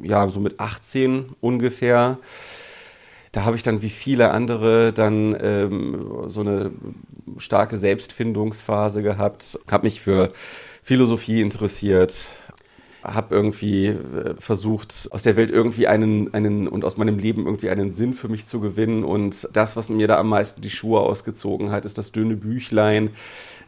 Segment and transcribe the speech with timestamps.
[0.00, 2.18] ja, so mit 18 ungefähr.
[3.32, 6.72] Da habe ich dann wie viele andere dann ähm, so eine
[7.36, 10.32] starke Selbstfindungsphase gehabt, habe mich für
[10.82, 12.26] Philosophie interessiert,
[13.04, 17.70] habe irgendwie äh, versucht, aus der Welt irgendwie einen, einen und aus meinem Leben irgendwie
[17.70, 19.04] einen Sinn für mich zu gewinnen.
[19.04, 23.10] Und das, was mir da am meisten die Schuhe ausgezogen hat, ist das dünne Büchlein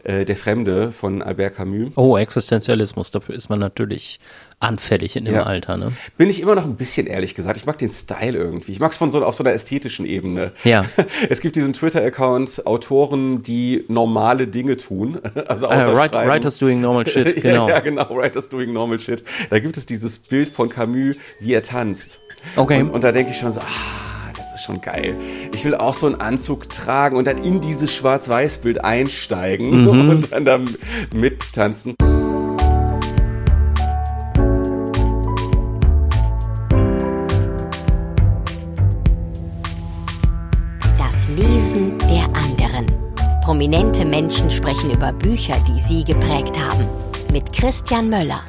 [0.04, 1.92] äh, Der Fremde von Albert Camus.
[1.96, 4.20] Oh, Existenzialismus, dafür ist man natürlich
[4.60, 5.42] anfällig in dem ja.
[5.44, 5.78] Alter.
[5.78, 5.92] Ne?
[6.18, 7.56] Bin ich immer noch ein bisschen ehrlich gesagt.
[7.56, 8.72] Ich mag den Style irgendwie.
[8.72, 10.52] Ich mag es von so auf so einer ästhetischen Ebene.
[10.64, 10.84] Ja.
[11.28, 15.18] Es gibt diesen Twitter-Account Autoren, die normale Dinge tun.
[15.48, 17.36] Also uh, write, Writers doing normal shit.
[17.42, 17.68] Genau.
[17.68, 18.14] ja, genau.
[18.14, 19.24] Writers doing normal shit.
[19.48, 22.20] Da gibt es dieses Bild von Camus, wie er tanzt.
[22.56, 22.82] Okay.
[22.82, 24.09] Und, und da denke ich schon so, ah,
[24.60, 25.16] ist schon geil.
[25.54, 30.10] Ich will auch so einen Anzug tragen und dann in dieses Schwarz-Weiß-Bild einsteigen mhm.
[30.10, 30.60] und dann da
[31.14, 31.94] mittanzen.
[41.36, 42.86] Lesen der anderen.
[43.44, 46.84] Prominente Menschen sprechen über Bücher, die sie geprägt haben.
[47.32, 48.42] Mit Christian Möller.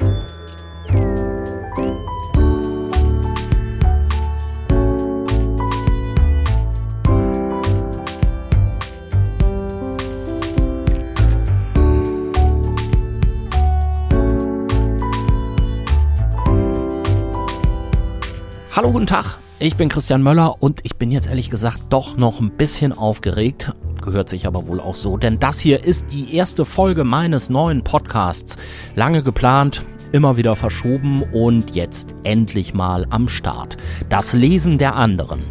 [18.74, 19.36] Hallo, guten Tag.
[19.58, 23.74] Ich bin Christian Möller und ich bin jetzt ehrlich gesagt doch noch ein bisschen aufgeregt.
[24.02, 27.84] Gehört sich aber wohl auch so, denn das hier ist die erste Folge meines neuen
[27.84, 28.56] Podcasts.
[28.94, 33.76] Lange geplant, immer wieder verschoben und jetzt endlich mal am Start.
[34.08, 35.44] Das Lesen der anderen.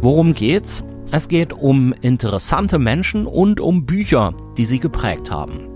[0.00, 0.82] Worum geht's?
[1.10, 5.68] Es geht um interessante Menschen und um Bücher, die sie geprägt haben.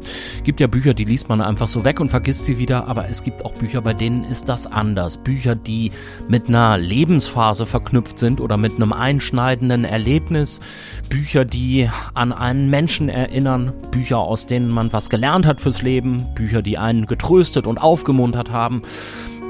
[0.43, 3.23] Gibt ja Bücher, die liest man einfach so weg und vergisst sie wieder, aber es
[3.23, 5.19] gibt auch Bücher, bei denen ist das anders.
[5.19, 5.93] Bücher, die
[6.29, 10.61] mit einer Lebensphase verknüpft sind oder mit einem einschneidenden Erlebnis.
[11.09, 13.73] Bücher, die an einen Menschen erinnern.
[13.91, 16.27] Bücher, aus denen man was gelernt hat fürs Leben.
[16.35, 18.83] Bücher, die einen getröstet und aufgemuntert haben.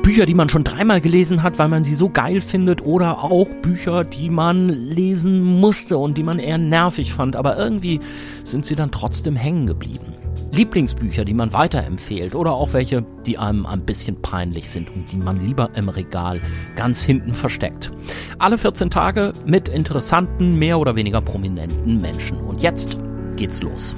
[0.02, 3.48] Bücher, die man schon dreimal gelesen hat, weil man sie so geil findet, oder auch
[3.62, 8.00] Bücher, die man lesen musste und die man eher nervig fand, aber irgendwie
[8.44, 10.14] sind sie dann trotzdem hängen geblieben.
[10.50, 15.16] Lieblingsbücher, die man weiterempfehlt oder auch welche, die einem ein bisschen peinlich sind und die
[15.16, 16.40] man lieber im Regal
[16.74, 17.92] ganz hinten versteckt.
[18.38, 22.38] Alle 14 Tage mit interessanten, mehr oder weniger prominenten Menschen.
[22.38, 22.96] Und jetzt
[23.36, 23.94] geht's los.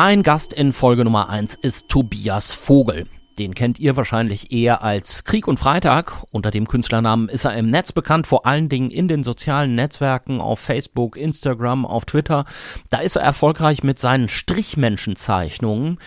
[0.00, 3.06] Mein Gast in Folge Nummer 1 ist Tobias Vogel.
[3.38, 6.24] Den kennt ihr wahrscheinlich eher als Krieg und Freitag.
[6.32, 10.40] Unter dem Künstlernamen ist er im Netz bekannt, vor allen Dingen in den sozialen Netzwerken,
[10.40, 12.46] auf Facebook, Instagram, auf Twitter.
[12.90, 15.98] Da ist er erfolgreich mit seinen Strichmenschenzeichnungen.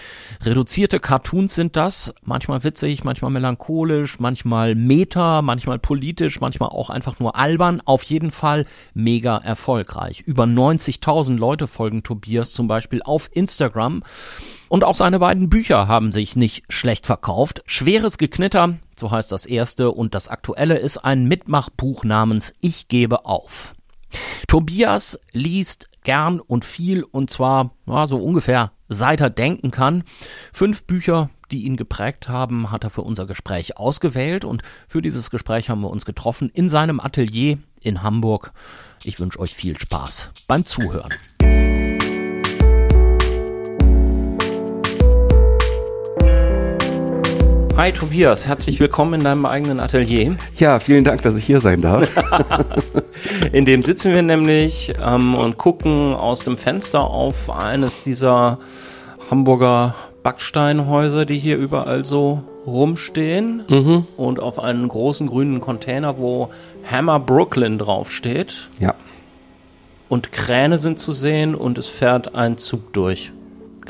[0.43, 7.19] Reduzierte Cartoons sind das, manchmal witzig, manchmal melancholisch, manchmal meta, manchmal politisch, manchmal auch einfach
[7.19, 7.81] nur albern.
[7.85, 10.19] Auf jeden Fall mega erfolgreich.
[10.19, 14.03] Über 90.000 Leute folgen Tobias zum Beispiel auf Instagram.
[14.71, 17.61] Und auch seine beiden Bücher haben sich nicht schlecht verkauft.
[17.65, 23.25] Schweres Geknitter, so heißt das erste, und das aktuelle ist ein Mitmachbuch namens Ich gebe
[23.25, 23.73] auf.
[24.47, 30.05] Tobias liest gern und viel und zwar ja, so ungefähr seit er denken kann.
[30.53, 35.29] Fünf Bücher, die ihn geprägt haben, hat er für unser Gespräch ausgewählt und für dieses
[35.29, 38.53] Gespräch haben wir uns getroffen in seinem Atelier in Hamburg.
[39.03, 41.11] Ich wünsche euch viel Spaß beim Zuhören.
[47.77, 50.35] Hi Tobias, herzlich willkommen in deinem eigenen Atelier.
[50.57, 52.09] Ja, vielen Dank, dass ich hier sein darf.
[53.53, 58.59] in dem sitzen wir nämlich ähm, und gucken aus dem Fenster auf eines dieser
[59.29, 64.07] Hamburger Backsteinhäuser, die hier überall so rumstehen mhm.
[64.17, 66.49] und auf einen großen grünen Container, wo
[66.89, 68.69] Hammer Brooklyn draufsteht.
[68.79, 68.95] Ja.
[70.09, 73.31] Und Kräne sind zu sehen und es fährt ein Zug durch.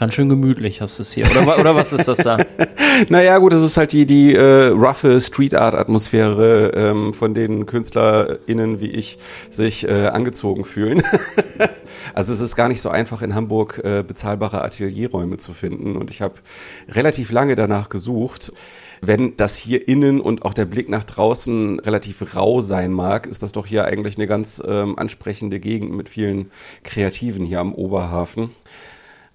[0.01, 1.29] Ganz schön gemütlich hast du es hier.
[1.29, 2.39] Oder, oder was ist das da?
[3.09, 7.67] naja, gut, das ist halt die, die äh, roughe Street Art Atmosphäre, ähm, von denen
[7.67, 9.19] KünstlerInnen wie ich
[9.51, 11.03] sich äh, angezogen fühlen.
[12.15, 15.95] also es ist gar nicht so einfach in Hamburg äh, bezahlbare Atelierräume zu finden.
[15.95, 16.33] Und ich habe
[16.89, 18.51] relativ lange danach gesucht.
[19.01, 23.43] Wenn das hier innen und auch der Blick nach draußen relativ rau sein mag, ist
[23.43, 26.49] das doch hier eigentlich eine ganz ähm, ansprechende Gegend mit vielen
[26.81, 28.49] Kreativen hier am Oberhafen.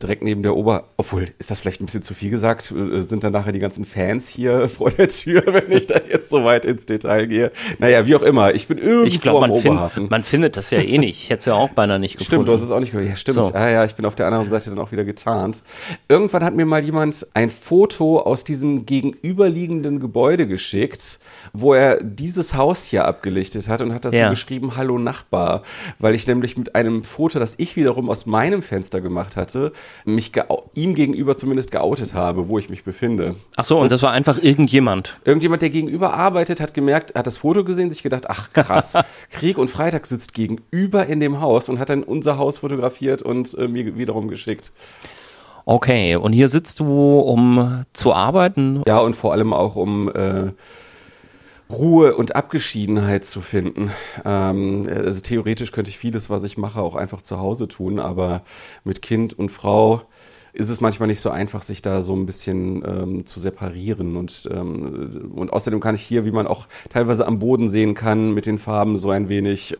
[0.03, 2.71] Direkt neben der Ober, obwohl, ist das vielleicht ein bisschen zu viel gesagt?
[2.71, 6.29] Äh, sind dann nachher die ganzen Fans hier vor der Tür, wenn ich da jetzt
[6.29, 7.51] so weit ins Detail gehe?
[7.79, 10.03] Naja, wie auch immer, ich bin irgendwo ich glaub, am man Oberhafen.
[10.03, 11.23] Find, man findet das ja eh nicht.
[11.23, 12.27] Ich hätte es ja auch beinahe nicht gefunden.
[12.27, 13.09] Stimmt, du hast es auch nicht gehört.
[13.09, 13.35] Ja, stimmt.
[13.37, 13.53] So.
[13.55, 15.63] Ah, ja, ich bin auf der anderen Seite dann auch wieder getarnt.
[16.09, 21.21] Irgendwann hat mir mal jemand ein Foto aus diesem gegenüberliegenden Gebäude geschickt,
[21.55, 24.29] wo er dieses Haus hier abgelichtet hat und hat dazu Ja.
[24.31, 25.63] geschrieben, Hallo Nachbar,
[25.99, 29.73] weil ich nämlich mit einem Foto, das ich wiederum aus meinem Fenster gemacht hatte,
[30.05, 30.33] mich
[30.75, 33.37] ihm gegenüber zumindest geoutet habe, wo ich mich befinde.
[33.57, 35.19] Ach so, und das war einfach irgendjemand.
[35.25, 38.95] Irgendjemand, der gegenüber arbeitet, hat gemerkt, hat das Foto gesehen, sich gedacht, ach krass,
[39.31, 43.57] Krieg und Freitag sitzt gegenüber in dem Haus und hat dann unser Haus fotografiert und
[43.59, 44.73] äh, mir wiederum geschickt.
[45.69, 48.83] Okay, und hier sitzt du, um zu arbeiten.
[48.87, 50.53] Ja, und vor allem auch um äh,
[51.71, 53.91] Ruhe und Abgeschiedenheit zu finden.
[54.25, 58.43] Ähm, also theoretisch könnte ich vieles, was ich mache, auch einfach zu Hause tun, aber
[58.85, 60.03] mit Kind und Frau
[60.53, 64.17] ist es manchmal nicht so einfach, sich da so ein bisschen ähm, zu separieren.
[64.17, 68.33] Und, ähm, und außerdem kann ich hier, wie man auch teilweise am Boden sehen kann,
[68.33, 69.77] mit den Farben so ein wenig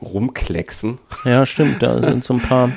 [0.00, 0.98] rumklecksen.
[1.24, 2.70] Ja, stimmt, da sind so ein paar,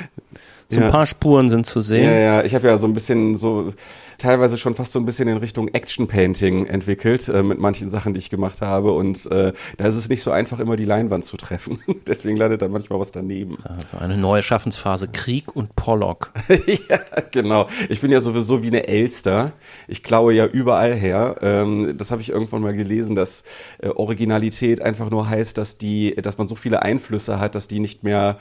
[0.68, 0.90] so ein Ja.
[0.90, 2.04] paar Spuren sind zu sehen.
[2.04, 3.74] Ja, ja, ich habe ja so ein bisschen so
[4.18, 8.14] teilweise schon fast so ein bisschen in Richtung Action Painting entwickelt äh, mit manchen Sachen,
[8.14, 11.26] die ich gemacht habe und äh, da ist es nicht so einfach immer die Leinwand
[11.26, 11.80] zu treffen.
[12.08, 13.58] Deswegen landet dann manchmal was daneben.
[13.64, 16.32] Also eine neue Schaffensphase, Krieg und Pollock.
[16.90, 17.00] ja,
[17.32, 17.68] genau.
[17.90, 19.54] Ich bin ja sowieso wie eine Elster.
[19.88, 21.38] Ich klaue ja überall her.
[21.42, 23.44] Ähm, das habe ich irgendwann mal gelesen, dass
[23.80, 27.80] äh, Originalität einfach nur heißt, dass die, dass man so viele Einflüsse hat, dass die
[27.80, 28.38] nicht mehr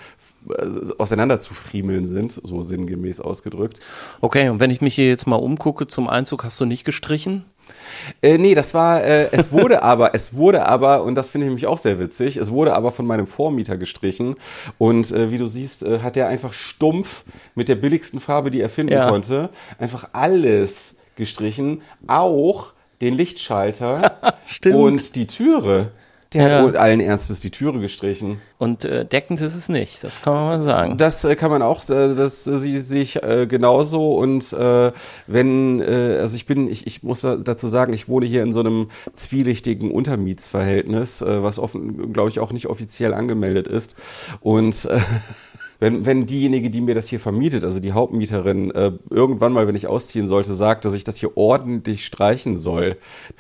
[0.99, 3.81] auseinander zu friemeln sind, so sinngemäß ausgedrückt.
[4.20, 7.44] Okay, und wenn ich mich hier jetzt mal umgucke zum Einzug, hast du nicht gestrichen?
[8.23, 11.49] Äh, nee, das war, äh, es wurde aber, es wurde aber, und das finde ich
[11.49, 14.35] nämlich auch sehr witzig, es wurde aber von meinem Vormieter gestrichen.
[14.79, 17.25] Und äh, wie du siehst, äh, hat er einfach stumpf
[17.55, 19.08] mit der billigsten Farbe, die er finden Ja.
[19.08, 24.35] konnte, einfach alles gestrichen, auch den Lichtschalter
[24.73, 25.93] und die Türe.
[26.35, 26.67] Der Ja.
[26.67, 28.41] hat allen Ernstes die Türe gestrichen.
[28.59, 30.97] Und äh, deckend ist es nicht, das kann man mal sagen.
[30.99, 34.15] Das äh, kann man auch, äh, das äh, sie- sehe ich äh, genauso.
[34.15, 34.93] Und äh,
[35.27, 38.53] wenn, äh, also ich bin, ich, ich muss da- dazu sagen, ich wohne hier in
[38.53, 43.95] so einem zwielichtigen Untermietsverhältnis, äh, was offen, glaube ich, auch nicht offiziell angemeldet ist.
[44.41, 44.99] Und äh,
[45.81, 49.75] wenn, wenn diejenige, die mir das hier vermietet, also die Hauptmieterin, äh, irgendwann mal, wenn
[49.75, 52.97] ich ausziehen sollte, sagt, dass ich das hier ordentlich streichen soll,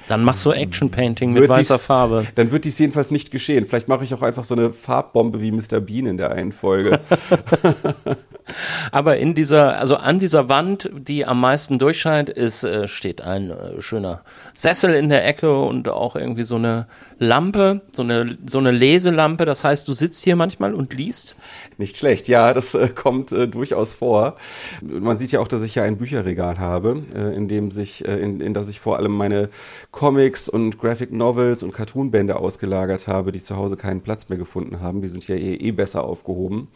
[0.08, 2.26] Dann machst du Action Painting mit weißer dies- Farbe.
[2.34, 3.66] Dann wird dies jedenfalls nicht geschehen.
[3.66, 5.80] Vielleicht mache ich auch einfach so eine Farbbombe wie Mr.
[5.80, 7.00] Bean in der einen Folge.
[8.92, 13.50] Aber in dieser, also an dieser Wand, die am meisten durchscheint, ist, äh, steht ein
[13.50, 14.20] äh, schöner
[14.52, 16.86] Sessel in der Ecke und auch irgendwie so eine
[17.24, 19.44] Lampe, so eine, so eine Leselampe.
[19.44, 21.34] Das heißt, du sitzt hier manchmal und liest.
[21.78, 24.36] Nicht schlecht, ja, das äh, kommt äh, durchaus vor.
[24.82, 28.16] Man sieht ja auch, dass ich ja ein Bücherregal habe, äh, in dem sich, äh,
[28.16, 29.48] in, in das ich vor allem meine
[29.90, 34.80] Comics und Graphic Novels und Cartoonbände ausgelagert habe, die zu Hause keinen Platz mehr gefunden
[34.80, 35.02] haben.
[35.02, 36.68] Die sind ja eh, eh besser aufgehoben.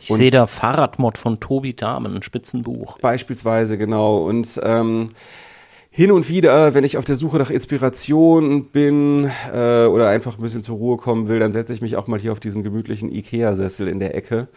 [0.00, 2.98] Ich sehe da Fahrradmod von Tobi Dahmen, ein Spitzenbuch.
[2.98, 4.24] Beispielsweise, genau.
[4.24, 5.08] Und ähm,
[5.96, 10.42] hin und wieder, wenn ich auf der Suche nach Inspiration bin äh, oder einfach ein
[10.42, 13.10] bisschen zur Ruhe kommen will, dann setze ich mich auch mal hier auf diesen gemütlichen
[13.10, 14.48] Ikea-Sessel in der Ecke.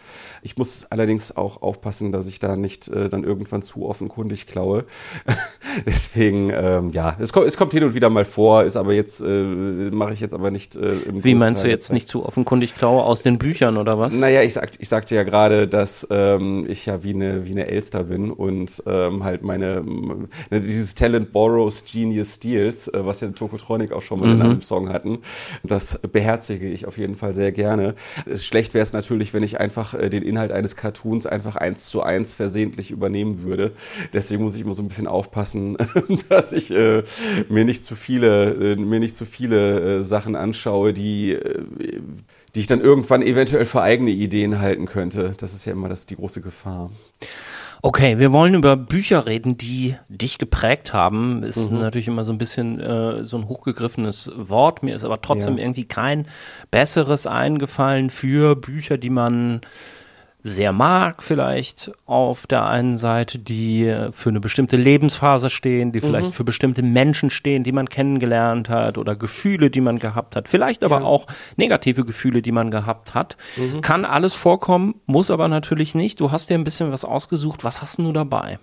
[0.42, 4.84] Ich muss allerdings auch aufpassen, dass ich da nicht äh, dann irgendwann zu offenkundig klaue.
[5.86, 9.22] Deswegen, ähm, ja, es kommt, es kommt hin und wieder mal vor, ist aber jetzt,
[9.22, 11.94] äh, mache ich jetzt aber nicht äh, im Wie meinst du jetzt Zeit.
[11.94, 14.12] nicht zu offenkundig klaue aus den Büchern oder was?
[14.18, 17.66] Naja, ich, sag, ich sagte ja gerade, dass ähm, ich ja wie eine, wie eine
[17.66, 23.28] Elster bin und ähm, halt meine, ne, dieses Talent Borrows Genius Steals, äh, was ja
[23.28, 25.18] Tokotronic auch schon mal in einem Song hatten,
[25.62, 27.94] das beherzige ich auf jeden Fall sehr gerne.
[28.26, 31.86] Äh, Schlecht wäre es natürlich, wenn ich einfach äh, den Inhalt eines Cartoons einfach eins
[31.86, 33.72] zu eins versehentlich übernehmen würde.
[34.12, 35.76] Deswegen muss ich immer so ein bisschen aufpassen,
[36.28, 37.02] dass ich äh,
[37.48, 41.38] mir nicht zu viele, äh, mir nicht zu viele äh, Sachen anschaue, die
[42.54, 45.34] die ich dann irgendwann eventuell für eigene Ideen halten könnte.
[45.38, 46.90] Das ist ja immer das, die große Gefahr.
[47.82, 51.42] Okay, wir wollen über Bücher reden, die dich geprägt haben.
[51.42, 54.82] Ist natürlich immer so ein bisschen äh, so ein hochgegriffenes Wort.
[54.82, 55.64] Mir ist aber trotzdem Ja.
[55.64, 56.26] irgendwie kein
[56.70, 59.62] besseres eingefallen für Bücher, die man
[60.42, 66.32] sehr mag, vielleicht auf der einen Seite, die für eine bestimmte Lebensphase stehen, die vielleicht
[66.32, 70.82] für bestimmte Menschen stehen, die man kennengelernt hat oder Gefühle, die man gehabt hat, vielleicht
[70.84, 71.04] aber Ja.
[71.06, 73.36] auch negative Gefühle, die man gehabt hat.
[73.82, 76.20] Kann alles vorkommen, muss aber natürlich nicht.
[76.20, 77.64] Du hast dir ein bisschen was ausgesucht.
[77.64, 78.58] Was hast denn du dabei?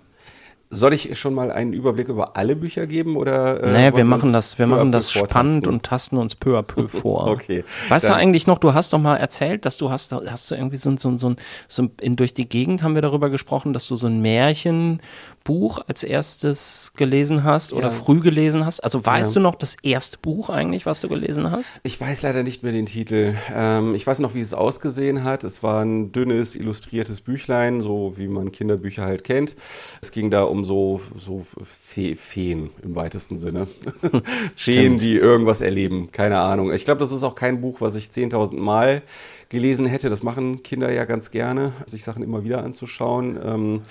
[0.70, 3.62] Soll ich schon mal einen Überblick über alle Bücher geben oder?
[3.62, 6.88] Äh, naja, wir machen das, wir machen das spannend und tasten uns peu à peu
[6.88, 7.26] vor.
[7.28, 7.64] okay.
[7.88, 10.76] Weißt du eigentlich noch, du hast doch mal erzählt, dass du hast, hast du irgendwie
[10.76, 11.36] so, so, so,
[11.68, 15.00] so in, durch die Gegend haben wir darüber gesprochen, dass du so ein Märchen
[15.48, 17.90] Buch als erstes gelesen hast oder ja.
[17.90, 18.84] früh gelesen hast?
[18.84, 19.40] Also weißt ja.
[19.40, 21.80] du noch das erste Buch eigentlich, was du gelesen hast?
[21.84, 23.34] Ich weiß leider nicht mehr den Titel.
[23.54, 25.44] Ähm, ich weiß noch, wie es ausgesehen hat.
[25.44, 29.56] Es war ein dünnes, illustriertes Büchlein, so wie man Kinderbücher halt kennt.
[30.02, 33.66] Es ging da um so, so Fe Feen im weitesten Sinne.
[34.54, 36.12] Feen, die irgendwas erleben.
[36.12, 36.74] Keine Ahnung.
[36.74, 39.00] Ich glaube, das ist auch kein Buch, was ich 10.000 Mal
[39.48, 40.10] gelesen hätte.
[40.10, 43.38] Das machen Kinder ja ganz gerne, sich Sachen immer wieder anzuschauen.
[43.42, 43.82] Ähm,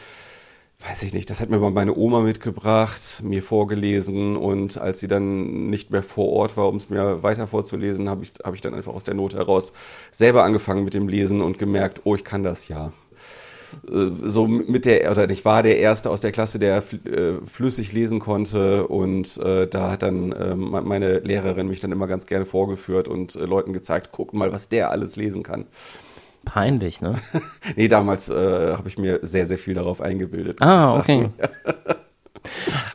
[0.80, 5.08] weiß ich nicht, das hat mir mal meine Oma mitgebracht, mir vorgelesen und als sie
[5.08, 8.62] dann nicht mehr vor Ort war, um es mir weiter vorzulesen, habe ich, hab ich
[8.62, 9.74] dann einfach aus der Not heraus
[10.12, 12.92] selber angefangen mit dem Lesen und gemerkt, oh, ich kann das ja.
[13.92, 17.92] Äh, so mit der, oder ich war der Erste aus der Klasse, der äh, flüssig
[17.92, 22.46] lesen konnte und äh, da hat dann äh, meine Lehrerin mich dann immer ganz gerne
[22.46, 25.66] vorgeführt und Leuten gezeigt, guck mal, was der alles lesen kann.
[26.48, 27.16] Peinlich, ne?
[27.76, 30.62] nee, damals äh, habe ich mir sehr, sehr viel darauf eingebildet.
[30.62, 31.30] Ah, okay.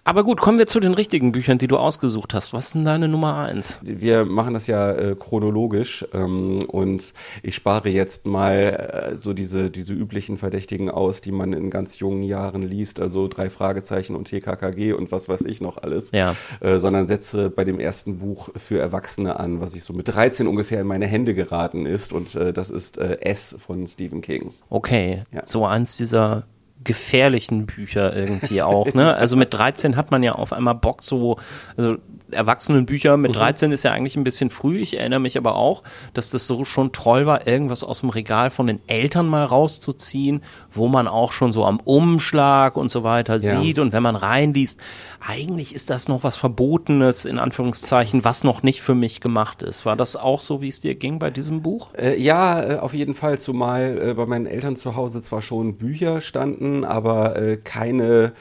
[0.05, 2.53] Aber gut, kommen wir zu den richtigen Büchern, die du ausgesucht hast.
[2.53, 3.79] Was ist denn deine Nummer eins?
[3.83, 9.71] Wir machen das ja äh, chronologisch ähm, und ich spare jetzt mal äh, so diese,
[9.71, 14.25] diese üblichen Verdächtigen aus, die man in ganz jungen Jahren liest, also drei Fragezeichen und
[14.29, 16.35] TKKG und was weiß ich noch alles, ja.
[16.61, 20.47] äh, sondern setze bei dem ersten Buch für Erwachsene an, was ich so mit 13
[20.47, 24.53] ungefähr in meine Hände geraten ist und äh, das ist äh, S von Stephen King.
[24.71, 25.43] Okay, ja.
[25.45, 26.45] so eins dieser
[26.85, 29.15] gefährlichen Bücher irgendwie auch, ne?
[29.15, 31.39] Also mit 13 hat man ja auf einmal Bock so,
[31.77, 31.97] also
[32.33, 33.75] Erwachsenenbücher mit 13 mhm.
[33.75, 34.79] ist ja eigentlich ein bisschen früh.
[34.79, 35.83] Ich erinnere mich aber auch,
[36.15, 40.43] dass das so schon toll war, irgendwas aus dem Regal von den Eltern mal rauszuziehen,
[40.71, 43.61] wo man auch schon so am Umschlag und so weiter ja.
[43.61, 43.79] sieht.
[43.79, 44.81] Und wenn man reinliest,
[45.21, 49.87] eigentlich ist das noch was Verbotenes, in Anführungszeichen, was noch nicht für mich gemacht ist.
[49.87, 51.91] War das auch so, wie es dir ging bei diesem Buch?
[51.95, 55.77] Äh, ja, äh, auf jeden Fall, zumal äh, bei meinen Eltern zu Hause zwar schon
[55.77, 58.33] Bücher standen, aber äh, keine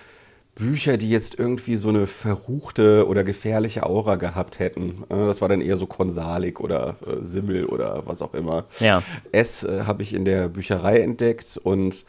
[0.55, 5.03] Bücher, die jetzt irgendwie so eine verruchte oder gefährliche Aura gehabt hätten.
[5.10, 8.65] Äh, das war dann eher so Konsalik oder äh, Simmel oder was auch immer.
[8.79, 9.01] Ja.
[9.31, 12.05] Es äh, habe ich in der Bücherei entdeckt und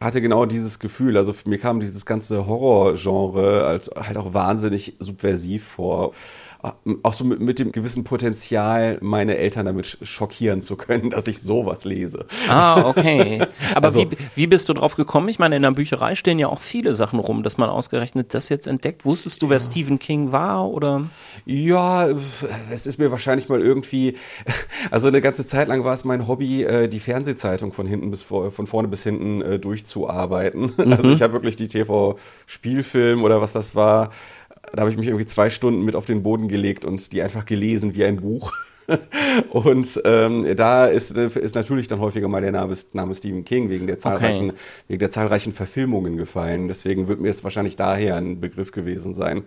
[0.00, 1.16] hatte genau dieses Gefühl.
[1.16, 6.12] Also mir kam dieses ganze Horrorgenre halt, halt auch wahnsinnig subversiv vor
[7.02, 11.40] auch so mit, mit, dem gewissen Potenzial, meine Eltern damit schockieren zu können, dass ich
[11.40, 12.26] sowas lese.
[12.48, 13.46] Ah, okay.
[13.74, 15.28] Aber also, wie, wie bist du drauf gekommen?
[15.28, 18.48] Ich meine, in der Bücherei stehen ja auch viele Sachen rum, dass man ausgerechnet das
[18.48, 19.04] jetzt entdeckt.
[19.04, 19.60] Wusstest du, wer ja.
[19.60, 21.04] Stephen King war oder?
[21.44, 22.08] Ja,
[22.70, 24.16] es ist mir wahrscheinlich mal irgendwie,
[24.90, 28.22] also eine ganze Zeit lang war es mein Hobby, äh, die Fernsehzeitung von hinten bis
[28.22, 30.72] vor, von vorne bis hinten äh, durchzuarbeiten.
[30.76, 30.92] Mhm.
[30.92, 34.10] Also ich habe wirklich die TV-Spielfilm oder was das war,
[34.72, 37.44] da habe ich mich irgendwie zwei Stunden mit auf den Boden gelegt und die einfach
[37.44, 38.52] gelesen wie ein Buch.
[39.50, 43.86] und ähm, da ist, ist natürlich dann häufiger mal der Name, Name Stephen King wegen
[43.86, 44.58] der zahlreichen, okay.
[44.88, 46.68] wegen der zahlreichen Verfilmungen gefallen.
[46.68, 49.44] Deswegen wird mir es wahrscheinlich daher ein Begriff gewesen sein.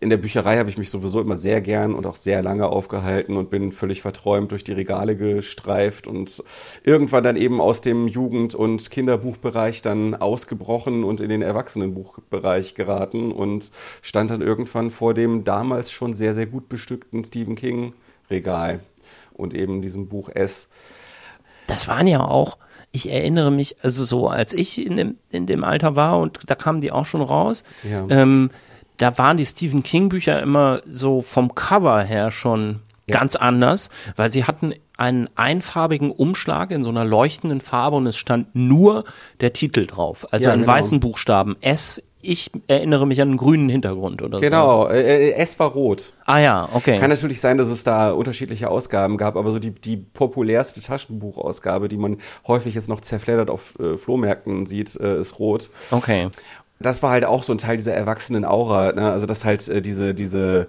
[0.00, 3.36] In der Bücherei habe ich mich sowieso immer sehr gern und auch sehr lange aufgehalten
[3.36, 6.42] und bin völlig verträumt durch die Regale gestreift und
[6.84, 13.32] irgendwann dann eben aus dem Jugend- und Kinderbuchbereich dann ausgebrochen und in den Erwachsenenbuchbereich geraten
[13.32, 17.92] und stand dann irgendwann vor dem damals schon sehr, sehr gut bestückten Stephen King
[18.30, 18.80] Regal
[19.32, 20.68] und eben diesem Buch S.
[21.66, 22.56] Das waren ja auch
[22.90, 26.54] ich erinnere mich, also so als ich in dem, in dem Alter war und da
[26.54, 28.06] kamen die auch schon raus, ja.
[28.08, 28.50] ähm,
[28.98, 33.18] da waren die Stephen King Bücher immer so vom Cover her schon ja.
[33.18, 38.16] ganz anders, weil sie hatten einen einfarbigen Umschlag in so einer leuchtenden Farbe und es
[38.16, 39.04] stand nur
[39.40, 40.26] der Titel drauf.
[40.32, 40.72] Also ja, in genau.
[40.72, 42.02] weißen Buchstaben S.
[42.20, 44.88] Ich erinnere mich an einen grünen Hintergrund oder genau, so.
[44.88, 46.14] Genau, äh, S war rot.
[46.26, 46.98] Ah ja, okay.
[46.98, 51.88] Kann natürlich sein, dass es da unterschiedliche Ausgaben gab, aber so die, die populärste Taschenbuchausgabe,
[51.88, 52.16] die man
[52.48, 55.70] häufig jetzt noch zerfleddert auf äh, Flohmärkten sieht, äh, ist rot.
[55.92, 56.28] Okay
[56.80, 59.10] das war halt auch so ein Teil dieser erwachsenen Aura, ne?
[59.10, 60.68] also dass halt äh, diese, diese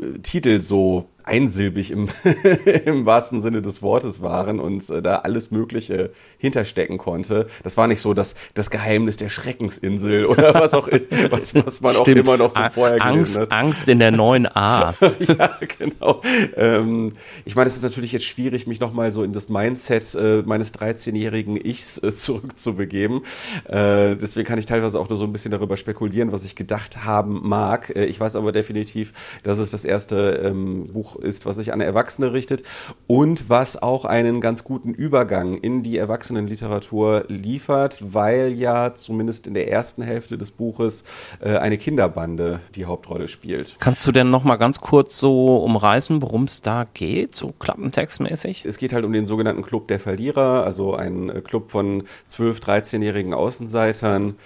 [0.00, 2.08] äh, Titel so einsilbig im,
[2.84, 7.46] im wahrsten Sinne des Wortes waren und äh, da alles Mögliche hinterstecken konnte.
[7.62, 10.88] Das war nicht so das, das Geheimnis der Schreckensinsel oder was auch
[11.30, 12.20] was, was man Stimmt.
[12.20, 13.52] auch immer noch so vorher Angst, hat.
[13.52, 14.94] Angst in der neuen A.
[15.20, 16.20] ja, genau.
[16.56, 17.12] Ähm,
[17.44, 20.74] ich meine, es ist natürlich jetzt schwierig, mich nochmal so in das Mindset äh, meines
[20.74, 23.22] 13-jährigen Ichs äh, zurückzubegeben.
[23.68, 27.04] Äh, deswegen kann ich teilweise auch nur so ein bisschen darüber spekulieren, was ich gedacht
[27.04, 27.94] haben mag.
[27.94, 29.12] Äh, ich weiß aber definitiv,
[29.44, 32.62] dass es das erste ähm, Buch ist, was sich an Erwachsene richtet
[33.06, 39.54] und was auch einen ganz guten Übergang in die Erwachsenenliteratur liefert, weil ja zumindest in
[39.54, 41.04] der ersten Hälfte des Buches
[41.40, 43.76] äh, eine Kinderbande die Hauptrolle spielt.
[43.80, 48.64] Kannst du denn noch mal ganz kurz so umreißen, worum es da geht, so klappentextmäßig?
[48.64, 52.62] Es geht halt um den sogenannten Club der Verlierer, also ein äh, Club von 12-,
[52.62, 54.36] 13-jährigen Außenseitern,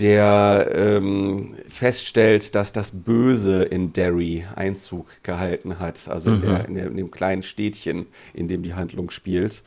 [0.00, 6.74] der ähm, feststellt, dass das Böse in Derry Einzug gehalten hat, also in, der, in,
[6.74, 9.62] der, in, dem kleinen Städtchen, in dem die Handlung spielt.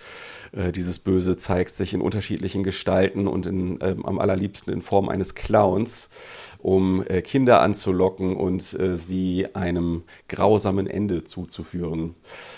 [0.51, 5.09] Äh, dieses Böse zeigt sich in unterschiedlichen Gestalten und in, ähm, am allerliebsten in Form
[5.09, 6.09] eines Clowns,
[6.59, 12.15] um äh, Kinder anzulocken und äh, sie einem grausamen Ende zuzuführen.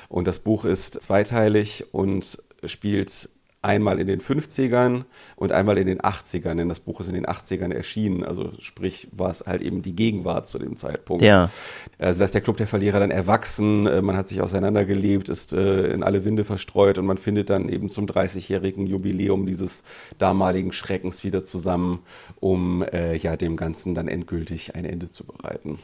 [0.08, 3.30] Und das Buch ist zweiteilig und spielt
[3.66, 5.06] einmal in den 50ern
[5.36, 9.10] und einmal in den 80ern, denn das Buch ist in den 80ern erschienen, also sprich
[9.12, 11.24] war es halt eben die Gegenwart zu dem Zeitpunkt.
[11.24, 11.50] Ja.
[11.98, 15.88] Also dass der Club der Verlierer dann erwachsen, äh, man hat sich auseinandergelebt, ist äh,
[15.88, 19.84] in alle Winde verstreut und man findet dann eben zum 30-jährigen Jubiläum dieses
[20.20, 22.00] damaligen Schreckens wieder zusammen,
[22.40, 25.80] um äh, ja dem Ganzen dann endgültig ein Ende zu bereiten.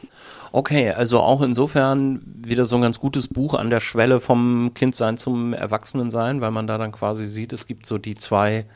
[0.52, 5.16] Okay, also auch insofern wieder so ein ganz gutes Buch an der Schwelle vom Kindsein
[5.16, 8.66] zum Erwachsenensein, weil man da dann quasi sieht, es gibt so die zwei,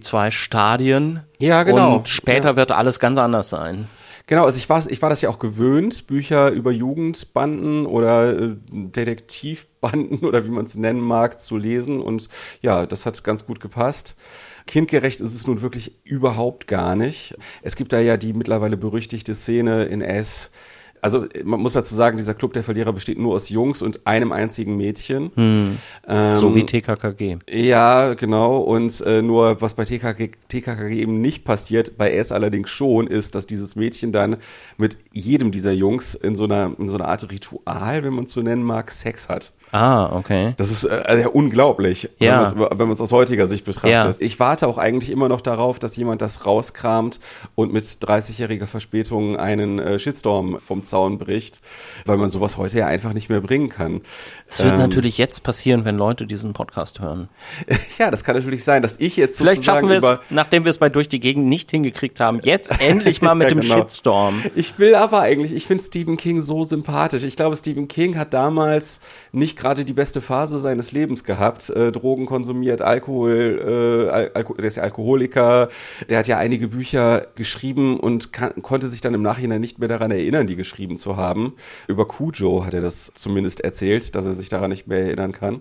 [0.00, 1.24] zwei Stadien.
[1.38, 1.96] Ja, genau.
[1.96, 2.56] Und später ja.
[2.56, 3.88] wird alles ganz anders sein.
[4.28, 8.56] Genau, also ich war, ich war das ja auch gewöhnt, Bücher über Jugendbanden oder äh,
[8.70, 12.02] Detektivbanden oder wie man es nennen mag, zu lesen.
[12.02, 12.28] Und
[12.60, 14.16] ja, das hat ganz gut gepasst.
[14.66, 17.38] Kindgerecht ist es nun wirklich überhaupt gar nicht.
[17.62, 20.50] Es gibt da ja die mittlerweile berüchtigte Szene in S,
[21.02, 24.32] also man muss dazu sagen, dieser Club der Verlierer besteht nur aus Jungs und einem
[24.32, 25.30] einzigen Mädchen.
[25.34, 25.78] Hm.
[26.06, 27.38] Ähm, so wie TKKG.
[27.50, 28.58] Ja, genau.
[28.58, 33.34] Und äh, nur was bei TKKG, TKKG eben nicht passiert, bei S allerdings schon, ist,
[33.34, 34.36] dass dieses Mädchen dann
[34.76, 38.32] mit jedem dieser Jungs in so einer, in so einer Art Ritual, wenn man es
[38.32, 39.52] so nennen mag, Sex hat.
[39.72, 40.54] Ah, okay.
[40.56, 42.50] Das ist äh, also unglaublich, ja.
[42.56, 43.90] wenn man es aus heutiger Sicht betrachtet.
[44.20, 44.26] Ja.
[44.26, 47.20] Ich warte auch eigentlich immer noch darauf, dass jemand das rauskramt
[47.54, 51.60] und mit 30-jähriger Verspätung einen äh, Shitstorm vom Zaun bricht,
[52.06, 54.00] weil man sowas heute ja einfach nicht mehr bringen kann.
[54.46, 57.28] Es wird ähm, natürlich jetzt passieren, wenn Leute diesen Podcast hören.
[57.98, 60.78] ja, das kann natürlich sein, dass ich jetzt Vielleicht schaffen wir es, nachdem wir es
[60.78, 63.76] bei Durch die Gegend nicht hingekriegt haben, jetzt endlich mal mit ja, dem genau.
[63.76, 64.42] Shitstorm.
[64.54, 67.22] Ich will aber eigentlich, ich finde Stephen King so sympathisch.
[67.22, 69.00] Ich glaube, Stephen King hat damals
[69.32, 71.68] nicht gerade die beste Phase seines Lebens gehabt.
[71.70, 75.68] Äh, Drogen konsumiert, Alkohol, äh, Alko der ist ja Alkoholiker.
[76.08, 78.30] Der hat ja einige Bücher geschrieben und
[78.62, 81.54] konnte sich dann im Nachhinein nicht mehr daran erinnern, die geschrieben zu haben.
[81.86, 85.60] Über Cujo hat er das zumindest erzählt, dass er sich daran nicht mehr erinnern kann.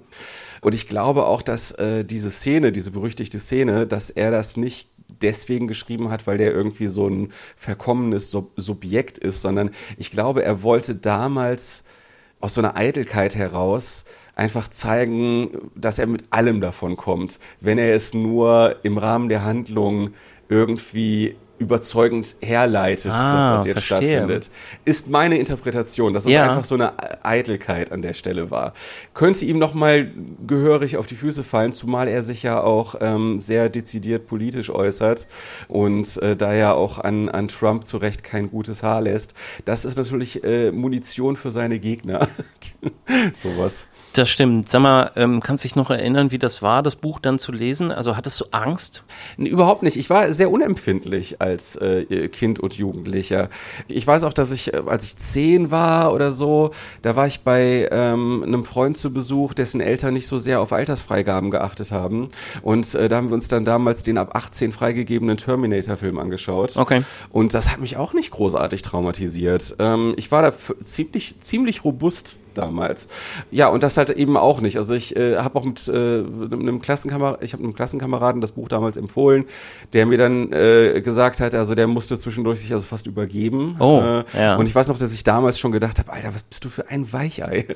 [0.62, 4.90] Und ich glaube auch, dass äh, diese Szene, diese berüchtigte Szene, dass er das nicht
[5.22, 10.44] deswegen geschrieben hat, weil der irgendwie so ein verkommenes Sub Subjekt ist, sondern ich glaube,
[10.44, 11.84] er wollte damals
[12.40, 17.96] aus so einer Eitelkeit heraus einfach zeigen, dass er mit allem davon kommt, wenn er
[17.96, 20.12] es nur im Rahmen der Handlung
[20.48, 24.18] irgendwie überzeugend herleitet, ah, dass das jetzt verstehe.
[24.18, 24.52] stattfindet.
[24.86, 26.44] Ist meine Interpretation, dass es ja.
[26.44, 26.94] einfach so eine
[27.24, 28.74] Eitelkeit an der Stelle war.
[29.14, 30.12] Könnte ihm nochmal
[30.46, 35.28] gehörig auf die Füße fallen, zumal er sich ja auch ähm, sehr dezidiert politisch äußert
[35.68, 39.34] und äh, da ja auch an, an Trump zu Recht kein gutes Haar lässt.
[39.66, 42.28] Das ist natürlich äh, Munition für seine Gegner.
[43.34, 43.88] Sowas.
[44.14, 44.68] Das stimmt.
[44.70, 47.92] Sag mal, ähm, kannst dich noch erinnern, wie das war, das Buch dann zu lesen?
[47.92, 49.04] Also hattest du Angst?
[49.38, 49.96] Nee, überhaupt nicht.
[49.96, 53.50] Ich war sehr unempfindlich als äh, Kind und Jugendlicher.
[53.88, 56.72] Ich weiß auch, dass ich, äh, als ich zehn war oder so,
[57.04, 60.74] da war ich bei ähm, einem Freund zu Besuch, dessen Eltern nicht so sehr auf
[60.74, 62.30] Altersfreigaben geachtet haben.
[62.64, 66.76] Und äh, da haben wir uns dann damals den ab 18 freigegebenen Terminator-Film angeschaut.
[66.76, 67.04] Okay.
[67.32, 69.76] Und das hat mich auch nicht großartig traumatisiert.
[69.78, 73.08] Ähm, ich war da ziemlich, ziemlich robust damals.
[73.52, 74.78] Ja, und das halt eben auch nicht.
[74.78, 78.70] Also ich äh, habe auch mit äh, einem Klassenkameraden, ich habe einem Klassenkameraden das Buch
[78.70, 79.46] damals empfohlen,
[79.94, 83.76] der mir dann äh, gesagt hat, also der musste zwischendurch sich also fast übergeben.
[83.80, 84.56] Oh, äh, ja.
[84.56, 86.90] Und ich weiß noch, dass ich damals schon gedacht habe, Alter, was bist du für
[86.90, 87.68] ein Weichei?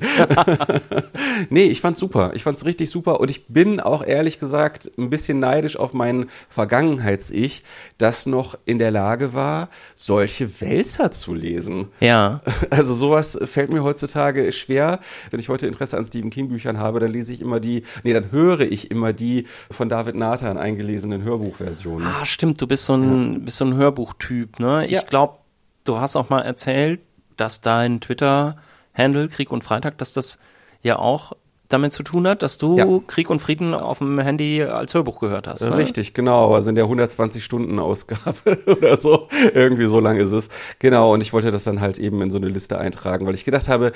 [1.50, 2.32] nee, ich fand's super.
[2.34, 6.26] Ich fand's richtig super und ich bin auch ehrlich gesagt ein bisschen neidisch auf mein
[6.48, 7.64] Vergangenheits-Ich,
[7.98, 11.88] das noch in der Lage war, solche Wälzer zu lesen.
[12.00, 12.40] Ja.
[12.70, 15.00] Also sowas fällt mir heutzutage schwer schwer.
[15.30, 18.12] Wenn ich heute Interesse an Stephen King Büchern habe, dann lese ich immer die, nee,
[18.12, 22.06] dann höre ich immer die von David Nathan eingelesenen Hörbuchversionen.
[22.06, 23.38] Ah, stimmt, du bist so ein, ja.
[23.40, 24.86] bist so ein Hörbuchtyp, ne?
[24.86, 25.02] Ich ja.
[25.02, 25.38] glaube,
[25.84, 27.00] du hast auch mal erzählt,
[27.36, 30.38] dass dein Twitter-Handle Krieg und Freitag, dass das
[30.82, 31.32] ja auch
[31.72, 32.86] damit zu tun hat, dass du ja.
[33.06, 35.68] Krieg und Frieden auf dem Handy als Hörbuch gehört hast.
[35.68, 35.76] Ne?
[35.76, 36.54] Richtig, genau.
[36.54, 39.28] Also in der 120-Stunden-Ausgabe oder so.
[39.54, 40.48] Irgendwie so lang ist es.
[40.78, 41.12] Genau.
[41.12, 43.68] Und ich wollte das dann halt eben in so eine Liste eintragen, weil ich gedacht
[43.68, 43.92] habe,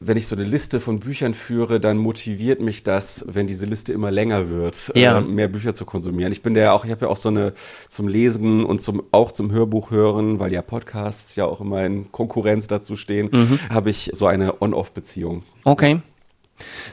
[0.00, 3.92] wenn ich so eine Liste von Büchern führe, dann motiviert mich das, wenn diese Liste
[3.92, 5.18] immer länger wird, Ja.
[5.18, 6.32] äh, mehr Bücher zu konsumieren.
[6.32, 7.52] Ich bin ja auch, ich habe ja auch so eine
[7.88, 12.10] zum Lesen und zum auch zum Hörbuch hören, weil ja Podcasts ja auch immer in
[12.12, 13.30] Konkurrenz dazu stehen,
[13.70, 15.42] habe ich so eine On-Off-Beziehung.
[15.64, 16.00] Okay.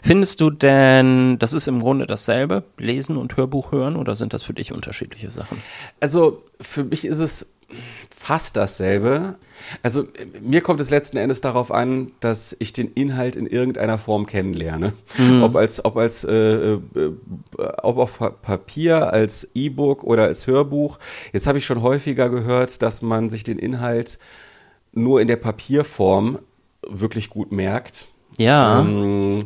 [0.04, 4.44] Findest du denn, das ist im Grunde dasselbe, Lesen und Hörbuch hören, oder sind das
[4.44, 5.60] für dich unterschiedliche Sachen?
[6.00, 7.55] Also für mich ist es
[8.15, 9.36] fast dasselbe.
[9.84, 10.08] Also
[10.41, 14.93] mir kommt es letzten Endes darauf an, dass ich den Inhalt in irgendeiner Form kennenlerne.
[15.41, 16.80] Ob als, ob als, äh, äh,
[17.82, 20.99] ob auf Pa- Papier, als E-Book oder als Hörbuch.
[21.34, 24.19] Jetzt habe ich schon häufiger gehört, dass man sich den Inhalt
[24.93, 26.39] nur in der Papierform
[26.88, 28.08] wirklich gut merkt.
[28.38, 28.82] Ja.
[28.82, 29.39] Ähm,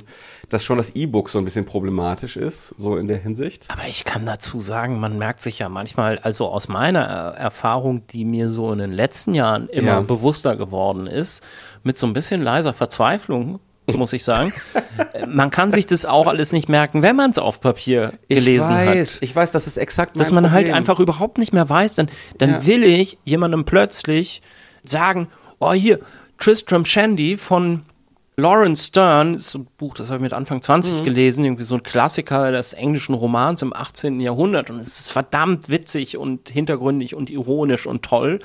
[0.50, 3.68] dass schon das E-Book so ein bisschen problematisch ist, so in der Hinsicht.
[3.70, 8.26] Aber ich kann dazu sagen, man merkt sich ja manchmal, also aus meiner Erfahrung, die
[8.26, 10.02] mir so in den letzten Jahren immer Ja.
[10.02, 11.44] bewusster geworden ist,
[11.84, 14.54] mit so ein bisschen leiser Verzweiflung, muss ich sagen.
[15.28, 18.86] man kann sich das auch alles nicht merken, wenn man es auf Papier gelesen ich
[18.88, 19.24] weiß, hat.
[19.24, 20.76] Ich weiß, das ist exakt mein Dass man halt Problem.
[20.76, 22.66] einfach überhaupt nicht mehr weiß, dann, dann Ja.
[22.66, 24.42] will ich jemandem plötzlich
[24.84, 25.28] sagen,
[25.60, 26.00] oh hier,
[26.38, 27.82] Tristram Shandy von
[28.40, 31.84] Lawrence Stern, ist ein Buch, das habe ich mit Anfang 20 gelesen, irgendwie so ein
[31.84, 34.20] Klassiker des englischen Romans im 18.
[34.20, 38.40] Jahrhundert und es ist verdammt witzig und hintergründig und ironisch und toll.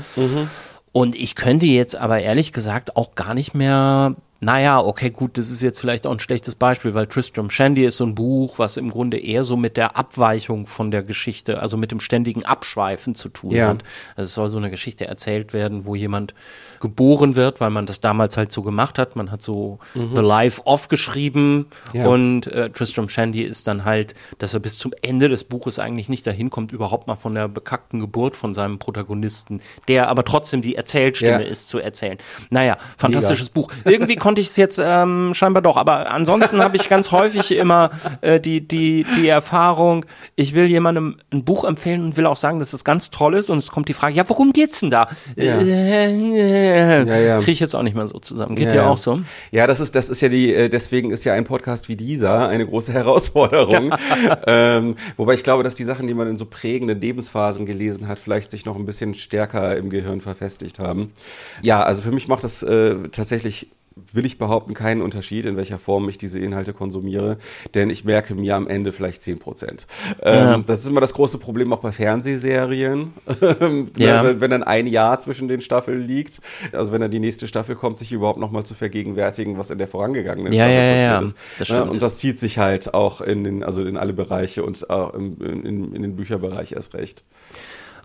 [0.92, 5.51] Und ich könnte jetzt aber ehrlich gesagt auch gar nicht mehr, naja, okay, gut, das
[5.51, 8.77] ist jetzt vielleicht auch ein schlechtes Beispiel, weil Tristram Shandy ist so ein Buch, was
[8.77, 13.14] im Grunde eher so mit der Abweichung von der Geschichte, also mit dem ständigen Abschweifen
[13.14, 13.68] zu tun Ja.
[13.68, 13.85] hat.
[14.16, 16.35] Also es soll so eine Geschichte erzählt werden, wo jemand
[16.81, 19.16] geboren wird, weil man das damals halt so gemacht hat.
[19.16, 22.07] Man hat so The Life of geschrieben Ja.
[22.09, 26.11] und äh, Tristram Shandy ist dann halt, dass er bis zum Ende des Buches eigentlich
[26.11, 30.61] nicht dahin kommt, überhaupt mal von der bekackten Geburt von seinem Protagonisten, der aber trotzdem
[30.61, 31.49] die Erzählstimme Ja.
[31.49, 32.18] ist, zu erzählen.
[32.51, 33.73] Naja, fantastisches Buch.
[33.87, 37.90] Irgendwie konnte ich es jetzt ähm, scheinbar doch, aber ansonsten habe ich ganz häufig immer
[38.22, 42.58] äh, die, die, die Erfahrung, ich will jemandem ein Buch empfehlen und will auch sagen,
[42.58, 45.08] dass es ganz toll ist und es kommt die Frage, ja, worum geht's denn da?
[45.37, 45.58] Ja.
[45.58, 47.37] Äh, ja.
[47.40, 48.56] Kriege ich jetzt auch nicht mehr so zusammen.
[48.56, 49.20] Geht dir auch so?
[49.50, 52.48] Ja, das ist, das ist ja die, äh, deswegen ist ja ein Podcast wie dieser
[52.48, 53.94] eine große Herausforderung.
[54.46, 58.18] ähm, wobei ich glaube, dass die Sachen, die man in so prägenden Lebensphasen gelesen hat,
[58.18, 61.12] vielleicht sich noch ein bisschen stärker im Gehirn verfestigt haben.
[61.60, 63.68] Ja, also für mich macht das äh, tatsächlich
[64.12, 67.38] will ich behaupten, keinen Unterschied, in welcher Form ich diese Inhalte konsumiere,
[67.74, 69.87] denn ich merke mir am Ende vielleicht 10 Prozent.
[70.22, 70.59] Ähm, Ja.
[70.66, 73.12] Das ist immer das große Problem auch bei Fernsehserien,
[73.96, 74.24] Ja.
[74.24, 76.40] wenn, wenn dann ein Jahr zwischen den Staffeln liegt,
[76.72, 79.88] also wenn dann die nächste Staffel kommt, sich überhaupt nochmal zu vergegenwärtigen, was in der
[79.88, 81.37] vorangegangenen Ja, Staffel ja, ja, passiert ist.
[81.61, 81.90] Das stimmt.
[81.90, 85.40] und das zieht sich halt auch in den, also in alle Bereiche und auch im,
[85.40, 87.24] in, in den Bücherbereich erst recht.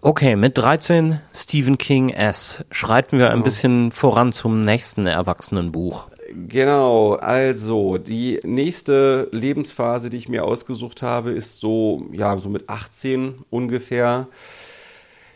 [0.02, 2.64] Okay, mit 13 Stephen King S.
[2.72, 6.08] schreiten wir ein bisschen voran zum nächsten Erwachsenenbuch.
[6.48, 12.70] Genau, also die nächste Lebensphase, die ich mir ausgesucht habe, ist so, ja, so mit
[12.70, 14.30] 18 ungefähr.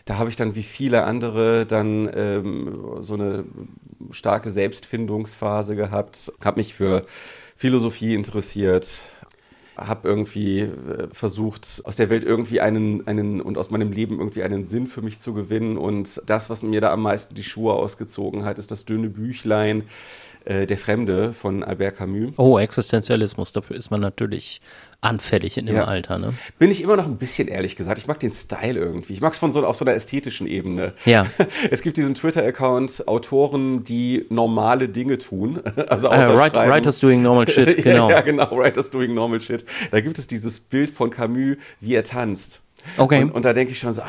[0.06, 3.44] Da habe ich dann wie viele andere dann ähm, so eine
[4.12, 7.04] starke Selbstfindungsphase gehabt, habe mich für
[7.58, 9.00] Philosophie interessiert,
[9.78, 14.44] habe irgendwie äh, versucht, aus der Welt irgendwie einen, einen und aus meinem Leben irgendwie
[14.44, 15.78] einen Sinn für mich zu gewinnen.
[15.78, 19.84] Und das, was mir da am meisten die Schuhe ausgezogen hat, ist das dünne Büchlein
[20.46, 22.34] äh, Der Fremde von Albert Camus.
[22.38, 24.62] Oh, Existenzialismus, dafür ist man natürlich
[25.04, 25.84] anfällig in dem Ja.
[25.86, 26.34] Alter, ne?
[26.60, 27.98] Bin ich immer noch ein bisschen ehrlich gesagt.
[28.00, 29.14] Ich mag den Style irgendwie.
[29.14, 30.94] Ich mag es von so auf so einer ästhetischen Ebene.
[31.06, 31.26] Ja.
[31.72, 35.62] Es gibt diesen Twitter-Account Autoren, die normale Dinge tun.
[35.90, 36.72] Also Äh, außer write, Schreiben.
[36.72, 38.10] writers doing normal shit, genau.
[38.10, 38.52] ja, ja, genau.
[38.58, 39.66] Writers doing normal shit.
[39.92, 42.62] Da gibt es dieses Bild von Camus, wie er tanzt.
[42.98, 43.24] Okay.
[43.24, 44.08] Und, und da denke ich schon so, ah,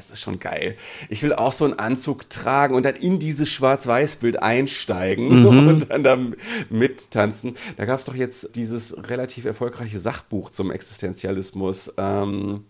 [0.00, 0.76] das ist schon geil.
[1.10, 5.46] Ich will auch so einen Anzug tragen und dann in dieses Schwarz-Weiß-Bild einsteigen Mhm.
[5.68, 6.18] und dann da
[6.70, 7.56] mittanzen.
[7.76, 11.92] Da gab es doch jetzt dieses relativ erfolgreiche Sachbuch zum Existenzialismus.
[11.98, 12.64] Ähm,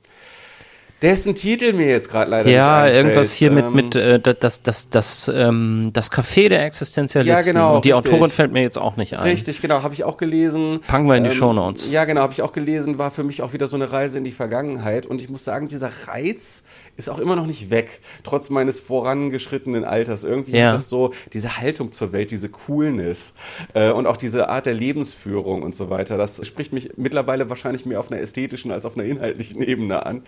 [1.02, 3.06] dessen Titel mir jetzt gerade leider Ja, nicht einfällt.
[3.06, 7.46] irgendwas hier mit, Ähm, mit äh, das, das, das, ähm, das Café der Existenzialisten.
[7.46, 8.12] Ja, genau, Und die richtig.
[8.12, 9.22] Autorin fällt mir jetzt auch nicht ein.
[9.22, 10.80] Richtig, genau, habe ich auch gelesen.
[10.86, 11.90] Packen wir in die Shownotes.
[11.90, 14.24] Ja, genau, habe ich auch gelesen, war für mich auch wieder so eine Reise in
[14.24, 15.06] die Vergangenheit.
[15.06, 16.64] Und ich muss sagen, dieser Reiz
[17.00, 20.22] ist auch immer noch nicht weg, trotz meines vorangeschrittenen Alters.
[20.24, 20.68] Irgendwie Ja.
[20.68, 23.34] hat das so, diese Haltung zur Welt, diese Coolness
[23.74, 27.86] äh, und auch diese Art der Lebensführung und so weiter, das spricht mich mittlerweile wahrscheinlich
[27.86, 30.22] mehr auf einer ästhetischen als auf einer inhaltlichen Ebene an.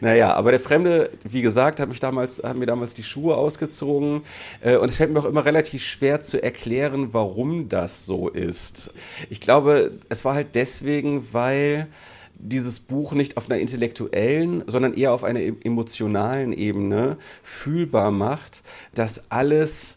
[0.00, 4.22] Naja, aber der Fremde, wie gesagt, hat, mich damals, hat mir damals die Schuhe ausgezogen
[4.60, 8.92] äh, und es fällt mir auch immer relativ schwer zu erklären, warum das so ist.
[9.30, 11.88] Ich glaube, es war halt deswegen, weil
[12.38, 18.62] dieses Buch nicht auf einer intellektuellen, sondern eher auf einer em- emotionalen Ebene fühlbar macht,
[18.94, 19.96] dass alles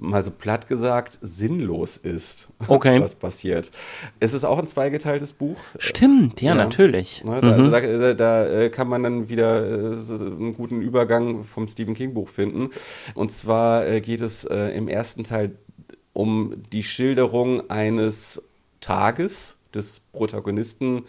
[0.00, 3.00] mal so platt gesagt, sinnlos ist, Okay.
[3.00, 3.72] was passiert.
[4.20, 5.56] Es ist auch ein zweigeteiltes Buch.
[5.80, 6.54] Stimmt, ja, Ja.
[6.54, 7.24] natürlich.
[7.24, 11.42] Ne, da, also da, da, da äh, kann man dann wieder äh, einen guten Übergang
[11.42, 12.70] vom Stephen King Buch finden.
[13.14, 15.56] Und zwar äh, geht es im ersten Teil
[16.12, 18.40] um die Schilderung eines
[18.80, 21.06] Tages des Protagonisten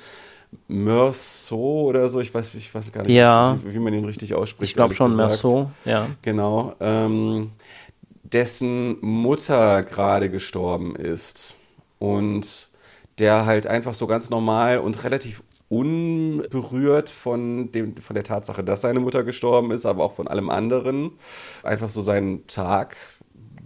[0.67, 2.19] Meursault oder so.
[2.19, 3.57] Ich weiß, ich weiß gar nicht, Ja.
[3.63, 4.71] wie, wie man ihn richtig ausspricht.
[4.71, 5.15] Ich glaube schon.
[5.15, 6.07] Merceau, ja.
[6.21, 6.75] Genau.
[6.79, 7.51] Ähm,
[8.23, 11.55] dessen Mutter gerade gestorben ist.
[11.99, 12.69] Und
[13.19, 18.81] der halt einfach so ganz normal und relativ unberührt von, dem, von der Tatsache, dass
[18.81, 21.11] seine Mutter gestorben ist, aber auch von allem anderen,
[21.63, 22.95] einfach so seinen Tag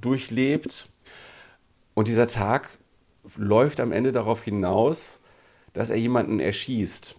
[0.01, 0.89] durchlebt.
[1.93, 2.69] Und dieser Tag
[3.37, 5.21] läuft am Ende darauf hinaus,
[5.73, 7.15] dass er jemanden erschießt.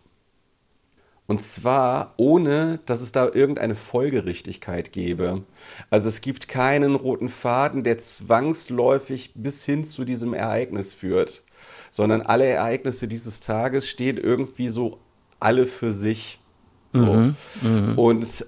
[1.27, 5.43] Und zwar ohne, dass es da irgendeine Folgerichtigkeit gäbe.
[5.89, 11.45] Also es gibt keinen roten Faden, der zwangsläufig bis hin zu diesem Ereignis führt,
[11.91, 14.99] sondern alle Ereignisse dieses Tages stehen irgendwie so
[15.41, 16.41] alle für sich.
[16.93, 17.33] So.
[17.97, 18.47] Und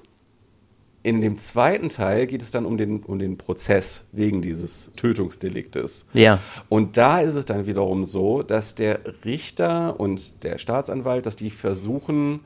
[1.06, 6.04] in dem zweiten Teil geht es dann um den, um den Prozess wegen dieses Tötungsdeliktes.
[6.14, 6.40] Ja.
[6.68, 11.50] Und da ist es dann wiederum so, dass der Richter und der Staatsanwalt, dass die
[11.50, 12.40] versuchen,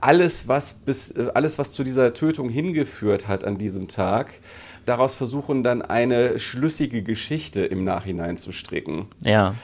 [0.00, 4.40] alles, was bis, äh, alles, was zu dieser Tötung hingeführt hat an diesem Tag,
[4.86, 9.08] daraus versuchen dann eine schlüssige Geschichte im Nachhinein zu stricken.
[9.20, 9.56] Ja.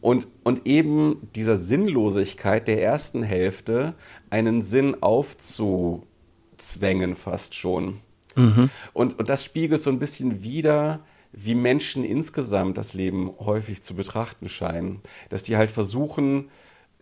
[0.00, 3.92] Und, und eben dieser Sinnlosigkeit der ersten Hälfte
[4.30, 4.96] einen Sinn
[6.58, 8.00] aufzuzwängen fast schon.
[8.92, 11.00] Und, und das spiegelt so ein bisschen wider,
[11.32, 15.00] wie Menschen insgesamt das Leben häufig zu betrachten scheinen.
[15.28, 16.48] Dass die halt versuchen,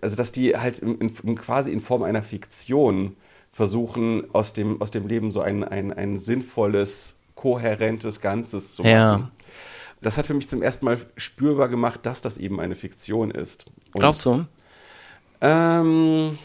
[0.01, 3.17] also dass die halt in, in, quasi in Form einer Fiktion
[3.53, 8.93] versuchen, aus dem, aus dem Leben so ein, ein, ein sinnvolles, kohärentes Ganzes zu machen.
[8.93, 9.31] Ja.
[10.03, 13.67] Das hat für mich zum ersten Mal spürbar gemacht, dass das eben eine Fiktion ist.
[13.93, 14.45] Und, Glaubst du?
[15.41, 16.39] Ähm,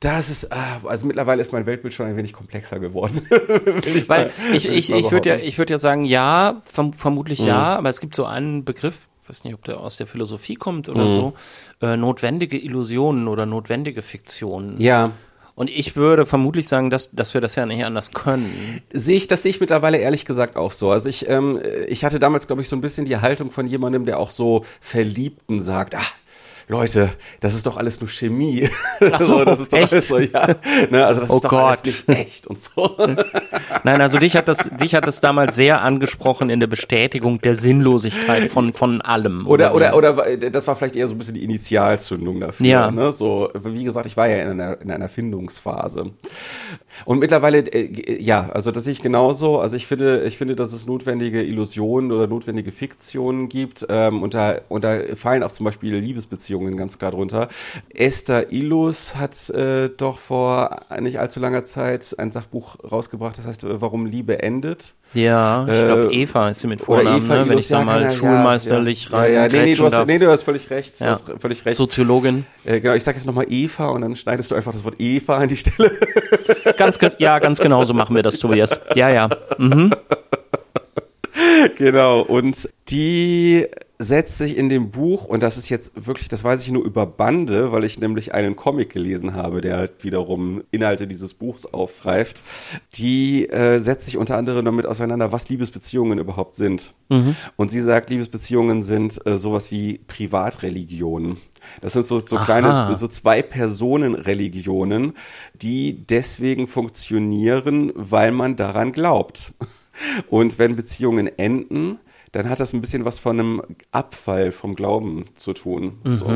[0.00, 3.26] das ist, ah, also mittlerweile ist mein Weltbild schon ein wenig komplexer geworden.
[3.84, 7.40] Ich Weil mal- ich, ich, ich würde ja, ich würde ja sagen, ja, verm vermutlich
[7.40, 7.78] ja, Mhm.
[7.78, 10.88] aber es gibt so einen Begriff, ich weiß nicht, ob der aus der Philosophie kommt
[10.88, 11.08] oder Mhm.
[11.10, 11.32] so,
[11.82, 14.80] äh, notwendige Illusionen oder notwendige Fiktionen.
[14.80, 15.10] Ja,
[15.56, 18.80] Und ich würde vermutlich sagen, dass, dass wir das ja nicht anders können.
[18.92, 20.92] sehe ich, das sehe ich mittlerweile ehrlich gesagt auch so.
[20.92, 24.06] Also ich, ähm, ich hatte damals, glaube ich, so ein bisschen die Haltung von jemandem,
[24.06, 26.00] der auch so Verliebten sagt, ah,
[26.68, 28.68] Leute, das ist doch alles nur Chemie.
[29.10, 29.92] Ach so, das ist doch echt?
[29.92, 30.48] alles so, ja.
[30.90, 31.86] Ne, also das Oh ist doch alles Gott.
[31.86, 32.94] nicht echt und so.
[33.84, 37.56] Nein, also dich hat das, dich hat das damals sehr angesprochen in der Bestätigung der
[37.56, 39.46] Sinnlosigkeit von, von allem.
[39.46, 39.76] Oder, wie?
[39.76, 42.66] oder, oder das war vielleicht eher so ein bisschen die Initialzündung dafür.
[42.66, 42.90] Ja.
[42.90, 43.12] Ne?
[43.12, 46.10] So, wie gesagt, ich war ja in einer, in einer Findungsphase.
[47.06, 49.58] Und mittlerweile, äh, ja, also das sehe ich genauso.
[49.58, 53.86] Also ich finde, ich finde, dass es notwendige Illusionen oder notwendige Fiktionen gibt.
[53.88, 57.48] Ähm, und, da, und da fallen auch zum Beispiel Liebesbeziehungen ganz klar drunter.
[57.94, 63.64] Esther Illus hat äh, doch vor nicht allzu langer Zeit ein Sachbuch rausgebracht, das heißt,
[63.64, 64.94] äh, warum Liebe endet.
[65.14, 67.48] Ja, ich Äh, glaube Eva ist sie mit Vornamen, Eva ne?
[67.48, 70.06] wenn ich da ja, mal keine- schulmeisterlich ja, rein ja, ja, nee, nee, du hast,
[70.06, 71.00] nee, du hast völlig recht.
[71.00, 71.10] Du Ja.
[71.12, 71.76] hast völlig recht.
[71.76, 72.44] Soziologin.
[72.64, 75.38] Äh, genau, ich sage jetzt nochmal Eva und dann schneidest du einfach das Wort Eva
[75.38, 75.90] an die Stelle.
[76.76, 78.78] Ganz, ja, ganz genau so machen wir das, Tobias.
[78.94, 79.28] Ja, ja.
[79.58, 79.90] Mhm.
[81.76, 83.66] genau, und die
[84.00, 87.04] setzt sich in dem Buch, und das ist jetzt wirklich, das weiß ich nur über
[87.04, 92.44] Bande, weil ich nämlich einen Comic gelesen habe, der halt wiederum Inhalte dieses Buchs aufgreift,
[92.94, 96.94] die äh, setzt sich unter anderem damit auseinander, was Liebesbeziehungen überhaupt sind.
[97.56, 101.38] Und sie sagt, Liebesbeziehungen sind äh, sowas wie Privatreligionen.
[101.80, 102.44] Das sind so, so Aha.
[102.44, 105.14] kleine, so zwei Personenreligionen,
[105.60, 109.54] die deswegen funktionieren, weil man daran glaubt.
[110.30, 111.98] Und wenn Beziehungen enden,
[112.32, 115.98] dann hat das ein bisschen was von einem Abfall vom Glauben zu tun.
[116.04, 116.26] So.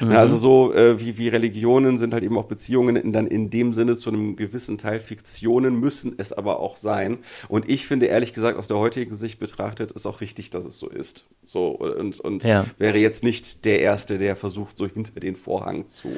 [0.00, 3.50] Na, also so äh, wie, wie Religionen sind halt eben auch Beziehungen in, dann in
[3.50, 7.18] dem Sinne zu einem gewissen Teil Fiktionen, müssen es aber auch sein.
[7.48, 10.78] Und ich finde ehrlich gesagt, aus der heutigen Sicht betrachtet, ist auch richtig, dass es
[10.78, 11.26] so ist.
[11.44, 12.64] So, und und Ja.
[12.78, 16.08] wäre jetzt nicht der Erste, der versucht, so hinter den Vorhang zu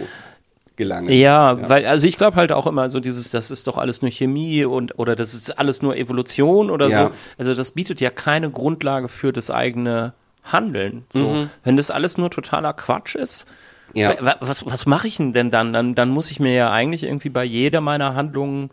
[0.79, 1.13] gelangen.
[1.13, 4.11] Ja, weil, also ich glaube halt auch immer so dieses, das ist doch alles nur
[4.11, 7.03] Chemie und oder das ist alles nur Evolution oder Ja.
[7.05, 7.11] so.
[7.37, 10.15] Also das bietet ja keine Grundlage für das eigene
[10.45, 11.05] Handeln.
[11.13, 13.47] So, wenn das alles nur totaler Quatsch ist,
[13.93, 14.15] Ja.
[14.21, 15.75] wa- was, was mache ich denn denn dann?
[15.75, 15.95] dann?
[15.95, 18.71] Dann muss ich mir ja eigentlich irgendwie bei jeder meiner Handlungen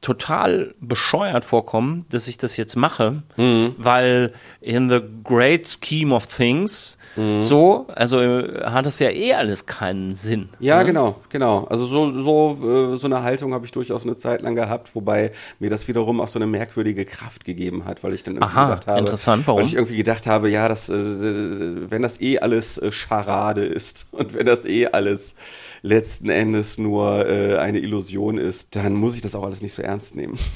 [0.00, 3.74] total bescheuert vorkommen, dass ich das jetzt mache, mhm.
[3.78, 7.40] weil in the great scheme of things mhm.
[7.40, 10.50] so, also äh, hat es ja eh alles keinen Sinn.
[10.60, 10.86] Ja, ne?
[10.86, 11.64] genau, genau.
[11.64, 15.32] Also so so äh, so eine Haltung habe ich durchaus eine Zeit lang gehabt, wobei
[15.58, 18.64] mir das wiederum auch so eine merkwürdige Kraft gegeben hat, weil ich dann irgendwie Aha,
[18.66, 19.60] gedacht habe, interessant, warum?
[19.60, 24.34] weil ich irgendwie gedacht habe, ja, das, äh, wenn das eh alles Scharade ist und
[24.34, 25.34] wenn das eh alles
[25.82, 29.82] letzten Endes nur äh, eine Illusion ist, dann muss ich das auch alles nicht so
[29.82, 30.38] ernst nehmen.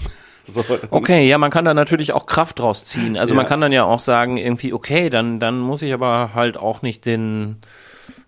[0.47, 0.65] So.
[0.91, 3.17] Okay, ja, man kann da natürlich auch Kraft draus ziehen.
[3.17, 3.37] Also ja.
[3.37, 6.83] man kann dann ja auch sagen, irgendwie, okay, dann, dann muss ich aber halt auch
[6.83, 7.59] nicht den,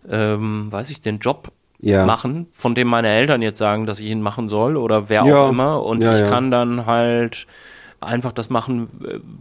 [0.08, 1.50] ähm, weiß ich, den Job
[1.80, 2.06] ja.
[2.06, 5.42] machen, von dem meine Eltern jetzt sagen, dass ich ihn machen soll oder wer ja.
[5.42, 5.82] auch immer.
[5.82, 7.46] Und ich kann dann halt
[8.02, 8.88] einfach das machen,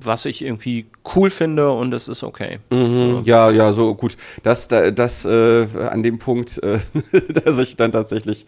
[0.02, 2.60] was ich irgendwie cool finde und es ist okay.
[2.70, 2.94] Mhm.
[2.94, 3.22] So.
[3.26, 4.18] Ja, ja, so gut.
[4.44, 6.80] Das, das, äh, an dem Punkt, äh,
[7.44, 8.46] dass ich dann tatsächlich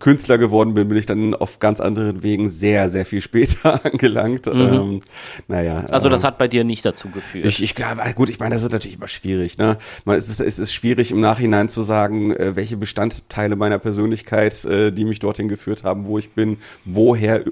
[0.00, 4.46] Künstler geworden bin, bin ich dann auf ganz anderen Wegen sehr, sehr viel später angelangt.
[4.46, 4.60] Mhm.
[4.60, 5.00] Ähm,
[5.46, 5.84] naja.
[5.90, 7.46] Also das äh, hat bei dir nicht dazu geführt.
[7.46, 9.58] Ich, ich glaube, gut, ich meine, das ist natürlich immer schwierig.
[9.58, 9.76] Ne?
[10.06, 14.90] Es, ist, es ist schwierig im Nachhinein zu sagen, äh, welche Bestandteile meiner Persönlichkeit, äh,
[14.90, 17.44] die mich dorthin geführt haben, wo ich bin, woher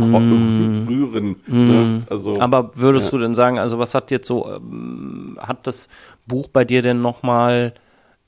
[0.00, 0.88] mm.
[0.88, 1.36] rühren.
[1.46, 1.66] Mm.
[1.66, 2.02] Ne?
[2.10, 3.18] Also, Aber würdest ja.
[3.18, 5.88] du denn sagen, also was hat jetzt so, ähm, hat das
[6.26, 7.74] Buch bei dir denn nochmal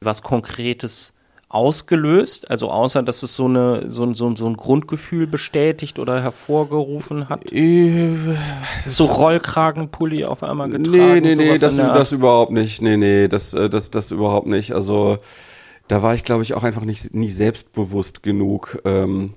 [0.00, 1.14] was Konkretes
[1.48, 2.50] ausgelöst?
[2.50, 7.50] Also außer, dass es so, eine, so, so, so ein Grundgefühl bestätigt oder hervorgerufen hat?
[7.52, 8.16] Äh,
[8.86, 10.90] so Rollkragenpulli auf einmal getragen?
[10.90, 12.82] Nee, nee, nee, das, das überhaupt nicht.
[12.82, 14.72] Nee, nee, das, äh, das, das überhaupt nicht.
[14.72, 15.18] Also
[15.88, 18.78] da war ich, glaube ich, auch einfach nicht, nicht selbstbewusst genug.
[18.84, 19.34] Ähm,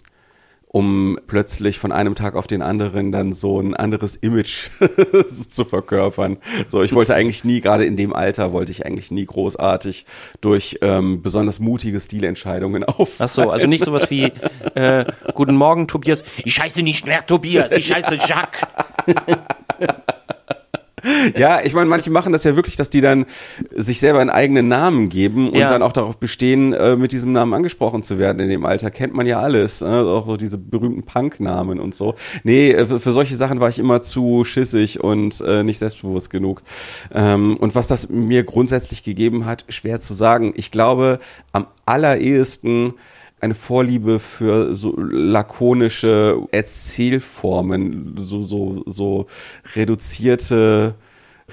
[0.73, 4.69] um plötzlich von einem Tag auf den anderen dann so ein anderes Image
[5.49, 6.37] zu verkörpern.
[6.69, 10.05] So, ich wollte eigentlich nie, gerade in dem Alter, wollte ich eigentlich nie großartig
[10.39, 13.15] durch ähm, besonders mutige Stilentscheidungen auf.
[13.19, 14.31] Ach so, also nicht sowas wie
[14.75, 16.23] äh, Guten Morgen, Tobias.
[16.45, 18.61] Ich scheiße nicht mehr, Tobias, ich scheiße Jacques.
[21.37, 23.25] ja, ich meine, manche machen das ja wirklich, dass die dann
[23.75, 25.67] sich selber einen eigenen Namen geben und ja.
[25.67, 28.39] dann auch darauf bestehen, äh, mit diesem Namen angesprochen zu werden.
[28.39, 32.15] In dem Alter kennt man ja alles, äh, auch so diese berühmten Punk-Namen und so.
[32.43, 36.29] Nee, äh, für, für, solche Sachen war ich immer zu schissig und äh, nicht selbstbewusst
[36.29, 36.63] genug.
[37.13, 40.53] Ähm, und was das mir grundsätzlich gegeben hat, schwer zu sagen.
[40.55, 41.19] Ich glaube,
[41.51, 42.93] am allerersten
[43.41, 49.27] eine Vorliebe für so lakonische Erzählformen, so, so, so
[49.75, 50.95] reduzierte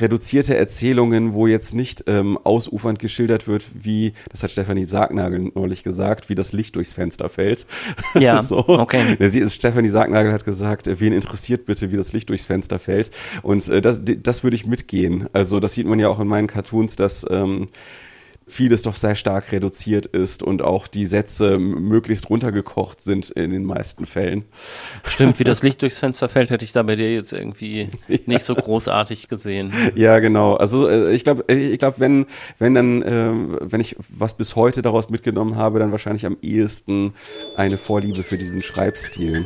[0.00, 5.82] reduzierte Erzählungen, wo jetzt nicht ähm, ausufernd geschildert wird, wie, das hat Stefanie Sargnagel neulich
[5.82, 7.66] gesagt, wie das Licht durchs Fenster fällt.
[8.18, 8.58] Ja, so.
[8.68, 9.16] okay.
[9.28, 13.10] Sie Stefanie Sargnagel hat gesagt, wen interessiert bitte, wie das Licht durchs Fenster fällt.
[13.42, 15.28] Und äh, das, das würde ich mitgehen.
[15.32, 17.66] Also das sieht man ja auch in meinen Cartoons, dass ähm,
[18.48, 23.64] vieles doch sehr stark reduziert ist und auch die Sätze möglichst runtergekocht sind in den
[23.64, 24.44] meisten Fällen.
[25.04, 28.18] Stimmt, wie das Licht durchs Fenster fällt, hätte ich da bei dir jetzt irgendwie ja.
[28.26, 29.72] nicht so großartig gesehen.
[29.94, 30.54] Ja, genau.
[30.54, 32.26] Also äh, ich glaube, äh, ich glaube, wenn
[32.58, 37.14] wenn dann äh, wenn ich was bis heute daraus mitgenommen habe, dann wahrscheinlich am ehesten
[37.56, 39.44] eine Vorliebe für diesen Schreibstil.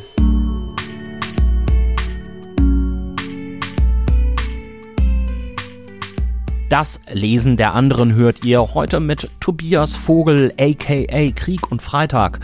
[6.72, 12.40] Das Lesen der anderen hört ihr heute mit Tobias Vogel, aka Krieg und Freitag.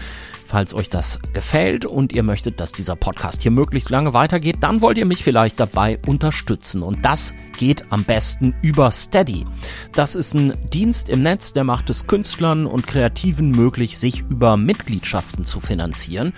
[0.48, 4.80] Falls euch das gefällt und ihr möchtet, dass dieser Podcast hier möglichst lange weitergeht, dann
[4.80, 6.82] wollt ihr mich vielleicht dabei unterstützen.
[6.82, 9.44] Und das geht am besten über Steady.
[9.92, 14.56] Das ist ein Dienst im Netz, der macht es Künstlern und Kreativen möglich, sich über
[14.56, 16.32] Mitgliedschaften zu finanzieren.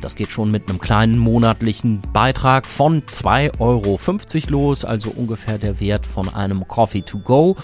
[0.00, 3.98] Das geht schon mit einem kleinen monatlichen Beitrag von 2,50 Euro
[4.50, 7.56] los, also ungefähr der Wert von einem Coffee to go.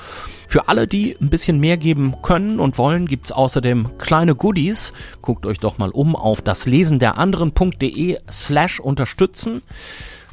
[0.48, 4.92] Für alle, die ein bisschen mehr geben können und wollen, gibt's außerdem kleine Goodies.
[5.22, 9.62] Guckt euch doch mal um auf das Lesen der anderen.de slash unterstützen.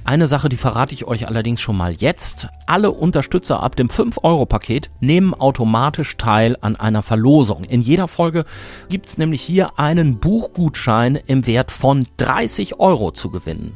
[0.03, 2.47] Eine Sache, die verrate ich euch allerdings schon mal jetzt.
[2.65, 7.65] Alle Unterstützer ab dem 5-Euro-Paket nehmen automatisch teil an einer Verlosung.
[7.65, 8.45] In jeder Folge
[8.89, 13.73] gibt's nämlich hier einen Buchgutschein im Wert von 30 Euro zu gewinnen.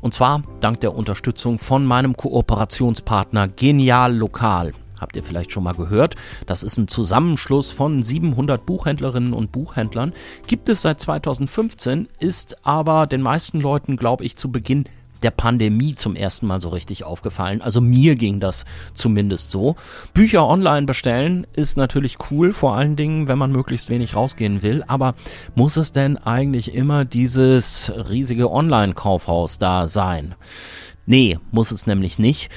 [0.00, 4.72] Und zwar dank der Unterstützung von meinem Kooperationspartner Genial Lokal.
[5.00, 6.16] Habt ihr vielleicht schon mal gehört?
[6.46, 10.12] Das ist ein Zusammenschluss von 700 Buchhändlerinnen und Buchhändlern.
[10.46, 14.84] Gibt es seit 2015, ist aber den meisten Leuten, glaube ich, zu Beginn
[15.22, 17.60] der Pandemie zum ersten Mal so richtig aufgefallen.
[17.62, 19.76] Also mir ging das zumindest so.
[20.14, 24.84] Bücher online bestellen ist natürlich cool, vor allen Dingen, wenn man möglichst wenig rausgehen will.
[24.86, 25.14] Aber
[25.54, 30.34] muss es denn eigentlich immer dieses riesige Online-Kaufhaus da sein?
[31.06, 32.50] Nee, muss es nämlich nicht.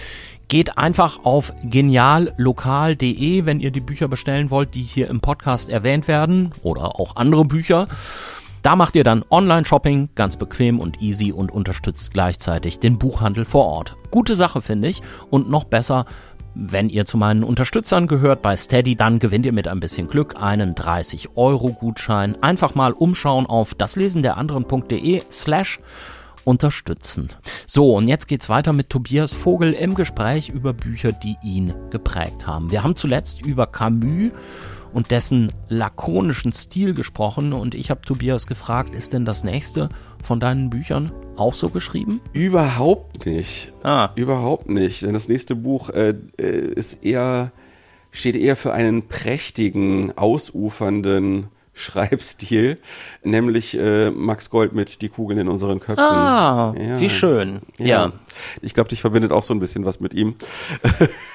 [0.51, 6.09] Geht einfach auf geniallokal.de, wenn ihr die Bücher bestellen wollt, die hier im Podcast erwähnt
[6.09, 7.87] werden oder auch andere Bücher.
[8.61, 13.65] Da macht ihr dann Online-Shopping ganz bequem und easy und unterstützt gleichzeitig den Buchhandel vor
[13.65, 13.95] Ort.
[14.11, 16.05] Gute Sache finde ich und noch besser,
[16.53, 20.35] wenn ihr zu meinen Unterstützern gehört bei Steady, dann gewinnt ihr mit ein bisschen Glück
[20.37, 22.43] einen 30-Euro-Gutschein.
[22.43, 25.79] Einfach mal umschauen auf daslesenderanderen.de slash
[26.45, 27.29] unterstützen.
[27.67, 32.47] So, und jetzt geht's weiter mit Tobias Vogel im Gespräch über Bücher, die ihn geprägt
[32.47, 32.71] haben.
[32.71, 34.31] Wir haben zuletzt über Camus
[34.93, 39.89] und dessen lakonischen Stil gesprochen und ich habe Tobias gefragt, ist denn das nächste
[40.21, 42.21] von deinen Büchern auch so geschrieben?
[42.33, 43.71] Überhaupt nicht.
[43.83, 44.09] Ah.
[44.15, 45.03] Überhaupt nicht.
[45.03, 47.51] Denn das nächste Buch äh, äh ist eher,
[48.11, 51.47] steht eher für einen prächtigen, ausufernden
[51.81, 52.77] Schreibstil,
[53.23, 56.03] nämlich äh, Max Gold mit Die Kugeln in unseren Köpfen.
[56.03, 56.99] Ah, ja.
[56.99, 57.59] wie schön.
[57.77, 57.85] Ja.
[57.85, 58.11] ja.
[58.61, 60.35] Ich glaube, dich verbindet auch so ein bisschen was mit ihm.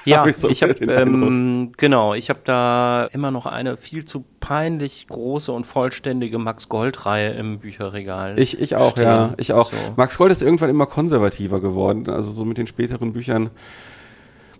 [0.05, 4.05] Ja, hab ich, so ich habe ähm, genau, ich habe da immer noch eine viel
[4.05, 8.39] zu peinlich große und vollständige Max Gold Reihe im Bücherregal.
[8.39, 9.03] Ich ich auch, stehen.
[9.03, 9.69] ja, ich auch.
[9.71, 9.77] So.
[9.97, 13.49] Max Gold ist irgendwann immer konservativer geworden, also so mit den späteren Büchern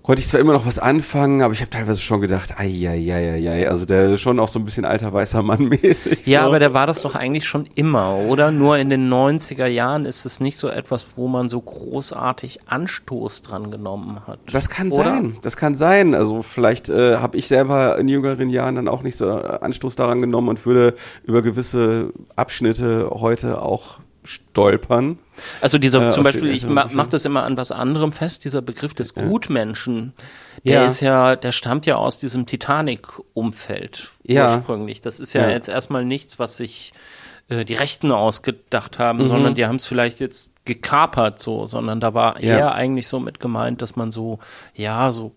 [0.08, 3.14] konnte ich zwar immer noch was anfangen, aber ich habe teilweise schon gedacht, ei, ei,
[3.14, 6.26] ei, ei, also der ist schon auch so ein bisschen alter weißer Mann mäßig.
[6.26, 6.47] Ja, so.
[6.47, 8.51] aber der war das doch eigentlich schon immer, oder?
[8.51, 13.41] Nur in den 90er Jahren ist es nicht so etwas, wo man so großartig Anstoß
[13.41, 14.39] dran genommen hat.
[14.49, 15.03] Das kann oder?
[15.03, 16.16] sein, das kann sein.
[16.16, 20.22] Also vielleicht äh, habe ich selber in jüngeren Jahren dann auch nicht so Anstoß daran
[20.22, 20.95] genommen und würde
[21.26, 25.17] über gewisse Abschnitte heute auch stolpern.
[25.61, 28.61] Also dieser, äh, zum Beispiel, ich ma, mache das immer an was anderem fest, dieser
[28.61, 29.23] Begriff des ja.
[29.23, 30.13] Gutmenschen,
[30.65, 30.86] der ja.
[30.86, 34.55] ist ja, der stammt ja aus diesem Titanic-Umfeld ja.
[34.55, 35.01] ursprünglich.
[35.01, 36.93] Das ist ja, jetzt erstmal nichts, was sich
[37.49, 39.28] äh, die Rechten ausgedacht haben, mhm.
[39.30, 43.39] sondern die haben es vielleicht jetzt gekapert so, sondern da war eher eigentlich so mit
[43.39, 44.39] gemeint, dass man so,
[44.75, 45.34] ja, so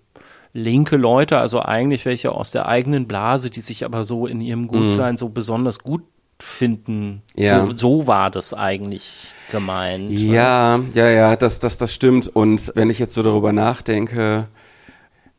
[0.53, 4.67] linke Leute, also eigentlich welche aus der eigenen Blase, die sich aber so in ihrem
[4.67, 5.19] Gutsein mhm.
[5.19, 6.03] so besonders gut
[6.43, 7.23] finden.
[7.35, 7.67] Ja.
[7.67, 10.11] So, so war das eigentlich gemeint.
[10.11, 12.29] Ja, ja, ja, das, das, das stimmt.
[12.29, 14.49] Und wenn ich jetzt so darüber nachdenke,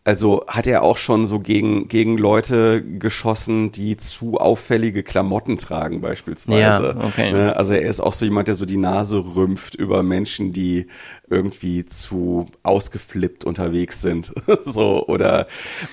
[0.03, 6.01] also hat er auch schon so gegen, gegen Leute geschossen, die zu auffällige Klamotten tragen
[6.01, 6.95] beispielsweise.
[6.97, 7.31] Ja, okay.
[7.31, 7.55] Ne?
[7.55, 10.87] Also er ist auch so jemand, der so die Nase rümpft über Menschen, die
[11.29, 14.33] irgendwie zu ausgeflippt unterwegs sind.
[14.65, 15.45] so, oder,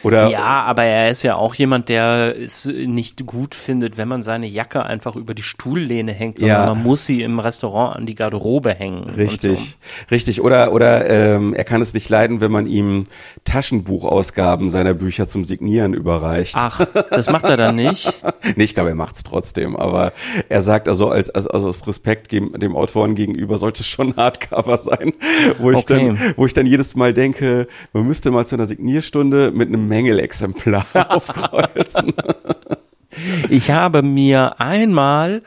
[0.03, 0.31] oder.
[0.31, 4.47] Ja, aber er ist ja auch jemand, der es nicht gut findet, wenn man seine
[4.47, 6.75] Jacke einfach über die Stuhllehne hängt, sondern ja.
[6.75, 9.05] man muss sie im Restaurant an die Garderobe hängen.
[9.11, 10.07] Richtig, so.
[10.11, 10.41] richtig.
[10.41, 13.05] Oder, oder ähm, er kann es nicht leiden, wenn man ihm
[13.99, 16.55] Taschenbuchausgaben seiner Bücher zum Signieren überreicht.
[16.57, 18.23] Ach, das macht er dann nicht?
[18.57, 19.77] nee, ich glaube, er macht es trotzdem.
[19.77, 20.13] Aber
[20.49, 24.79] er sagt also als, als, also als Respekt dem Autoren gegenüber sollte es schon Hardcover
[24.79, 25.13] sein
[25.59, 26.17] wo ich okay.
[26.17, 29.89] dann, wo ich dann jedes Mal denke, man müsste mal zu einer Signierstunde mit einem
[29.89, 32.15] Mängelexemplar aufkreuzen.
[33.49, 35.43] ich habe mir einmal,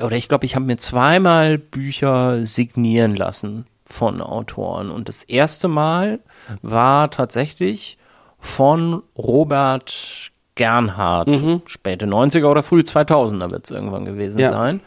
[0.00, 4.90] oder ich glaube, ich habe mir zweimal Bücher signieren lassen von Autoren.
[4.90, 6.20] Und das erste Mal
[6.62, 7.98] war tatsächlich
[8.38, 11.62] von Robert Gernhardt, mhm.
[11.66, 14.48] späte 90er oder früh 2000er wird es irgendwann gewesen ja.
[14.48, 14.80] sein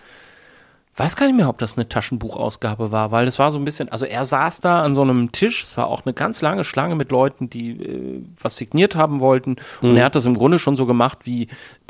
[1.00, 3.90] weiß gar nicht mehr, ob das eine Taschenbuchausgabe war, weil es war so ein bisschen,
[3.90, 6.96] also er saß da an so einem Tisch, es war auch eine ganz lange Schlange
[6.96, 9.98] mit Leuten, die äh, was signiert haben wollten und mhm.
[9.98, 11.48] er hat das im Grunde schon so gemacht wie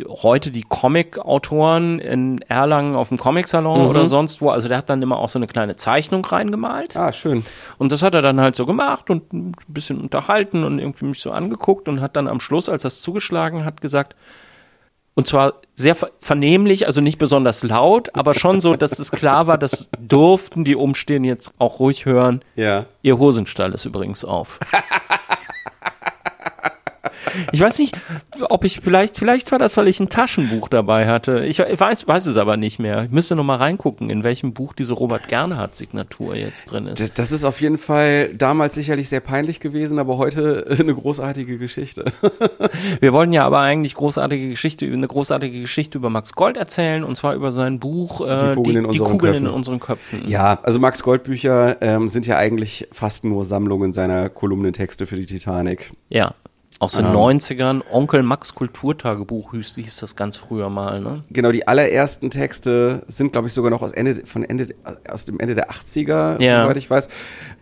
[0.07, 3.87] heute die Comic-Autoren in Erlangen auf dem Comic-Salon mhm.
[3.87, 6.95] oder sonst wo, also der hat dann immer auch so eine kleine Zeichnung reingemalt.
[6.95, 7.43] Ah, schön.
[7.77, 11.21] Und das hat er dann halt so gemacht und ein bisschen unterhalten und irgendwie mich
[11.21, 14.15] so angeguckt und hat dann am Schluss, als er es zugeschlagen hat, gesagt,
[15.19, 19.57] und zwar sehr vernehmlich, also nicht besonders laut, aber schon so, dass es klar war,
[19.57, 22.41] das durften die Umstehenden jetzt auch ruhig hören.
[22.55, 22.85] Ja.
[23.01, 24.61] Ihr Hosenstall ist übrigens auf.
[27.51, 27.97] Ich weiß nicht,
[28.49, 31.45] ob ich vielleicht, vielleicht war das, weil ich ein Taschenbuch dabei hatte.
[31.45, 33.05] Ich weiß, weiß es aber nicht mehr.
[33.05, 37.17] Ich müsste noch mal reingucken, in welchem Buch diese Robert Gernhardt Signatur jetzt drin ist.
[37.17, 42.05] Das ist auf jeden Fall damals sicherlich sehr peinlich gewesen, aber heute eine großartige Geschichte.
[42.99, 47.15] Wir wollen ja aber eigentlich großartige Geschichte, eine großartige Geschichte über Max Gold erzählen und
[47.15, 50.27] zwar über sein Buch äh, Die Kugeln, die, in, unseren die Kugeln in, unseren Köpfen.
[50.27, 55.15] Ja, also Max Gold Bücher ähm, sind ja eigentlich fast nur Sammlungen seiner Kolumnentexte für
[55.15, 55.91] die Titanic.
[56.09, 56.33] Ja.
[56.81, 61.23] Aus den ähm, 90ern, Onkel Max Kulturtagebuch hieß, das ganz früher mal, ne?
[61.29, 64.73] Genau, die allerersten Texte sind, glaube ich, sogar noch aus Ende, von Ende,
[65.09, 66.63] aus dem Ende der 80er, ja.
[66.63, 67.09] soweit ich weiß.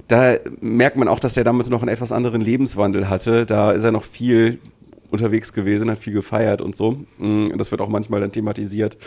[0.07, 3.47] Da merkt man auch, dass er damals noch einen etwas anderen Lebenswandel hatte.
[3.47, 4.59] Da ist er noch viel
[5.09, 6.99] unterwegs gewesen, hat viel gefeiert und so.
[7.17, 8.97] Mm, das wird auch manchmal dann thematisiert.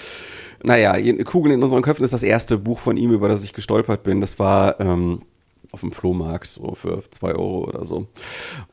[0.64, 4.02] Naja, Kugeln in unseren Köpfen ist das erste Buch von ihm, über das ich gestolpert
[4.02, 4.20] bin.
[4.20, 5.20] Das war ähm,
[5.72, 8.08] auf dem Flohmarkt, so für zwei Euro oder so.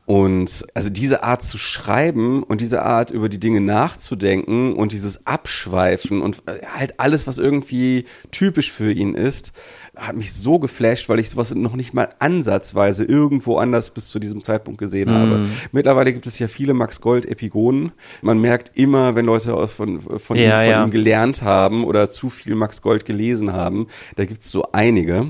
[0.06, 5.26] Und also diese Art zu schreiben und diese Art über die Dinge nachzudenken und dieses
[5.26, 9.52] Abschweifen und äh, halt alles, was irgendwie typisch für ihn ist,
[9.98, 14.18] hat mich so geflasht, weil ich sowas noch nicht mal ansatzweise irgendwo anders bis zu
[14.18, 15.14] diesem Zeitpunkt gesehen mm.
[15.14, 15.46] habe.
[15.72, 17.92] Mittlerweile gibt es ja viele Max Gold Epigonen.
[18.22, 20.84] Man merkt immer, wenn Leute von, von, ja, ihm, von ja.
[20.84, 25.26] ihm gelernt haben oder zu viel Max Gold gelesen haben, da gibt es so einige.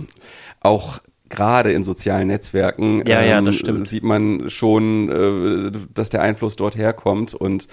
[0.60, 6.56] Auch gerade in sozialen Netzwerken ja, ähm, ja, sieht man schon, äh, dass der Einfluss
[6.56, 7.68] dort herkommt und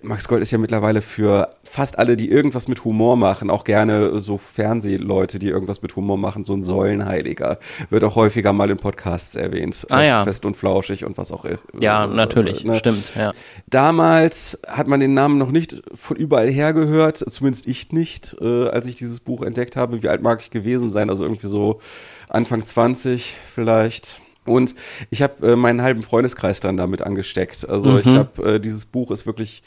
[0.00, 4.20] Max Gold ist ja mittlerweile für fast alle, die irgendwas mit Humor machen, auch gerne
[4.20, 7.58] so Fernsehleute, die irgendwas mit Humor machen, so ein Säulenheiliger.
[7.90, 9.86] Wird auch häufiger mal in Podcasts erwähnt.
[9.90, 10.24] Ah, ja.
[10.24, 11.58] Fest und flauschig und was auch immer.
[11.80, 12.76] Ja, natürlich, äh, ne?
[12.76, 13.32] stimmt, ja.
[13.66, 18.68] Damals hat man den Namen noch nicht von überall her gehört, zumindest ich nicht, äh,
[18.68, 20.02] als ich dieses Buch entdeckt habe.
[20.02, 21.10] Wie alt mag ich gewesen sein?
[21.10, 21.80] Also irgendwie so
[22.28, 24.20] Anfang 20 vielleicht.
[24.44, 24.74] Und
[25.10, 27.68] ich habe äh, meinen halben Freundeskreis dann damit angesteckt.
[27.68, 27.98] Also mhm.
[27.98, 29.62] ich habe äh, dieses Buch ist wirklich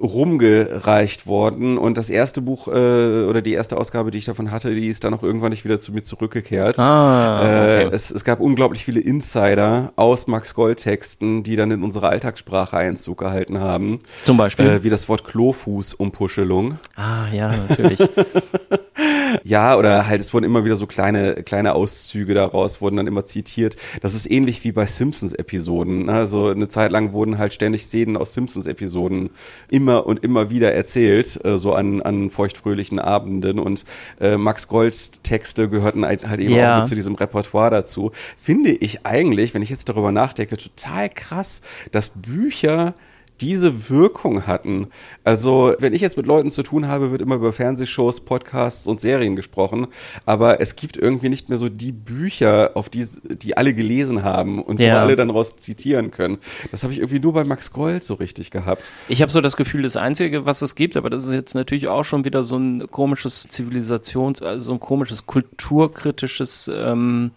[0.00, 4.74] rumgereicht worden und das erste Buch äh, oder die erste Ausgabe, die ich davon hatte,
[4.74, 6.78] die ist dann auch irgendwann nicht wieder zu mir zurückgekehrt.
[6.78, 7.84] Ah, okay.
[7.84, 12.08] äh, es, es gab unglaublich viele Insider aus Max Gold Texten, die dann in unsere
[12.08, 13.98] Alltagssprache Einzug gehalten haben.
[14.22, 14.66] Zum Beispiel?
[14.66, 16.78] Äh, wie das Wort Klofuß-Umpuschelung.
[16.96, 17.98] Ah, ja, natürlich.
[19.44, 23.24] ja, oder halt, es wurden immer wieder so kleine, kleine Auszüge daraus, wurden dann immer
[23.24, 23.76] zitiert.
[24.00, 26.06] Das ist ähnlich wie bei Simpsons-Episoden.
[26.06, 26.12] Ne?
[26.12, 29.30] Also eine Zeit lang wurden halt ständig Szenen aus Simpsons-Episoden
[29.68, 33.58] immer und immer wieder erzählt, äh, so an, an feuchtfröhlichen Abenden.
[33.58, 33.84] Und
[34.20, 36.74] äh, Max Gold Texte gehörten halt, halt eben ja.
[36.74, 38.12] auch mit zu diesem Repertoire dazu.
[38.42, 41.60] Finde ich eigentlich, wenn ich jetzt darüber nachdenke, total krass,
[41.92, 42.94] dass Bücher
[43.40, 44.88] diese Wirkung hatten.
[45.24, 49.00] Also, wenn ich jetzt mit Leuten zu tun habe, wird immer über Fernsehshows, Podcasts und
[49.00, 49.86] Serien gesprochen,
[50.26, 54.62] aber es gibt irgendwie nicht mehr so die Bücher, auf die, die alle gelesen haben
[54.62, 54.94] und ja.
[54.94, 56.38] wo alle dann daraus zitieren können.
[56.70, 58.84] Das habe ich irgendwie nur bei Max Gold so richtig gehabt.
[59.08, 61.88] Ich habe so das Gefühl, das Einzige, was es gibt, aber das ist jetzt natürlich
[61.88, 67.32] auch schon wieder so ein komisches Zivilisations-, also so ein komisches kulturkritisches ähm,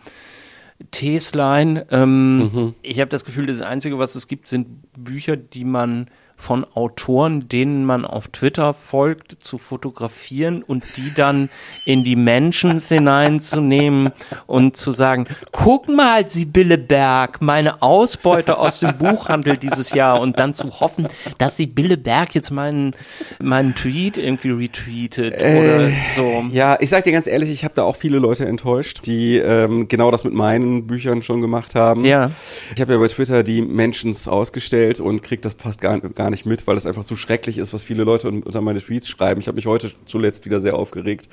[0.91, 1.86] T-Line.
[1.91, 2.75] Ähm, mhm.
[2.81, 6.09] Ich habe das Gefühl, das Einzige, was es gibt, sind Bücher, die man
[6.44, 11.50] von Autoren, denen man auf Twitter folgt, zu fotografieren und die dann
[11.86, 14.12] in die Menschen hineinzunehmen
[14.46, 20.38] und zu sagen, guck mal, Sibylle Berg, meine Ausbeute aus dem Buchhandel dieses Jahr und
[20.38, 22.94] dann zu hoffen, dass Sibylle Berg jetzt meinen,
[23.39, 26.44] meinen Tweet irgendwie retweetet äh, oder so.
[26.52, 29.88] Ja, ich sag dir ganz ehrlich, ich habe da auch viele Leute enttäuscht, die ähm,
[29.88, 32.04] genau das mit meinen Büchern schon gemacht haben.
[32.04, 32.32] Ja.
[32.76, 36.32] Ich habe ja bei Twitter die Mentions ausgestellt und krieg das fast gar, gar nicht
[36.45, 39.39] mit, weil es einfach zu schrecklich ist, was viele Leute unter meine Tweets schreiben.
[39.39, 41.29] Ich habe mich heute zuletzt wieder sehr aufgeregt.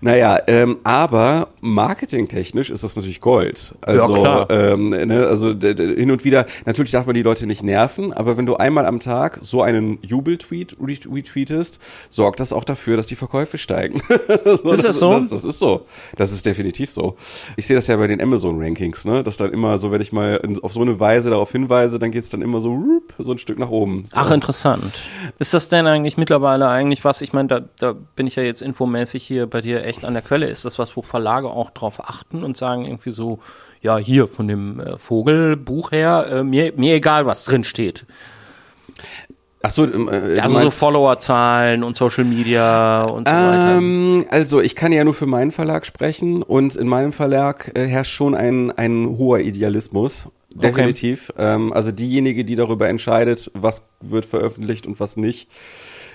[0.00, 3.74] Naja, ähm, aber marketingtechnisch ist das natürlich Gold.
[3.80, 8.12] Also, ja, ähm, ne, also hin und wieder, natürlich darf man die Leute nicht nerven,
[8.12, 11.78] aber wenn du einmal am Tag so einen Jubeltweet retweetest,
[12.10, 14.02] sorgt das auch dafür, dass die Verkäufe steigen.
[14.44, 15.12] so, ist das so?
[15.12, 15.86] Das, das, ist so.
[16.16, 17.16] Das ist definitiv so.
[17.56, 19.22] Ich sehe das ja bei den Amazon-Rankings, ne?
[19.22, 22.24] dass dann immer so, wenn ich mal auf so eine Weise darauf hinweise, dann geht
[22.24, 24.04] es dann immer so, so ein Stück nach oben.
[24.06, 24.16] So.
[24.16, 24.92] Ach, interessant.
[25.38, 27.20] Ist das denn eigentlich mittlerweile eigentlich was?
[27.20, 30.22] Ich meine, da, da bin ich ja jetzt infomäßig hier bei dir echt an der
[30.22, 30.48] Quelle.
[30.48, 33.38] Ist das was, wo Verlage auch drauf achten und sagen irgendwie so,
[33.80, 38.06] ja, hier von dem äh, Vogelbuch her, äh, mir, mir egal, was drin steht.
[39.62, 44.32] Ach so, ähm, äh, also so Followerzahlen und Social Media und so ähm, weiter.
[44.32, 48.12] Also ich kann ja nur für meinen Verlag sprechen und in meinem Verlag äh, herrscht
[48.12, 50.28] schon ein, ein hoher Idealismus.
[50.54, 51.30] Definitiv.
[51.30, 51.54] Okay.
[51.54, 55.48] Ähm, also diejenige, die darüber entscheidet, was wird veröffentlicht und was nicht,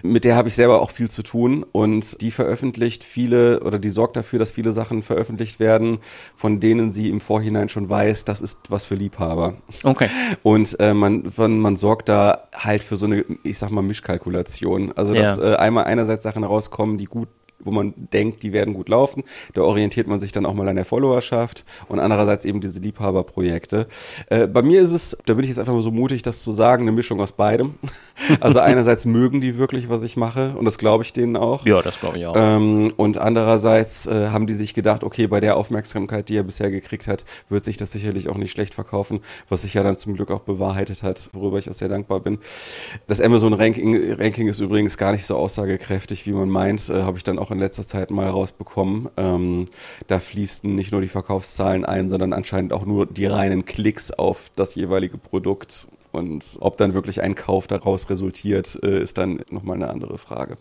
[0.04, 3.90] mit der habe ich selber auch viel zu tun und die veröffentlicht viele oder die
[3.90, 6.00] sorgt dafür, dass viele Sachen veröffentlicht werden,
[6.36, 9.56] von denen sie im Vorhinein schon weiß, das ist was für Liebhaber.
[9.84, 10.10] Okay.
[10.44, 14.92] Und äh, man, man, man sorgt da halt für so eine, ich sag mal, Mischkalkulation.
[14.96, 15.54] Also dass ja.
[15.54, 17.30] äh, einmal einerseits Sachen rauskommen, die gut
[17.60, 19.24] wo man denkt, die werden gut laufen.
[19.54, 23.88] Da orientiert man sich dann auch mal an der Followerschaft und andererseits eben diese Liebhaberprojekte.
[24.30, 26.52] Äh, bei mir ist es, da bin ich jetzt einfach mal so mutig, das zu
[26.52, 27.76] sagen, eine Mischung aus beidem.
[28.40, 31.66] Also einerseits mögen die wirklich, was ich mache und das glaube ich denen auch.
[31.68, 32.36] Ja, das glaube ich auch.
[32.36, 36.72] Ähm, und andererseits äh, haben die sich gedacht, okay, bei der Aufmerksamkeit, die er bisher
[36.72, 40.16] gekriegt hat, wird sich das sicherlich auch nicht schlecht verkaufen, was sich ja dann zum
[40.16, 42.40] Glück auch bewahrheitet hat, worüber ich auch sehr dankbar bin.
[43.06, 47.18] Das Amazon Ranking, Ranking ist übrigens gar nicht so aussagekräftig, wie man meint, äh, habe
[47.18, 49.10] ich dann auch in letzter Zeit mal rausbekommen.
[49.18, 49.66] Ähm,
[50.08, 54.52] da fließen nicht nur die Verkaufszahlen ein, sondern anscheinend auch nur die reinen Klicks auf
[54.56, 55.88] das jeweilige Produkt.
[56.12, 60.58] Und ob dann wirklich ein Kauf daraus resultiert, äh, ist dann nochmal eine andere Frage.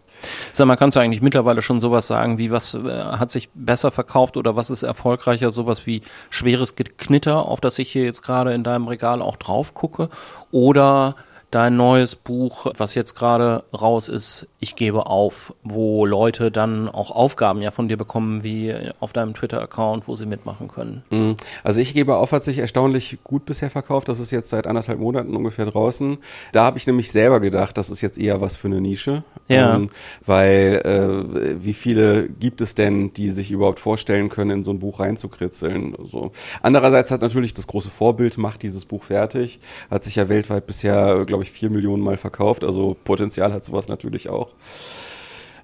[0.53, 3.91] Sag mal, kannst du eigentlich mittlerweile schon sowas sagen, wie was äh, hat sich besser
[3.91, 5.51] verkauft oder was ist erfolgreicher?
[5.51, 9.73] Sowas wie schweres Geknitter, auf das ich hier jetzt gerade in deinem Regal auch drauf
[9.73, 10.11] gucke?
[10.51, 11.17] Oder
[11.51, 17.11] dein neues Buch, was jetzt gerade raus ist, Ich gebe auf, wo Leute dann auch
[17.11, 21.05] Aufgaben ja von dir bekommen, wie auf deinem Twitter-Account, wo sie mitmachen können.
[21.11, 21.37] Mhm.
[21.63, 24.09] Also ich gebe auf, hat sich erstaunlich gut bisher verkauft.
[24.09, 26.19] Das ist jetzt seit anderthalb Monaten ungefähr draußen.
[26.53, 29.23] Da habe ich nämlich selber gedacht, das ist jetzt eher was für eine Nische.
[29.49, 29.77] Ja.
[29.77, 29.89] Ähm,
[30.25, 34.81] weil äh, wie viele gibt es denn, die sich überhaupt vorstellen können, in so ein
[34.81, 35.95] Buch reinzukritzeln?
[36.05, 36.33] So.
[36.63, 41.25] Andererseits hat natürlich das große Vorbild, macht dieses Buch fertig, hat sich ja weltweit bisher,
[41.27, 42.65] glaube ich, vier Millionen Mal verkauft.
[42.65, 44.49] Also Potenzial hat sowas natürlich auch.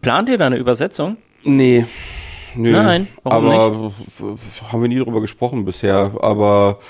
[0.00, 1.16] Plant ihr da eine Übersetzung?
[1.44, 1.86] Nee.
[2.54, 6.12] Nö, Nein, warum aber f- haben wir nie drüber gesprochen bisher.
[6.20, 6.80] Aber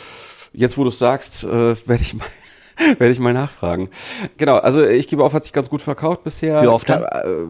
[0.52, 1.48] jetzt, wo du es sagst, äh,
[1.86, 2.26] werde ich mal
[2.98, 3.88] werde ich mal nachfragen.
[4.36, 6.62] Genau, also ich gebe auf, hat sich ganz gut verkauft bisher.
[6.62, 6.86] Wie oft?
[6.86, 7.46] Klar, äh,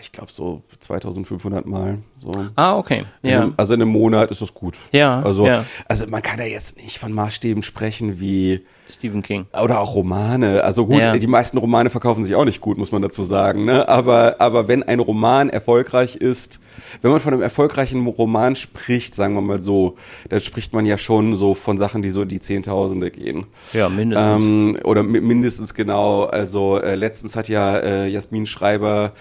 [0.00, 1.98] ich glaube so 2500 Mal.
[2.24, 2.32] So.
[2.56, 3.04] Ah, okay.
[3.22, 3.42] Ja.
[3.42, 4.78] einem, also in einem Monat ist das gut.
[4.92, 5.64] Ja, Also, ja.
[5.88, 9.44] also man kann ja jetzt nicht von Maßstäben sprechen wie Stephen King.
[9.62, 10.62] oder auch Romane.
[10.64, 11.16] Also gut, Ja.
[11.16, 13.64] die meisten Romane verkaufen sich auch nicht gut, muss man dazu sagen.
[13.66, 13.86] Ne?
[13.88, 16.60] Aber, aber wenn ein Roman erfolgreich ist,
[17.02, 19.96] wenn man von einem erfolgreichen Roman spricht, sagen wir mal so,
[20.30, 23.46] dann spricht man ja schon so von Sachen, die so in die Zehntausende gehen.
[23.74, 24.44] Ja, mindestens.
[24.44, 26.24] Ähm, oder mi- mindestens genau.
[26.24, 29.12] Also äh, letztens hat ja äh, Jasmin Schreiber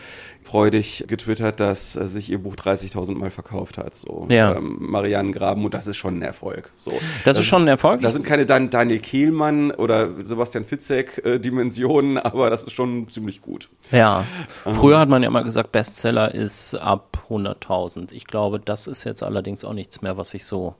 [0.43, 3.95] freudig getwittert, dass äh, sich ihr Buch 30.000 Mal verkauft hat.
[3.95, 4.55] So Ja.
[4.55, 6.71] ähm, Marianne Graben und das ist schon ein Erfolg.
[6.77, 6.91] So.
[7.25, 8.01] Das ist schon ein Erfolg?
[8.01, 11.39] Das sind keine Dan Daniel Kehlmann oder Sebastian Fitzek äh,
[12.23, 13.69] aber das ist schon ziemlich gut.
[13.91, 14.25] Ja.
[14.63, 18.11] Früher hat man ja immer gesagt, Bestseller ist ab 100.000.
[18.11, 20.75] Ich glaube, das ist jetzt allerdings auch nichts mehr, was sich so,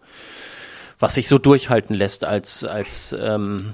[1.00, 3.74] was sich so durchhalten lässt als, als, ähm,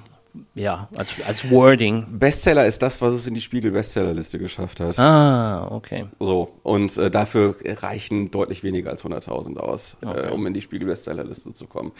[0.55, 2.05] ja, als, als Wording.
[2.19, 4.97] Bestseller ist das, was es in die Spiegel-Bestsellerliste geschafft hat.
[4.99, 6.05] Ah, okay.
[6.19, 10.27] So, und äh, dafür reichen deutlich weniger als 100.000 aus, Okay.
[10.27, 11.91] äh, um in die Spiegel-Bestsellerliste zu kommen.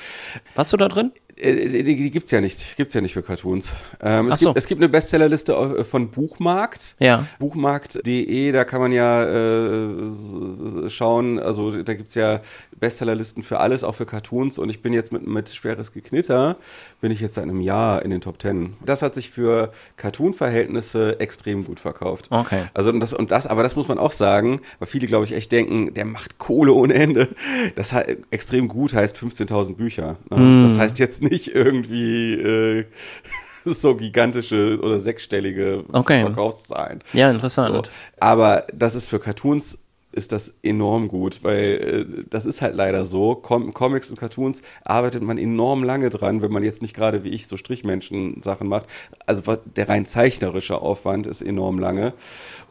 [0.55, 1.11] Warst du da drin?
[1.39, 3.73] Äh, die, die gibt's ja nicht, gibt's ja nicht für Cartoons.
[4.01, 4.49] Ähm, Ach es, so.
[4.49, 6.95] gibt, es gibt eine Bestsellerliste äh, von Buchmarkt.
[6.99, 7.25] Ja.
[7.39, 12.41] Buchmarkt.de, da kann man ja äh, schauen, also da gibt's ja
[12.79, 14.57] Bestsellerlisten für alles, auch für Cartoons.
[14.57, 16.55] Und ich bin jetzt mit, mit Schweres Geknitter,
[17.01, 18.73] bin ich jetzt seit einem Jahr in den Top Ten.
[18.85, 22.27] Das hat sich für Cartoon-Verhältnisse extrem gut verkauft.
[22.31, 22.63] Okay.
[22.73, 25.33] Also und das, und das, aber das muss man auch sagen, weil viele, glaube ich,
[25.33, 27.29] echt denken, der macht Kohle ohne Ende.
[27.75, 30.17] Das he- extrem gut heißt 15.000 Bücher.
[30.29, 30.63] Ne?
[30.63, 32.85] Das heißt jetzt nicht irgendwie äh,
[33.65, 36.21] so gigantische oder sechsstellige Okay.
[36.21, 37.03] Verkaufszahlen.
[37.13, 37.85] Ja, interessant.
[37.87, 37.91] So.
[38.19, 39.77] Aber das ist für Cartoons
[40.11, 41.63] ist das enorm gut, weil
[42.19, 43.35] äh, das ist halt leider so.
[43.35, 47.29] Com Comics und Cartoons arbeitet man enorm lange dran, wenn man jetzt nicht gerade wie
[47.29, 48.87] ich so Strichmenschen-Sachen macht.
[49.27, 52.13] Also der rein zeichnerische Aufwand ist enorm lange.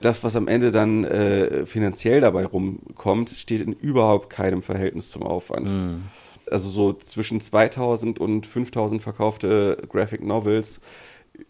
[0.00, 5.22] Das, was am Ende dann äh, finanziell dabei rumkommt, steht in überhaupt keinem Verhältnis zum
[5.22, 5.70] Aufwand.
[6.50, 10.80] Also so zwischen 2000 und 5000 verkaufte Graphic Novels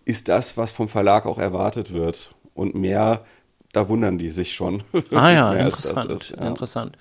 [0.04, 2.32] ist das, was vom Verlag auch erwartet wird.
[2.54, 3.24] Und mehr,
[3.72, 4.82] da wundern die sich schon.
[5.12, 6.46] Ah ja, interessant, ist, ja.
[6.48, 6.96] interessant.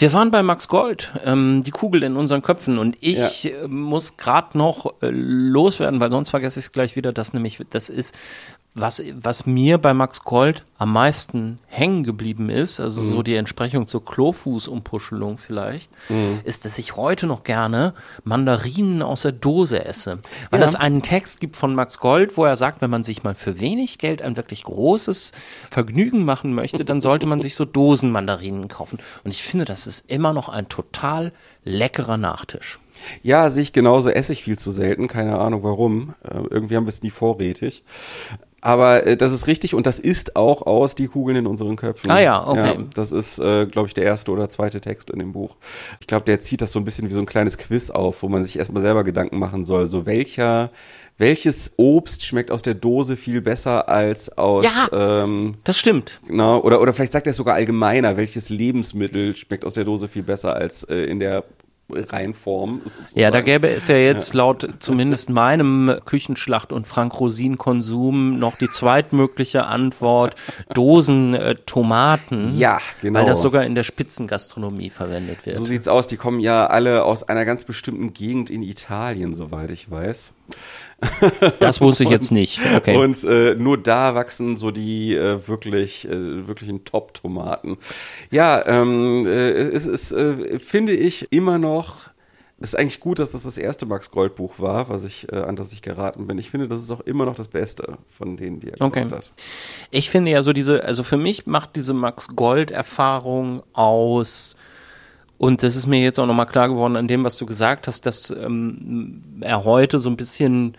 [0.00, 3.50] Wir waren bei Max Gold, ähm, die Kugel in unseren Köpfen und ich Ja.
[3.50, 7.60] äh, muss gerade noch äh, loswerden, weil sonst vergesse ich es gleich wieder, dass nämlich
[7.70, 8.14] das ist
[8.80, 13.06] was, was mir bei Max Gold am meisten hängen geblieben ist, also Mhm.
[13.06, 16.40] so die Entsprechung zur Klofußumpuschelung vielleicht, Mhm.
[16.44, 20.18] ist, dass ich heute noch gerne Mandarinen aus der Dose esse.
[20.50, 20.66] Weil Ja.
[20.66, 23.60] es einen Text gibt von Max Gold, wo er sagt, wenn man sich mal für
[23.60, 25.32] wenig Geld ein wirklich großes
[25.70, 28.98] Vergnügen machen möchte, dann sollte man sich so Dosenmandarinen kaufen.
[29.24, 31.32] Und ich finde, das ist immer noch ein total
[31.64, 32.78] leckerer Nachtisch.
[33.22, 36.14] Ja, sehe ich genauso, esse ich viel zu selten, keine Ahnung warum.
[36.24, 37.84] Äh, irgendwie haben wir es nie vorrätig.
[38.60, 42.10] Aber äh, das ist richtig und das ist auch aus die Kugeln in unseren Köpfen.
[42.10, 42.76] Ah ja, okay.
[42.94, 45.56] das ist, äh, glaube ich, der erste oder zweite Text in dem Buch.
[46.00, 48.28] Ich glaube, der zieht das so ein bisschen wie so ein kleines Quiz auf, wo
[48.28, 49.86] man sich erstmal selber Gedanken machen soll.
[49.86, 50.70] So welcher,
[51.18, 55.22] welches Obst schmeckt aus der Dose viel besser als aus Ja.
[55.22, 56.20] ähm, Das stimmt.
[56.26, 60.08] Genau, oder, oder vielleicht sagt er es sogar allgemeiner, welches Lebensmittel schmeckt aus der Dose
[60.08, 61.44] viel besser als äh, in der
[61.90, 62.82] Reinform.
[62.84, 63.18] sozusagen.
[63.18, 69.64] Ja, da gäbe es ja jetzt laut zumindest meinem Küchenschlacht- und Frank-Rosin-Konsum noch die zweitmögliche
[69.64, 70.36] Antwort
[70.74, 72.58] Dosen äh, Tomaten.
[72.58, 73.20] Ja, genau.
[73.20, 75.56] Weil das sogar in der Spitzengastronomie verwendet wird.
[75.56, 76.06] So sieht's aus.
[76.06, 80.34] Die kommen ja alle aus einer ganz bestimmten Gegend in Italien, soweit ich weiß.
[81.60, 82.60] das wusste ich jetzt nicht.
[82.76, 82.96] Okay.
[82.96, 87.76] Und äh, nur da wachsen so die äh, wirklich äh, wirklichen Top-Tomaten.
[88.30, 92.08] Ja, ähm, äh, es ist, äh, finde ich, immer noch
[92.60, 95.36] es ist eigentlich gut, dass das das erste Max Gold Buch war, was ich, äh,
[95.36, 96.38] an das ich geraten bin.
[96.38, 99.04] Ich finde, das ist auch immer noch das Beste von denen, die er okay.
[99.04, 99.30] gemacht hat.
[99.92, 104.56] Ich finde ja so diese, also für mich macht diese Max Gold Erfahrung aus,
[105.38, 108.06] und das ist mir jetzt auch nochmal klar geworden an dem, was du gesagt hast,
[108.06, 110.76] dass ähm, er heute so ein bisschen,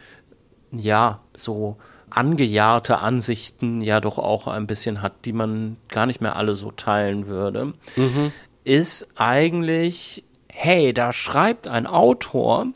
[0.72, 1.78] ja, so
[2.10, 6.72] angejahrte Ansichten ja doch auch ein bisschen hat, die man gar nicht mehr alle so
[6.72, 8.32] teilen würde, mhm.
[8.64, 10.24] ist eigentlich
[10.62, 12.68] hey, da schreibt ein Autor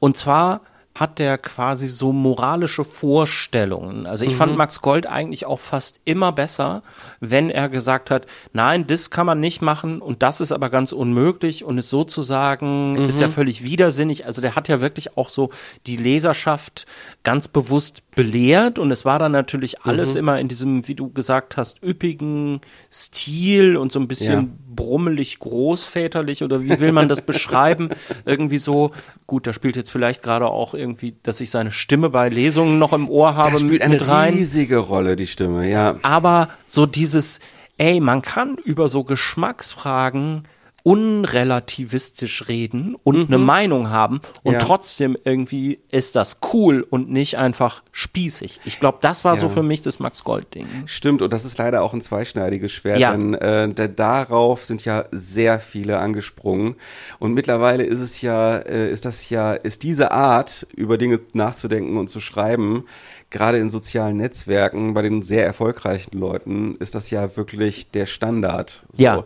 [0.00, 0.62] und zwar
[0.94, 4.06] hat der quasi so moralische Vorstellungen.
[4.06, 4.36] Also ich mhm.
[4.36, 6.82] fand Max Gold eigentlich auch fast immer besser,
[7.20, 10.92] wenn er gesagt hat, nein, das kann man nicht machen und das ist aber ganz
[10.92, 13.08] unmöglich und es sozusagen mhm.
[13.08, 14.26] ist ja völlig widersinnig.
[14.26, 15.50] Also der hat ja wirklich auch so
[15.86, 16.86] die Leserschaft
[17.22, 20.18] ganz bewusst belehrt und es war dann natürlich alles mhm.
[20.18, 22.60] immer in diesem, wie du gesagt hast, üppigen
[22.92, 24.48] Stil und so ein bisschen ja.
[24.74, 27.88] brummelig großväterlich oder wie will man das beschreiben?
[28.26, 28.92] Irgendwie so,
[29.26, 32.92] gut, da spielt jetzt vielleicht gerade auch irgendwie, dass ich seine Stimme bei Lesungen noch
[32.92, 33.52] im Ohr habe.
[33.52, 34.34] Das spielt eine rein.
[34.34, 35.96] riesige Rolle, die Stimme, ja.
[36.02, 37.40] Aber so dieses,
[37.78, 40.42] ey, man kann über so Geschmacksfragen
[40.82, 43.26] unrelativistisch reden und mhm.
[43.28, 44.58] eine Meinung haben und ja.
[44.58, 48.60] trotzdem irgendwie ist das cool und nicht einfach spießig.
[48.64, 49.40] Ich glaube, das war ja.
[49.40, 50.66] so für mich das Max Gold Ding.
[50.86, 53.12] Stimmt und das ist leider auch ein zweischneidiges Schwert, ja.
[53.12, 56.76] denn äh, darauf sind ja sehr viele angesprungen
[57.18, 61.96] und mittlerweile ist es ja, äh, ist das ja, ist diese Art über Dinge nachzudenken
[61.96, 62.84] und zu schreiben
[63.32, 68.84] gerade in sozialen Netzwerken bei den sehr erfolgreichen Leuten ist das ja wirklich der Standard.
[68.92, 69.02] So.
[69.02, 69.24] Ja.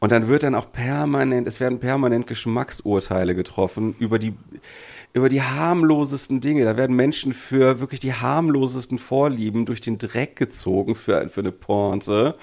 [0.00, 4.34] Und dann wird dann auch permanent, es werden permanent Geschmacksurteile getroffen über die
[5.14, 6.64] über die harmlosesten Dinge.
[6.64, 11.52] Da werden Menschen für wirklich die harmlosesten Vorlieben durch den Dreck gezogen für, für eine
[11.52, 12.36] Pointe.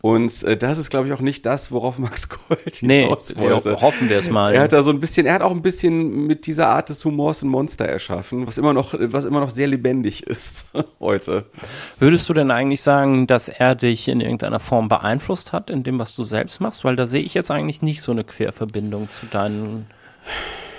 [0.00, 3.80] Und äh, das ist, glaube ich, auch nicht das, worauf Max Gold hinaus nee, wollte.
[3.80, 4.54] hoffen wir es mal.
[4.54, 7.04] Er hat da so ein bisschen, er hat auch ein bisschen mit dieser Art des
[7.04, 10.66] Humors ein Monster erschaffen, was immer noch, was immer noch sehr lebendig ist
[11.00, 11.44] heute.
[11.98, 15.98] Würdest du denn eigentlich sagen, dass er dich in irgendeiner Form beeinflusst hat in dem,
[15.98, 16.84] was du selbst machst?
[16.84, 19.86] Weil da sehe ich jetzt eigentlich nicht so eine Querverbindung zu deinen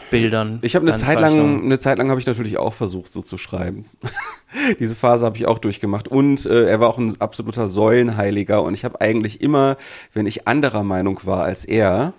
[0.10, 0.60] Bildern.
[0.62, 3.38] Ich habe eine Zeit lang, eine Zeit lang habe ich natürlich auch versucht, so zu
[3.38, 3.86] schreiben.
[4.80, 6.08] Diese Phase habe ich auch durchgemacht.
[6.08, 8.64] Und äh, er war auch ein absoluter Säulenheiliger.
[8.64, 9.78] Und ich habe eigentlich immer,
[10.14, 12.14] wenn ich anderer Meinung war als er,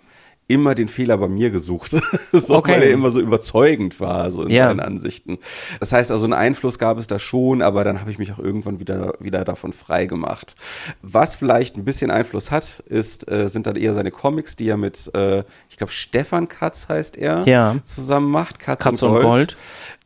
[0.49, 1.91] immer den Fehler bei mir gesucht,
[2.33, 2.73] so, okay.
[2.73, 4.69] weil er immer so überzeugend war, so in ja.
[4.69, 5.39] seinen Ansichten.
[5.81, 8.39] Das heißt also, einen Einfluss gab es da schon, aber dann habe ich mich auch
[8.39, 10.55] irgendwann wieder, wieder davon frei gemacht.
[11.03, 14.77] Was vielleicht ein bisschen Einfluss hat, ist, äh, sind dann eher seine Comics, die er
[14.77, 17.77] mit, äh, ich glaube, Stefan Katz heißt er, ja.
[17.83, 18.61] zusammen macht.
[18.61, 19.25] Katz, Katz und, Gold.
[19.25, 19.57] und Gold.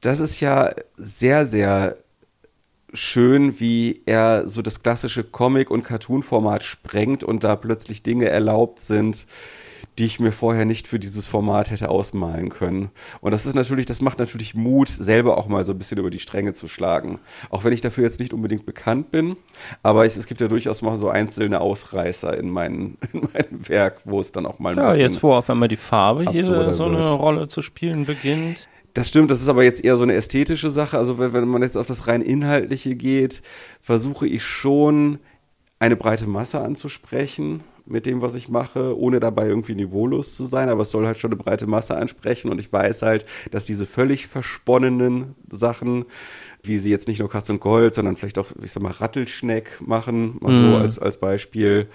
[0.01, 1.97] Das ist ja sehr, sehr
[2.95, 8.81] schön, wie er so das klassische Comic- und Cartoon-Format sprengt und da plötzlich Dinge erlaubt
[8.81, 9.27] sind,
[9.99, 12.91] die ich mir vorher nicht für dieses Format hätte ausmalen können.
[13.21, 16.11] Und das ist natürlich, das macht natürlich Mut, selber auch mal so ein bisschen über
[16.11, 17.19] die Stränge zu schlagen.
[17.51, 19.37] Auch wenn ich dafür jetzt nicht unbedingt bekannt bin,
[19.83, 24.01] aber ich, es gibt ja durchaus mal so einzelne Ausreißer in, meinen, in meinem Werk,
[24.05, 26.55] wo es dann auch mal ein ja, jetzt, wo auf einmal die Farbe hier so
[26.55, 27.21] eine wird.
[27.21, 28.69] Rolle zu spielen beginnt.
[28.95, 30.99] Das stimmt, das ist aber jetzt eher so eine ästhetische Sache.
[30.99, 33.43] Also wenn, wenn man jetzt auf das rein Inhaltliche geht,
[33.81, 35.19] versuche ich schon
[35.79, 40.69] eine breite Masse anzusprechen mit dem, was ich mache, ohne dabei irgendwie niveaulos zu sein,
[40.69, 43.87] aber es soll halt schon eine breite Masse ansprechen und ich weiß halt, dass diese
[43.87, 46.05] völlig versponnenen Sachen,
[46.63, 49.81] wie sie jetzt nicht nur Katz und Gold, sondern vielleicht auch, ich sag mal, Rattelschneck
[49.81, 50.75] machen, mal so mhm.
[50.75, 51.89] als, als Beispiel,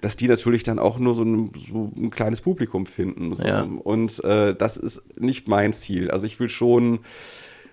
[0.00, 3.34] dass die natürlich dann auch nur so ein, so ein kleines Publikum finden.
[3.34, 3.46] So.
[3.46, 3.62] Ja.
[3.62, 6.10] Und äh, das ist nicht mein Ziel.
[6.10, 7.00] Also ich will schon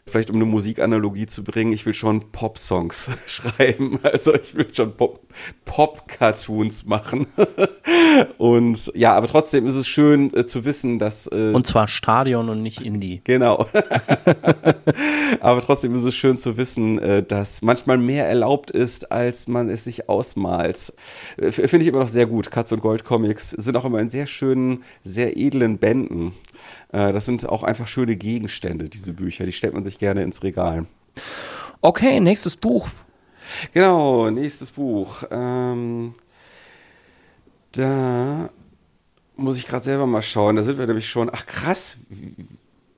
[0.05, 3.99] vielleicht um eine Musikanalogie zu bringen, ich will schon Pop-Songs schreiben.
[4.03, 4.93] Also ich will schon
[5.65, 7.27] Pop-Cartoons machen.
[8.37, 11.27] und ja, aber trotzdem ist es schön äh, zu wissen, dass.
[11.27, 13.21] Äh, und zwar Stadion und nicht Indie.
[13.23, 13.65] Genau.
[15.39, 19.69] aber trotzdem ist es schön zu wissen, äh, dass manchmal mehr erlaubt ist, als man
[19.69, 20.93] es sich ausmalt.
[21.37, 22.51] Äh, finde ich immer noch sehr gut.
[22.51, 26.33] Katz und Gold Comics sind auch immer in sehr schönen, sehr edlen Bänden.
[26.93, 29.45] Äh, das sind auch einfach schöne Gegenstände, diese Bücher.
[29.45, 30.85] Die stellt man sich gerne ins Regal.
[31.81, 32.87] Okay, nächstes Buch.
[33.73, 35.23] Genau, nächstes Buch.
[35.29, 36.13] Ähm,
[37.73, 38.49] da
[39.35, 40.55] muss ich gerade selber mal schauen.
[40.55, 41.29] Da sind wir nämlich schon.
[41.33, 41.97] Ach krass.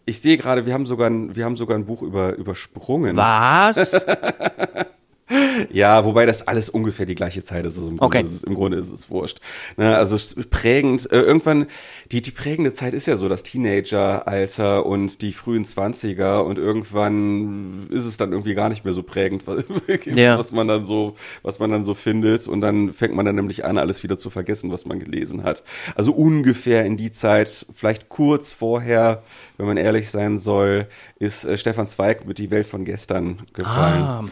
[0.05, 3.17] Ich sehe gerade, wir haben sogar ein, wir haben sogar ein Buch über übersprungen.
[3.17, 4.05] Was?
[5.71, 7.77] Ja, wobei das alles ungefähr die gleiche Zeit ist.
[7.77, 8.25] Also im, Grunde Okay.
[8.25, 9.39] ist es, Im Grunde ist es wurscht.
[9.77, 10.17] Ne, also
[10.49, 11.67] prägend, äh, irgendwann,
[12.11, 17.87] die, die prägende Zeit ist ja so das Teenageralter und die frühen Zwanziger und irgendwann
[17.89, 19.63] ist es dann irgendwie gar nicht mehr so prägend, was,
[20.05, 20.37] Ja.
[20.37, 23.65] was man dann so, was man dann so findet und dann fängt man dann nämlich
[23.65, 25.63] an, alles wieder zu vergessen, was man gelesen hat.
[25.95, 29.21] Also ungefähr in die Zeit, vielleicht kurz vorher,
[29.57, 34.03] wenn man ehrlich sein soll, ist äh, Stefan Zweig mit Die Welt von gestern gefallen.
[34.03, 34.23] Ah.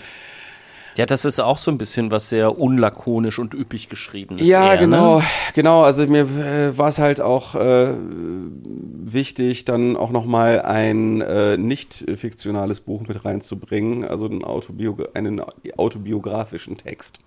[0.95, 4.47] Ja, das ist auch so ein bisschen was sehr unlakonisch und üppig geschrieben ist.
[4.47, 5.25] Ja, eher, genau, Ne?
[5.55, 5.83] genau.
[5.83, 12.05] Also mir äh, war es halt auch äh, wichtig, dann auch nochmal ein äh, nicht
[12.15, 15.41] fiktionales Buch mit reinzubringen, also einen, Autobiogra einen
[15.77, 17.19] autobiografischen Text.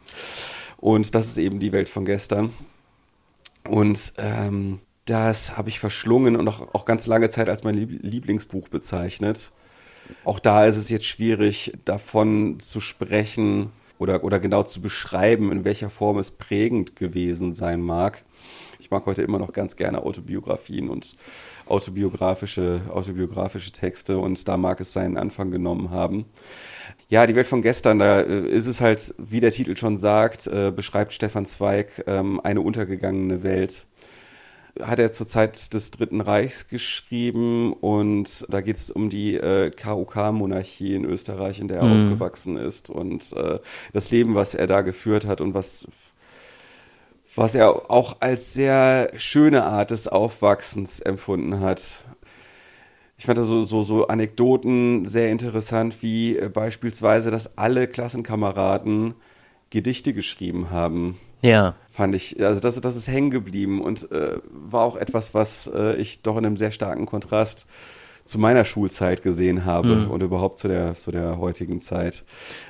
[0.79, 2.51] Und das ist eben die Welt von gestern.
[3.69, 7.99] Und ähm, das habe ich verschlungen und auch, auch ganz lange Zeit als mein Lieb
[8.03, 9.51] Lieblingsbuch bezeichnet.
[10.25, 15.65] Auch da ist es jetzt schwierig, davon zu sprechen oder, oder genau zu beschreiben, in
[15.65, 18.25] welcher Form es prägend gewesen sein mag.
[18.79, 21.17] Ich mag heute immer noch ganz gerne Autobiografien und
[21.67, 26.27] autobiografische, autobiografische Texte und da mag es seinen Anfang genommen haben.
[27.09, 30.47] Ja, die Welt von gestern, da äh, ist es halt, wie der Titel schon sagt,
[30.47, 33.87] äh, beschreibt Stefan Zweig ähm, eine untergegangene Welt
[34.83, 39.71] hat er zur Zeit des Dritten Reichs geschrieben und da geht es um die äh,
[39.71, 43.59] KUK-Monarchie in Österreich, in der er aufgewachsen ist und äh,
[43.93, 45.87] das Leben, was er da geführt hat und was,
[47.35, 52.05] was er auch als sehr schöne Art des Aufwachsens empfunden hat.
[53.19, 59.15] Ich fand da so, so, so Anekdoten sehr interessant, wie äh, beispielsweise, dass alle Klassenkameraden
[59.71, 61.75] Gedichte geschrieben haben Ja.
[61.97, 65.97] Fand ich, also das, das ist hängen geblieben und äh, war auch etwas, was äh,
[65.97, 67.67] ich doch in einem sehr starken Kontrast
[68.27, 72.25] zu meiner Schulzeit gesehen habe und überhaupt zu der, zu der heutigen Zeit.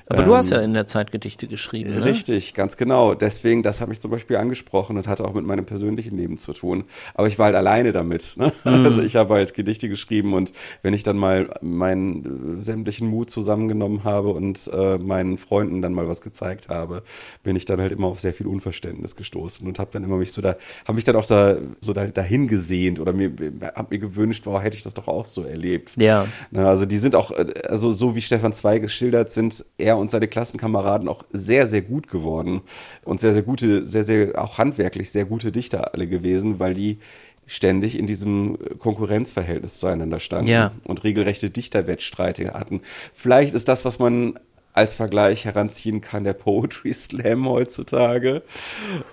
[0.08, 2.04] Aber du Ähm, hast ja in der Zeit Gedichte geschrieben, ne?
[2.04, 3.14] Richtig, ganz genau.
[3.14, 6.52] Deswegen, das hat mich zum Beispiel angesprochen und hatte auch mit meinem persönlichen Leben zu
[6.52, 6.84] tun.
[7.14, 8.36] Aber ich war halt alleine damit.
[8.36, 8.52] Ne?
[8.64, 8.84] Mhm.
[8.84, 10.52] Also ich habe halt Gedichte geschrieben und
[10.82, 15.92] wenn ich dann mal meinen äh, sämtlichen Mut zusammengenommen habe und äh, meinen Freunden dann
[15.92, 17.02] mal was gezeigt habe,
[17.42, 20.32] bin ich dann halt immer auf sehr viel Unverständnis gestoßen und habe dann immer mich
[20.32, 23.32] so da, habe mich dann auch da so da, dahin gesehnt oder mir,
[23.74, 25.96] habe mir gewünscht, wow, hätte ich das doch auch so erlebt.
[25.96, 26.26] Ja.
[26.50, 29.64] Na, also die sind auch, äh, also so wie Stefan Zweig geschildert, sind
[29.96, 32.62] er und seine Klassenkameraden auch sehr, sehr gut geworden
[33.04, 36.98] und sehr, sehr gute, sehr, sehr auch handwerklich sehr gute Dichter alle gewesen, weil die
[37.46, 40.72] ständig in diesem Konkurrenzverhältnis zueinander standen Ja.
[40.84, 42.80] und regelrechte Dichterwettstreite hatten.
[43.14, 44.38] Vielleicht ist das, was man
[44.76, 48.42] als Vergleich heranziehen kann, der Poetry Slam heutzutage.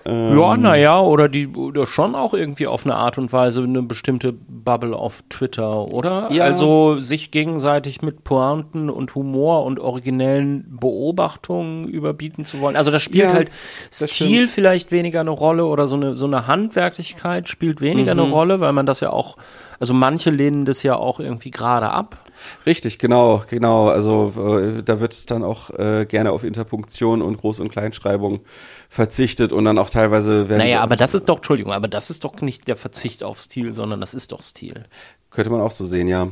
[0.04, 3.82] Ähm, Ja, naja, oder die oder schon auch irgendwie auf eine Art und Weise eine
[3.82, 6.28] bestimmte Bubble auf Twitter, oder?
[6.30, 6.44] Ja.
[6.44, 12.76] Also sich gegenseitig mit Pointen und Humor und originellen Beobachtungen überbieten zu wollen.
[12.76, 13.50] Also da spielt Ja, halt
[13.88, 14.50] das Stil stimmt.
[14.50, 18.20] vielleicht weniger eine Rolle oder so eine, so eine Handwerklichkeit spielt weniger Mhm.
[18.20, 19.36] eine Rolle, weil man das ja auch,
[19.80, 22.18] also manche lehnen das ja auch irgendwie gerade ab.
[22.66, 23.88] Richtig, genau, genau.
[23.88, 28.40] Also äh, da wird dann auch äh, gerne auf Interpunktion und Groß- und Kleinschreibung
[28.88, 32.24] verzichtet und dann auch teilweise werden Naja, aber das ist doch, Entschuldigung, aber das ist
[32.24, 34.84] doch nicht der Verzicht auf Stil, sondern das ist doch Stil.
[35.30, 36.28] könnte man auch so sehen, ja.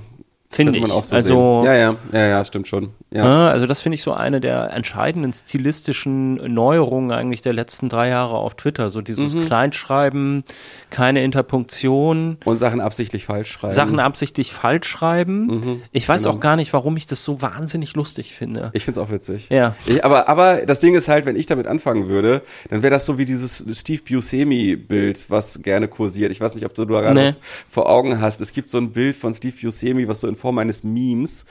[0.53, 0.83] Finde ich.
[0.83, 1.67] man auch so also, sehen.
[1.73, 2.91] Ja, ja, ja, ja, stimmt schon.
[3.11, 3.27] Ja.
[3.27, 8.09] Ja, also das finde ich so eine der entscheidenden stilistischen Neuerungen eigentlich der letzten drei
[8.09, 8.89] Jahre auf Twitter.
[8.91, 9.47] So dieses Mhm.
[9.47, 10.45] Kleinschreiben,
[10.91, 13.75] keine Interpunktion, Und Sachen absichtlich falsch schreiben.
[13.75, 15.83] Sachen absichtlich falsch schreiben.
[15.93, 16.37] ich weiß genau.
[16.37, 18.71] auch gar nicht, warum ich das so wahnsinnig lustig finde.
[18.75, 19.49] Ich find's auch witzig.
[19.51, 19.75] Ja.
[19.87, 23.05] Ich, aber, aber das Ding ist halt, wenn ich damit anfangen würde, dann wäre das
[23.07, 26.31] so wie dieses Steve Buscemi-Bild, was gerne kursiert.
[26.33, 27.33] Ich weiß nicht, ob du da gerade Nee.
[27.69, 28.41] vor Augen hast.
[28.41, 31.45] Es gibt so ein Bild von Steve Buscemi, was so in Form eines Memes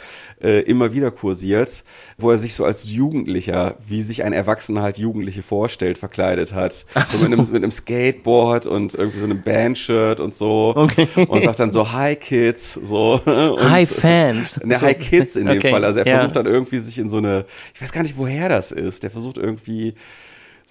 [0.43, 1.85] äh, immer wieder kursiert,
[2.17, 6.85] wo er sich so als Jugendlicher, wie sich ein Erwachsener halt Jugendliche vorstellt, verkleidet hat.
[7.07, 7.27] So.
[7.27, 10.73] Mit, einem, mit einem Skateboard und irgendwie so einem Bandshirt und so.
[10.75, 11.07] Okay.
[11.27, 13.13] Und sagt dann so, hi Kids, so.
[13.25, 14.59] Und, Hi Fans.
[14.63, 14.85] Ne, So.
[14.85, 15.85] Hi Kids in dem Okay, Fall.
[15.85, 16.17] Also er ja.
[16.17, 19.03] versucht dann irgendwie sich in so eine, ich weiß gar nicht, woher das ist.
[19.03, 19.95] Der versucht irgendwie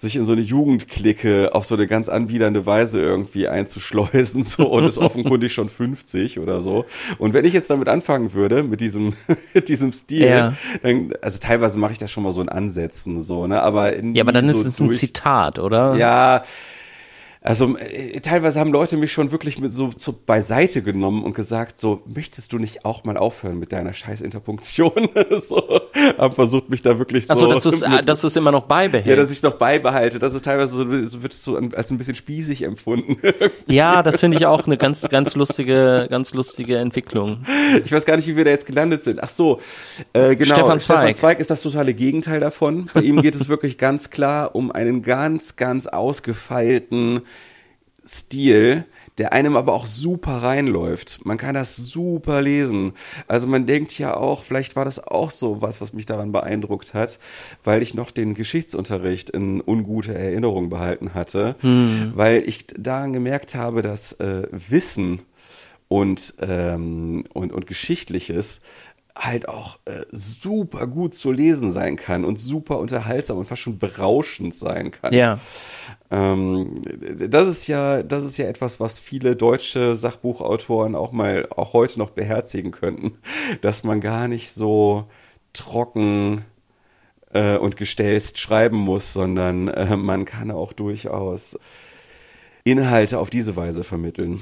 [0.01, 4.83] sich in so eine Jugendklicke auf so eine ganz anbiedernde Weise irgendwie einzuschleusen so und
[4.85, 6.85] ist offenkundig schon 50 oder so.
[7.19, 9.13] Und wenn ich jetzt damit anfangen würde, mit diesem,
[9.53, 10.53] mit diesem Stil, Ja.
[10.81, 14.23] dann, also teilweise mache ich das schon mal so in Ansätzen so, ne, aber Ja,
[14.23, 15.95] aber dann nie ist so es ein Zitat, oder?
[15.95, 16.43] Ja,
[17.43, 21.79] Also äh, teilweise haben Leute mich schon wirklich mit so, so beiseite genommen und gesagt,
[21.79, 25.09] so, möchtest du nicht auch mal aufhören mit deiner scheiß Interpunktion?
[25.39, 25.81] so,
[26.19, 27.33] haben versucht, mich da wirklich so...
[27.33, 29.09] Achso, dass du es du's immer noch beibehältst.
[29.09, 30.19] Ja, dass ich es noch beibehalte.
[30.19, 33.17] Das ist teilweise so, so wird es so als ein bisschen spießig empfunden.
[33.65, 37.43] ja, das finde ich auch eine ganz, ganz lustige, ganz lustige Entwicklung.
[37.83, 39.23] Ich weiß gar nicht, wie wir da jetzt gelandet sind.
[39.23, 39.61] Ach so,
[40.13, 40.53] äh, genau.
[40.53, 40.97] Stefan Zweig.
[40.99, 42.91] Stefan Zweig ist das totale Gegenteil davon.
[42.93, 47.21] Bei ihm geht es wirklich ganz klar um einen ganz, ganz ausgefeilten
[48.05, 48.85] Stil,
[49.17, 51.19] der einem aber auch super reinläuft.
[51.23, 52.93] Man kann das super lesen.
[53.27, 56.93] Also man denkt ja auch, vielleicht war das auch so was, was mich daran beeindruckt
[56.93, 57.19] hat,
[57.63, 62.13] weil ich noch den Geschichtsunterricht in ungute Erinnerung behalten hatte, hm.
[62.15, 65.21] weil ich daran gemerkt habe, dass äh, Wissen
[65.87, 68.61] und, ähm, und, und Geschichtliches
[69.15, 73.77] halt auch äh, super gut zu lesen sein kann und super unterhaltsam und fast schon
[73.77, 75.13] berauschend sein kann.
[75.13, 75.39] Ja.
[76.09, 76.81] Ähm,
[77.29, 81.99] das ist ja, das ist ja etwas, was viele deutsche Sachbuchautoren auch mal, auch heute
[81.99, 83.17] noch beherzigen könnten,
[83.61, 85.05] dass man gar nicht so
[85.53, 86.45] trocken
[87.33, 91.57] äh, und gestelzt schreiben muss, sondern äh, man kann auch durchaus
[92.63, 94.41] Inhalte auf diese Weise vermitteln.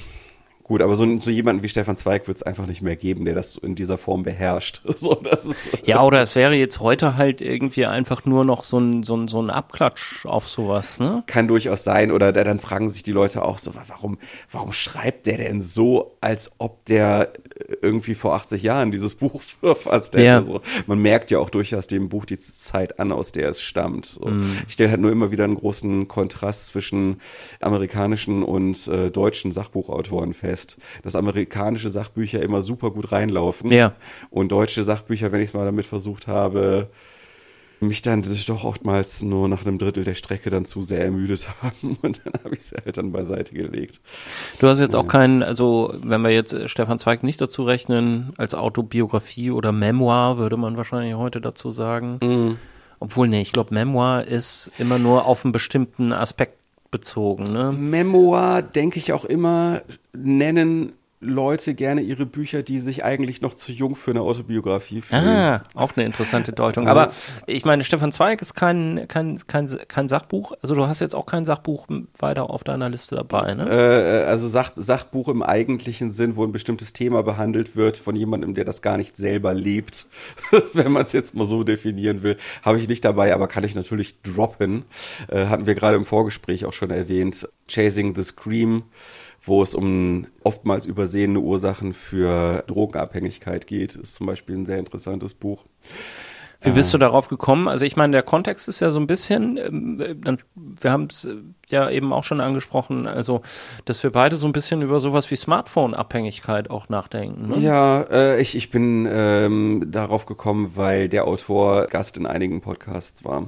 [0.70, 3.34] Gut, aber so, so jemanden wie Stefan Zweig wird es einfach nicht mehr geben, der
[3.34, 4.82] das in dieser Form beherrscht.
[5.00, 8.78] So, das ist ja, oder es wäre jetzt heute halt irgendwie einfach nur noch so
[8.78, 11.24] ein, so ein, so ein Abklatsch auf sowas, ne?
[11.26, 12.12] Kann durchaus sein.
[12.12, 14.18] Oder dann fragen sich die Leute auch so, warum,
[14.52, 17.32] warum schreibt der denn so, als ob der
[17.82, 20.26] irgendwie vor 80 Jahren dieses Buch verfasst hätte?
[20.26, 20.44] Ja.
[20.44, 20.60] So.
[20.86, 24.06] Man merkt ja auch durchaus dem Buch die Zeit an, aus der es stammt.
[24.06, 24.28] So.
[24.28, 24.58] Mm.
[24.68, 27.22] Ich stelle halt nur immer wieder einen großen Kontrast zwischen
[27.62, 33.72] amerikanischen und äh, deutschen Sachbuchautoren fest fest, dass amerikanische Sachbücher immer super gut reinlaufen.
[33.72, 33.94] Ja.
[34.30, 36.88] Und deutsche Sachbücher, wenn ich es mal damit versucht habe,
[37.82, 41.98] mich dann doch oftmals nur nach einem Drittel der Strecke dann zu sehr ermüdet haben
[42.02, 44.02] und dann habe ich sie halt dann beiseite gelegt.
[44.60, 48.54] Du hast jetzt auch keinen, also wenn wir jetzt Stefan Zweig nicht dazu rechnen, als
[48.54, 52.20] Autobiografie oder Memoir würde man wahrscheinlich heute dazu sagen.
[52.22, 52.58] Mhm.
[53.02, 56.59] Obwohl, nee, ich glaube, Memoir ist immer nur auf einen bestimmten Aspekt
[56.92, 57.44] bezogen.
[57.44, 57.72] Ne?
[57.72, 59.82] Memoir, denke ich auch immer,
[60.14, 65.28] nennen Leute gerne ihre Bücher, die sich eigentlich noch zu jung für eine Autobiografie fühlen.
[65.28, 66.88] Ah, auch eine interessante Deutung.
[66.88, 67.12] Aber
[67.46, 70.54] ich meine, Stefan Zweig ist kein, kein, kein, kein Sachbuch.
[70.62, 71.88] Also du hast jetzt auch kein Sachbuch
[72.20, 73.70] weiter auf deiner Liste dabei, ne?
[73.70, 78.54] Äh, also Sach, Sachbuch im eigentlichen Sinn, wo ein bestimmtes Thema behandelt wird von jemandem,
[78.54, 80.06] der das gar nicht selber lebt,
[80.74, 83.76] wenn man es jetzt mal so definieren will, habe ich nicht dabei, aber kann ich
[83.76, 84.86] natürlich droppen.
[85.28, 87.46] Äh, hatten wir gerade im Vorgespräch auch schon erwähnt.
[87.68, 88.84] Chasing the Scream
[89.42, 93.96] wo es um oftmals übersehene Ursachen für Drogenabhängigkeit geht.
[93.96, 95.66] Ist zum Beispiel ein sehr interessantes Buch.
[96.62, 97.70] Wie bist du darauf gekommen?
[97.70, 101.28] Also ich meine, der Kontext ist ja so ein bisschen, ähm, wir haben es
[101.70, 103.42] ja eben auch schon angesprochen, also
[103.86, 107.48] dass wir beide so ein bisschen über sowas wie Smartphone-Abhängigkeit auch nachdenken.
[107.48, 107.60] Ne?
[107.60, 113.24] Ja, äh, ich, ich bin ähm, darauf gekommen, weil der Autor Gast in einigen Podcasts
[113.24, 113.48] war.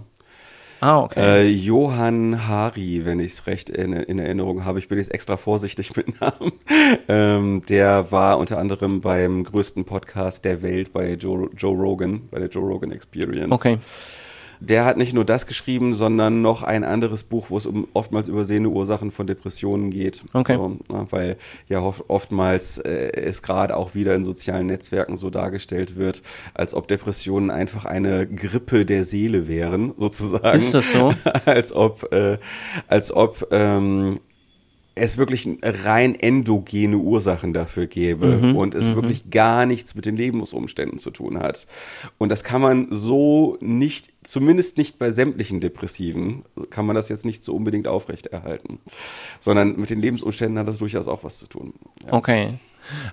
[0.82, 1.20] Ah, okay.
[1.20, 5.38] Äh, Johann Hari, wenn ich es recht in, in, Erinnerung habe, ich bin jetzt extra
[5.38, 6.54] vorsichtig mit Namen.
[7.08, 12.40] Ähm, der war unter anderem beim größten Podcast der Welt bei Joe, Joe Rogan, bei
[12.40, 13.52] der Joe Rogan Experience.
[13.52, 13.78] Okay
[14.62, 18.30] der hat nicht nur das geschrieben, sondern noch ein anderes Buch, wo es um oftmals
[18.30, 20.24] übersehene Ursachen von Depressionen geht.
[20.34, 20.56] Okay.
[20.56, 20.78] So,
[21.10, 21.38] weil
[21.68, 26.22] ja oftmals äh, es gerade auch wieder in sozialen Netzwerken so dargestellt wird,
[26.54, 30.58] als ob Depressionen einfach eine Grippe der Seele wären, sozusagen.
[30.58, 31.14] Ist das so?
[31.46, 32.38] als ob, äh,
[32.88, 34.20] als ob ähm,
[34.96, 38.96] es wirklich rein endogene Ursachen dafür gäbe mhm, und es mhm.
[38.96, 41.66] wirklich gar nichts mit den Lebensumständen zu tun hat.
[42.18, 47.26] Und das kann man so nicht, zumindest nicht bei sämtlichen Depressiven, kann man das jetzt
[47.26, 48.80] nicht so unbedingt aufrechterhalten.
[49.40, 51.74] Sondern mit den Lebensumständen hat das durchaus auch was zu tun.
[52.06, 52.14] Ja.
[52.14, 52.60] Okay.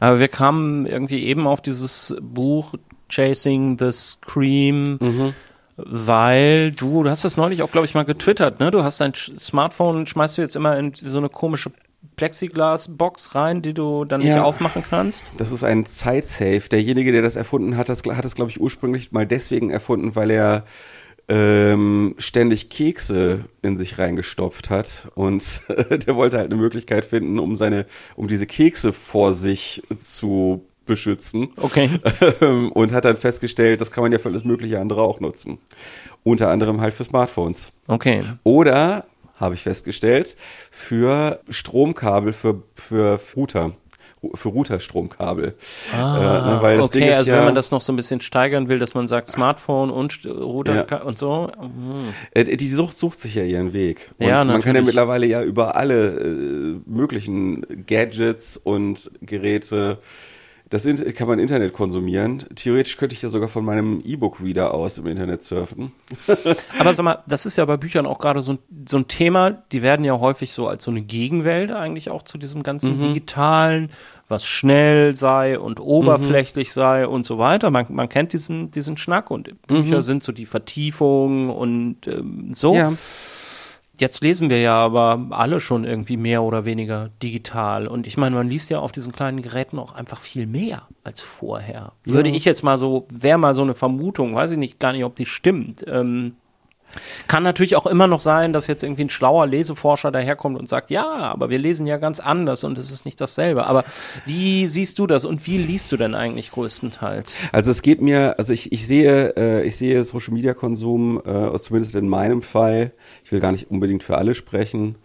[0.01, 2.75] Aber wir kamen irgendwie eben auf dieses Buch
[3.09, 4.99] Chasing the Scream.
[5.01, 5.35] Mhm
[5.79, 8.71] weil du, du hast das neulich auch, glaube ich, mal getwittert, ne?
[8.71, 11.71] Du hast dein Smartphone, schmeißt du jetzt immer in so eine komische
[12.17, 15.33] Plexiglas-Box rein, die du dann nicht ja, aufmachen kannst?
[15.39, 16.69] Das ist ein Zeitsafe.
[16.69, 20.31] Derjenige, der das erfunden hat, das, hat es, glaube ich, ursprünglich mal deswegen erfunden, weil
[20.31, 20.65] er
[21.29, 25.63] ähm, ständig Kekse in sich reingestopft hat und
[26.07, 31.51] der wollte halt eine Möglichkeit finden, um seine, um diese Kekse vor sich zu beschützen.
[31.57, 31.89] Okay.
[32.75, 35.59] Und hat dann festgestellt, das kann man ja für alles mögliche andere auch nutzen.
[36.25, 37.71] Unter anderem halt für Smartphones.
[37.87, 38.25] Okay.
[38.43, 39.05] Oder,
[39.37, 40.37] habe ich festgestellt,
[40.73, 43.73] für Stromkabel für, für Router.
[44.35, 45.55] für Routerstromkabel.
[45.93, 48.95] Ah, äh, okay, also ja, wenn man das noch so ein bisschen steigern will, dass
[48.95, 51.03] man sagt Smartphone und Router ja.
[51.03, 51.53] und so.
[51.61, 52.57] Mhm.
[52.57, 54.11] Die Sucht sucht sich ja ihren Weg.
[54.19, 59.99] Und ja, man kann ja mittlerweile ja über alle äh, möglichen Gadgets und Geräte
[60.71, 62.45] das kann man Internet konsumieren.
[62.55, 65.93] Theoretisch könnte ich ja sogar von meinem E-Book-Reader aus im Internet surfen.
[66.79, 69.63] Aber sag mal, das ist ja bei Büchern auch gerade so, so, ein Thema.
[69.73, 73.01] Die werden ja häufig so als so eine Gegenwelt eigentlich auch zu diesem ganzen mhm.
[73.01, 73.91] digitalen,
[74.29, 76.73] was schnell sei und oberflächlich mhm.
[76.73, 77.71] sei und so weiter.
[77.71, 80.03] Man, man kennt diesen, diesen Schnack und Bücher mhm.
[80.03, 82.75] sind so die Vertiefung und ähm, so.
[82.75, 82.93] Ja.
[83.99, 87.89] Jetzt lesen wir ja aber alle schon irgendwie mehr oder weniger digital.
[87.89, 91.21] Und ich meine, man liest ja auf diesen kleinen Geräten auch einfach viel mehr als
[91.21, 91.93] vorher.
[92.05, 95.05] Würde ich jetzt mal so, wäre mal so eine Vermutung, weiß ich nicht, gar nicht,
[95.05, 95.85] ob die stimmt.
[95.89, 96.37] Ähm,
[97.27, 100.91] kann natürlich auch immer noch sein, dass jetzt irgendwie ein schlauer Leseforscher daherkommt und sagt,
[100.91, 103.67] ja, aber wir lesen ja ganz anders und es ist nicht dasselbe.
[103.67, 103.85] Aber
[104.27, 107.41] wie siehst du das und wie liest du denn eigentlich größtenteils?
[107.53, 111.57] Also es geht mir, also ich, ich sehe, äh, ich sehe Social Media Konsum, äh,
[111.59, 112.93] zumindest in meinem Fall,
[113.25, 114.97] ich will gar nicht unbedingt für alle sprechen,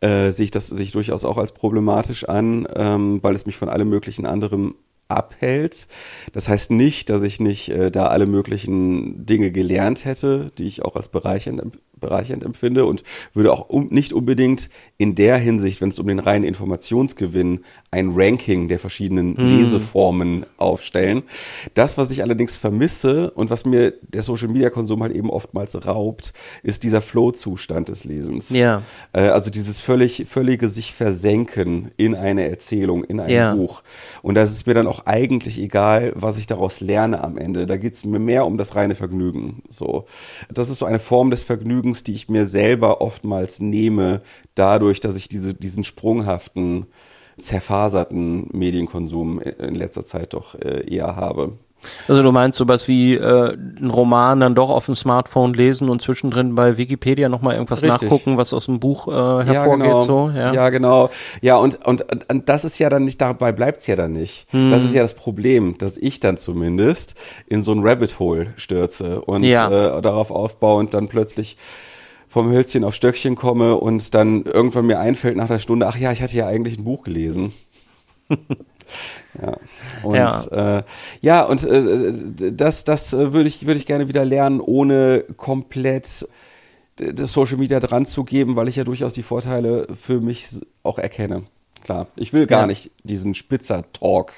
[0.00, 3.56] äh, sehe ich das sehe ich durchaus auch als problematisch an, ähm, weil es mich
[3.56, 4.74] von allem möglichen anderem
[5.16, 5.86] abhält.
[6.32, 10.82] Das heißt nicht, dass ich nicht äh, da alle möglichen Dinge gelernt hätte, die ich
[10.84, 11.62] auch als bereichernd
[12.02, 13.02] bereichernd empfinde und
[13.32, 17.60] würde auch um, nicht unbedingt in der Hinsicht, wenn es um den reinen Informationsgewinn,
[17.90, 19.58] ein Ranking der verschiedenen hm.
[19.58, 21.22] Leseformen aufstellen.
[21.72, 25.86] Das, was ich allerdings vermisse und was mir der Social Media Konsum halt eben oftmals
[25.86, 28.50] raubt, ist dieser Flow-Zustand des Lesens.
[28.50, 28.82] Ja.
[29.14, 33.54] Äh, also dieses völlig, völlige sich versenken in eine Erzählung, in ein ja.
[33.54, 33.82] Buch.
[34.22, 37.66] Und da ist mir dann auch eigentlich egal, was ich daraus lerne am Ende.
[37.66, 39.62] Da geht es mir mehr um das reine Vergnügen.
[39.68, 40.06] So.
[40.52, 44.22] Das ist so eine Form des Vergnügens, die ich mir selber oftmals nehme,
[44.54, 46.86] dadurch, dass ich diese, diesen sprunghaften,
[47.38, 51.58] zerfaserten Medienkonsum in letzter Zeit doch äh, eher habe.
[52.08, 56.02] Also du meinst sowas wie äh, einen Roman dann doch auf dem Smartphone lesen und
[56.02, 58.02] zwischendrin bei Wikipedia nochmal irgendwas Richtig.
[58.02, 59.10] nachgucken, was aus dem Buch äh,
[59.44, 60.00] hervorgeht, ja, genau.
[60.00, 60.32] so?
[60.34, 60.52] Ja.
[60.52, 61.10] ja, genau.
[61.40, 64.46] Ja, und, und, und das ist ja dann nicht, dabei bleibt's ja dann nicht.
[64.50, 64.70] Hm.
[64.70, 67.14] Das ist ja das Problem, dass ich dann zumindest
[67.46, 69.98] in so ein Rabbit Hole stürze und ja.
[69.98, 71.56] äh, darauf aufbauend dann plötzlich
[72.28, 76.12] vom Hölzchen auf Stöckchen komme und dann irgendwann mir einfällt nach der Stunde, ach ja,
[76.12, 77.52] ich hatte ja eigentlich ein Buch gelesen.
[79.40, 79.56] ja.
[80.02, 80.82] Und ja, äh,
[81.20, 86.26] ja und äh, das, das äh, würde ich, würde ich gerne wieder lernen, ohne komplett
[86.96, 90.98] das Social Media dran zu geben, weil ich ja durchaus die Vorteile für mich auch
[90.98, 91.44] erkenne.
[91.82, 92.66] Klar, ich will gar ja.
[92.68, 94.32] nicht diesen Spitzer-Talk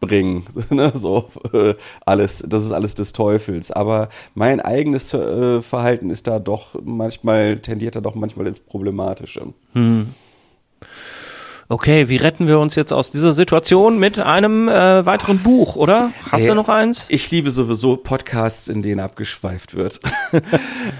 [0.00, 0.44] bringen.
[0.70, 0.92] ne?
[0.94, 1.74] so, äh,
[2.04, 3.70] alles, das ist alles des Teufels.
[3.70, 9.54] Aber mein eigenes äh, Verhalten ist da doch manchmal, tendiert da doch manchmal ins Problematische.
[9.72, 10.14] Hm
[11.74, 16.12] okay, wie retten wir uns jetzt aus dieser Situation mit einem äh, weiteren Buch, oder?
[16.30, 17.06] Hast hey, du noch eins?
[17.08, 19.98] Ich liebe sowieso Podcasts, in denen abgeschweift wird.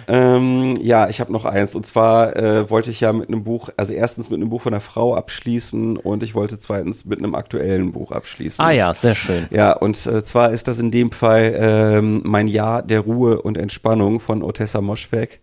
[0.09, 1.77] ähm, ja, ich habe noch eins.
[1.77, 4.75] Und zwar äh, wollte ich ja mit einem Buch, also erstens mit einem Buch von
[4.75, 8.65] einer Frau abschließen und ich wollte zweitens mit einem aktuellen Buch abschließen.
[8.65, 9.47] Ah ja, sehr schön.
[9.53, 13.57] Ja, und äh, zwar ist das in dem Fall ähm, mein Jahr der Ruhe und
[13.57, 15.41] Entspannung von Otessa Moschweg.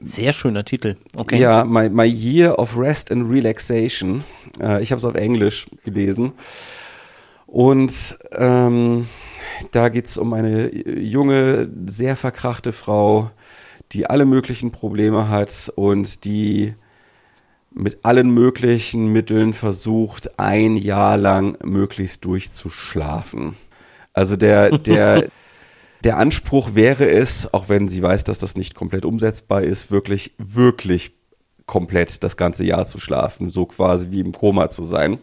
[0.00, 0.96] Sehr schöner Titel.
[1.16, 1.38] Okay.
[1.38, 4.24] Ja, my, my Year of Rest and Relaxation.
[4.60, 6.32] Äh, ich habe es auf Englisch gelesen.
[7.46, 9.08] Und ähm,
[9.72, 13.30] da geht es um eine junge, sehr verkrachte Frau,
[13.92, 16.74] die alle möglichen Probleme hat und die
[17.70, 23.54] mit allen möglichen Mitteln versucht, ein Jahr lang möglichst durchzuschlafen.
[24.12, 25.28] Also der, der,
[26.04, 30.32] Der Anspruch wäre es, auch wenn sie weiß, dass das nicht komplett umsetzbar ist, wirklich,
[30.38, 31.12] wirklich
[31.66, 35.18] komplett das ganze Jahr zu schlafen, so quasi wie im Koma zu sein.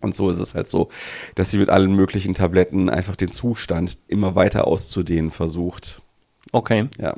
[0.00, 0.90] Und so ist es halt so,
[1.34, 6.02] dass sie mit allen möglichen Tabletten einfach den Zustand immer weiter auszudehnen versucht.
[6.52, 6.88] Okay.
[7.00, 7.16] Ja.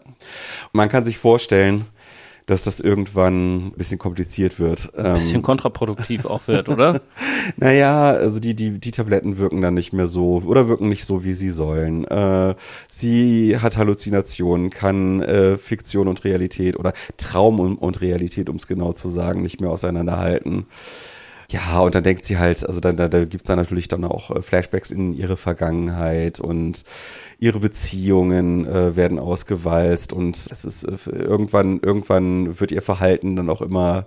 [0.72, 1.84] man kann sich vorstellen,
[2.46, 4.96] dass das irgendwann ein bisschen kompliziert wird.
[4.96, 7.02] Ein bisschen ähm, kontraproduktiv auch wird, oder?
[7.56, 11.24] naja, also die, die, die Tabletten wirken dann nicht mehr so oder wirken nicht so,
[11.24, 12.04] wie sie sollen.
[12.04, 12.54] Äh,
[12.88, 18.68] sie hat Halluzinationen, kann äh, Fiktion und Realität oder Traum und, und Realität, um es
[18.68, 20.66] genau zu sagen, nicht mehr auseinanderhalten.
[21.56, 24.04] Ja, und dann denkt sie halt, also dann, da, da gibt es dann natürlich dann
[24.04, 26.82] auch äh, Flashbacks in ihre Vergangenheit und
[27.38, 33.48] ihre Beziehungen äh, werden ausgewalzt und es ist äh, irgendwann, irgendwann wird ihr Verhalten dann
[33.48, 34.04] auch immer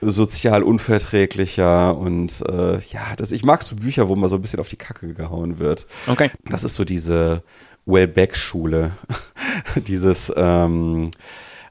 [0.00, 4.60] sozial unverträglicher und äh, ja, das, ich mag so Bücher, wo man so ein bisschen
[4.60, 5.88] auf die Kacke gehauen wird.
[6.06, 6.30] Okay.
[6.44, 7.42] Das ist so diese
[7.86, 8.92] Wellbeck-Schule,
[9.88, 11.10] dieses ähm,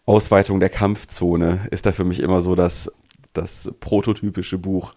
[0.06, 2.92] Ausweitung der Kampfzone ist da für mich immer so das
[3.38, 4.94] das prototypische Buch,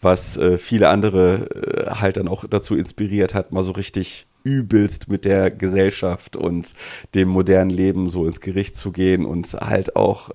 [0.00, 5.08] was äh, viele andere äh, halt dann auch dazu inspiriert hat, mal so richtig übelst
[5.08, 6.74] mit der Gesellschaft und
[7.14, 10.30] dem modernen Leben so ins Gericht zu gehen und halt auch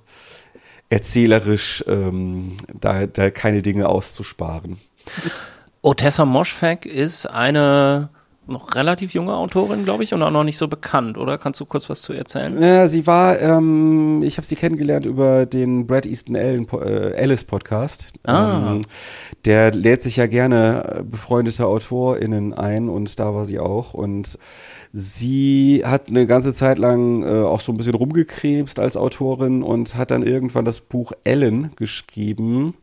[0.90, 4.78] erzählerisch ähm, da, da keine Dinge auszusparen.
[5.82, 8.10] Otessa Moschfek ist eine
[8.48, 11.38] noch relativ junge Autorin, glaube ich, und auch noch nicht so bekannt, oder?
[11.38, 12.62] Kannst du kurz was zu erzählen?
[12.62, 17.44] Ja, sie war, ähm, ich habe sie kennengelernt über den Brad Easton Allen, äh, Alice
[17.44, 18.14] Podcast.
[18.26, 18.74] Ah.
[18.74, 18.82] Ähm,
[19.46, 23.94] der lädt sich ja gerne befreundete AutorInnen ein und da war sie auch.
[23.94, 24.38] Und
[24.92, 29.96] sie hat eine ganze Zeit lang äh, auch so ein bisschen rumgekrebst als Autorin und
[29.96, 32.76] hat dann irgendwann das Buch Ellen geschrieben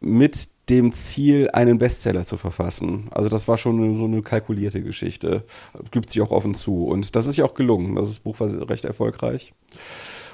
[0.00, 3.08] mit dem Ziel, einen Bestseller zu verfassen.
[3.10, 5.42] Also das war schon so eine kalkulierte Geschichte.
[5.90, 6.86] Gibt sich auch offen zu.
[6.86, 7.96] Und das ist ja auch gelungen.
[7.96, 9.52] Das Buch war recht erfolgreich.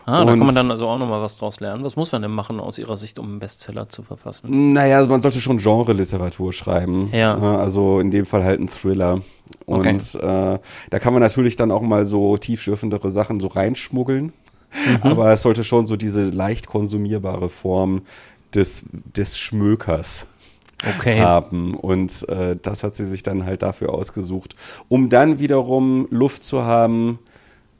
[0.04, 1.84] Ah, da kann man dann also auch nochmal was draus lernen.
[1.84, 4.72] Was muss man denn machen aus Ihrer Sicht, um einen Bestseller zu verfassen?
[4.72, 7.10] Naja, also man sollte schon Genre-Literatur schreiben.
[7.12, 7.36] Ja.
[7.58, 9.20] Also in dem Fall halt ein Thriller.
[9.66, 9.96] Und Okay.
[10.18, 10.58] äh,
[10.90, 14.32] da kann man natürlich dann auch mal so tiefschürfendere Sachen so reinschmuggeln.
[15.02, 18.02] Aber es sollte schon so diese leicht konsumierbare Form
[18.54, 20.28] des, des Schmökers
[20.86, 21.20] Okay.
[21.20, 21.74] haben.
[21.74, 24.54] Und äh, das hat sie sich dann halt dafür ausgesucht,
[24.88, 27.18] um dann wiederum Luft zu haben,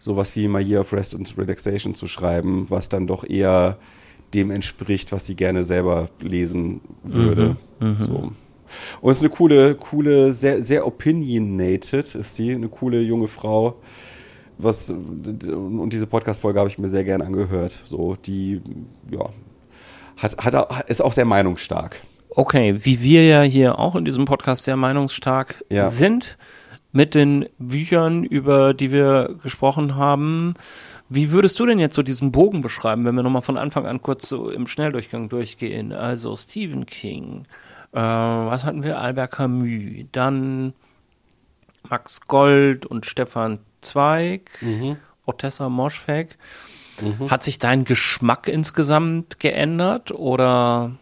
[0.00, 3.78] sowas wie My Year of Rest and Relaxation zu schreiben, was dann doch eher
[4.34, 7.56] dem entspricht, was sie gerne selber lesen würde.
[7.80, 8.32] So.
[9.00, 13.76] Und es ist eine coole, coole, sehr, sehr opinionated ist sie, eine coole junge Frau.
[14.58, 17.70] Was, und diese Podcast-Folge habe ich mir sehr gern angehört.
[17.70, 18.60] So, die,
[19.10, 19.30] ja,
[20.18, 22.00] hat, hat, ist auch sehr meinungsstark.
[22.30, 25.86] Okay, wie wir ja hier auch in diesem Podcast sehr meinungsstark Ja.
[25.86, 26.36] sind
[26.92, 30.54] mit den Büchern, über die wir gesprochen haben.
[31.08, 34.02] Wie würdest du denn jetzt so diesen Bogen beschreiben, wenn wir nochmal von Anfang an
[34.02, 35.92] kurz so im Schnelldurchgang durchgehen?
[35.92, 37.44] Also Stephen King,
[37.92, 38.98] äh, was hatten wir?
[39.00, 40.74] Albert Camus, dann
[41.88, 44.50] Max Gold und Stefan Zweig,
[45.24, 45.68] Otessa
[47.02, 47.30] Moschfegg.
[47.30, 50.92] Hat sich dein Geschmack insgesamt geändert oder?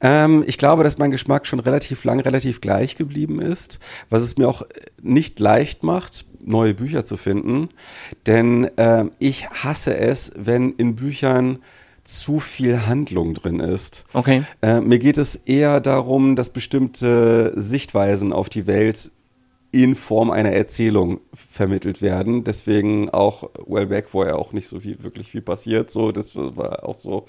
[0.00, 3.78] Ähm, ich glaube, dass mein Geschmack schon relativ lang relativ gleich geblieben ist,
[4.08, 4.62] was es mir auch
[5.02, 7.68] nicht leicht macht, neue Bücher zu finden.
[8.26, 11.58] Denn ähm, ich hasse es, wenn in Büchern
[12.04, 14.04] zu viel Handlung drin ist.
[14.14, 14.44] Okay.
[14.62, 19.10] Äh, mir geht es eher darum, dass bestimmte Sichtweisen auf die Welt
[19.72, 22.44] in Form einer Erzählung vermittelt werden.
[22.44, 25.90] Deswegen auch Wellbeck, wo ja auch nicht so viel, wirklich viel passiert.
[25.90, 27.26] So, das war auch so.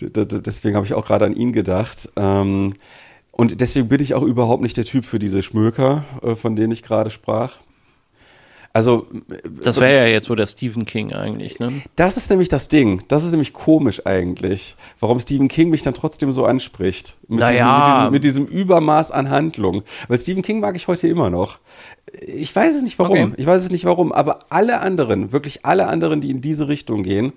[0.00, 2.08] Deswegen habe ich auch gerade an ihn gedacht.
[2.16, 2.74] Ähm,
[3.32, 6.72] und deswegen bin ich auch überhaupt nicht der Typ für diese Schmöker, äh, von denen
[6.72, 7.58] ich gerade sprach.
[8.76, 9.06] Also
[9.62, 11.72] Das wäre ja jetzt so der Stephen King eigentlich, ne?
[11.96, 13.02] das ist nämlich das Ding.
[13.08, 17.16] Das ist nämlich komisch eigentlich, warum Stephen King mich dann trotzdem so anspricht.
[17.26, 17.54] Mit, Naja.
[17.86, 19.82] diesem, mit, diesem, mit diesem Übermaß an Handlung.
[20.08, 21.58] Weil Stephen King mag ich heute immer noch.
[22.20, 23.32] Ich weiß es nicht warum.
[23.32, 23.32] Okay.
[23.38, 24.12] Ich weiß es nicht warum.
[24.12, 27.32] Aber alle anderen, wirklich alle anderen, die in diese Richtung gehen,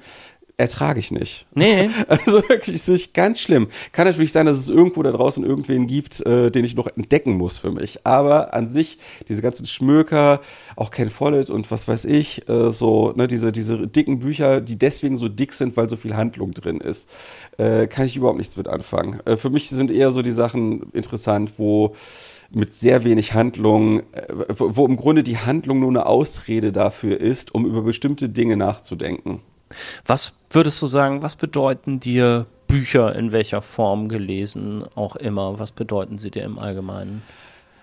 [0.59, 1.47] ertrage ich nicht.
[1.55, 1.89] Nee.
[2.09, 3.67] Also wirklich, ist wirklich ganz schlimm.
[3.91, 7.33] Kann natürlich sein, dass es irgendwo da draußen irgendwen gibt, äh, den ich noch entdecken
[7.33, 8.05] muss für mich.
[8.05, 10.41] Aber an sich, diese ganzen Schmöker,
[10.75, 14.77] auch Ken Follett und was weiß ich, äh, so, ne, diese, diese dicken Bücher, die
[14.77, 17.09] deswegen so dick sind, weil so viel Handlung drin ist,
[17.57, 19.19] äh, kann ich überhaupt nichts mit anfangen.
[19.25, 21.95] Äh, für mich sind eher so die Sachen interessant, wo
[22.51, 24.03] mit sehr wenig Handlung, äh,
[24.57, 28.57] wo, wo im Grunde die Handlung nur eine Ausrede dafür ist, um über bestimmte Dinge
[28.57, 29.41] nachzudenken.
[30.05, 35.59] Was würdest du sagen, was bedeuten dir Bücher in welcher Form gelesen, auch immer?
[35.59, 37.21] Was bedeuten sie dir im Allgemeinen?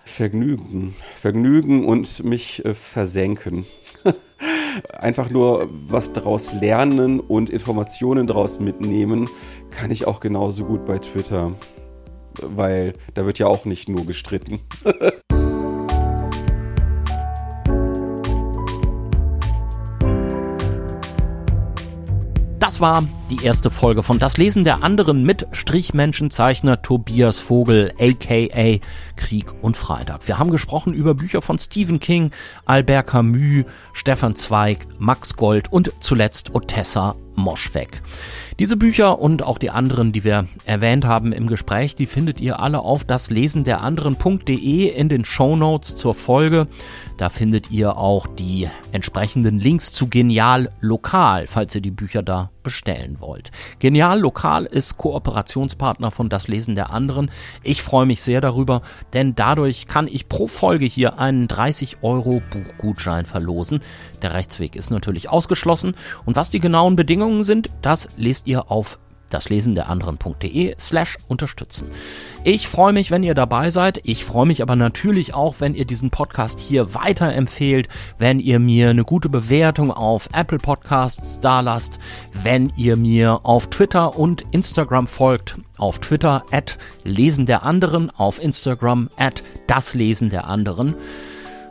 [0.05, 0.95] Vergnügen.
[1.21, 3.67] Vergnügen und mich äh, versenken.
[4.99, 9.29] Einfach nur was daraus lernen und Informationen daraus mitnehmen,
[9.71, 11.53] kann ich auch genauso gut bei Twitter.
[12.41, 14.61] Weil da wird ja auch nicht nur gestritten.
[22.77, 28.81] Das war die erste Folge von Das Lesen der anderen mit Strichmenschenzeichner Tobias Vogel, aka
[29.17, 30.29] Krieg und Freitag.
[30.29, 32.33] Wir haben gesprochen über Bücher von Stephen King,
[32.67, 38.03] Albert Camus, Stefan Zweig, Max Gold und zuletzt Otessa Moschweg.
[38.59, 42.59] Diese Bücher und auch die anderen, die wir erwähnt haben im Gespräch, die findet ihr
[42.59, 46.67] alle auf daslesendderanderen.de in den Shownotes zur Folge.
[47.19, 52.51] Da findet ihr auch die entsprechenden Links zu Genial Lokal, falls ihr die Bücher da
[52.63, 53.53] bestellen wollt.
[53.79, 57.31] Genial Lokal ist Kooperationspartner von Das Lesen der anderen.
[57.63, 58.81] Ich freue mich sehr darüber,
[59.13, 63.81] denn dadurch kann ich pro Folge hier einen 30 Euro Buchgutschein verlosen.
[64.23, 65.95] Der Rechtsweg ist natürlich ausgeschlossen
[66.25, 68.99] und was die genauen Bedingungen sind, das lest ihr auf
[69.31, 71.91] das Lesen der anderen.de slash unterstützen.
[72.45, 74.01] Ich freue mich, wenn ihr dabei seid.
[74.05, 77.89] Ich freue mich aber natürlich auch, wenn ihr diesen Podcast hier weiterempfehlt,
[78.19, 81.99] wenn ihr mir eine gute Bewertung auf Apple Podcasts dalasst,
[82.33, 85.57] wenn ihr mir auf Twitter und Instagram folgt.
[85.77, 90.95] Auf Twitter at Lesen der anderen, auf Instagram at das Lesen der anderen.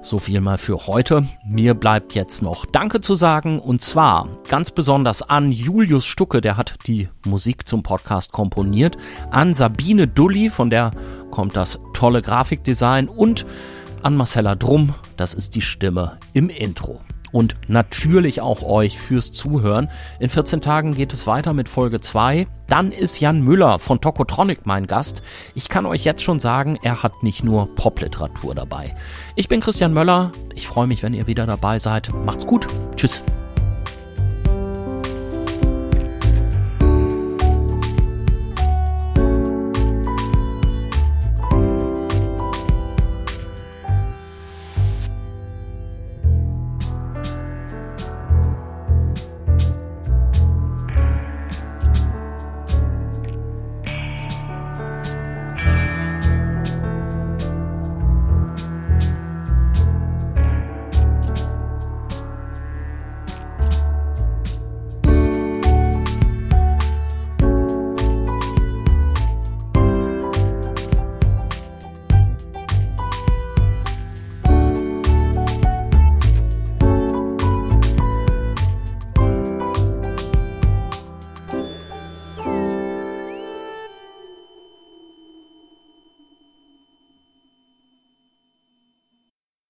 [0.05, 1.27] So viel mal für heute.
[1.43, 6.57] Mir bleibt jetzt noch Danke zu sagen und zwar ganz besonders an Julius Stucke, der
[6.57, 8.97] hat die Musik zum Podcast komponiert,
[9.31, 10.91] an Sabine Dulli, von der
[11.31, 13.47] kommt das tolle Grafikdesign und
[14.03, 19.89] an Marcella Drum, das ist die Stimme im Intro und natürlich auch euch fürs Zuhören.
[20.19, 22.47] In 14 Tagen geht es weiter mit Folge 2.
[22.67, 25.21] Dann ist Jan Müller von Tokotronic mein Gast.
[25.53, 28.95] Ich kann euch jetzt schon sagen, er hat nicht nur Popliteratur dabei.
[29.35, 30.31] Ich bin Christian Möller.
[30.53, 32.11] Ich freue mich, wenn ihr wieder dabei seid.
[32.25, 32.67] Macht's gut.
[32.95, 33.23] Tschüss.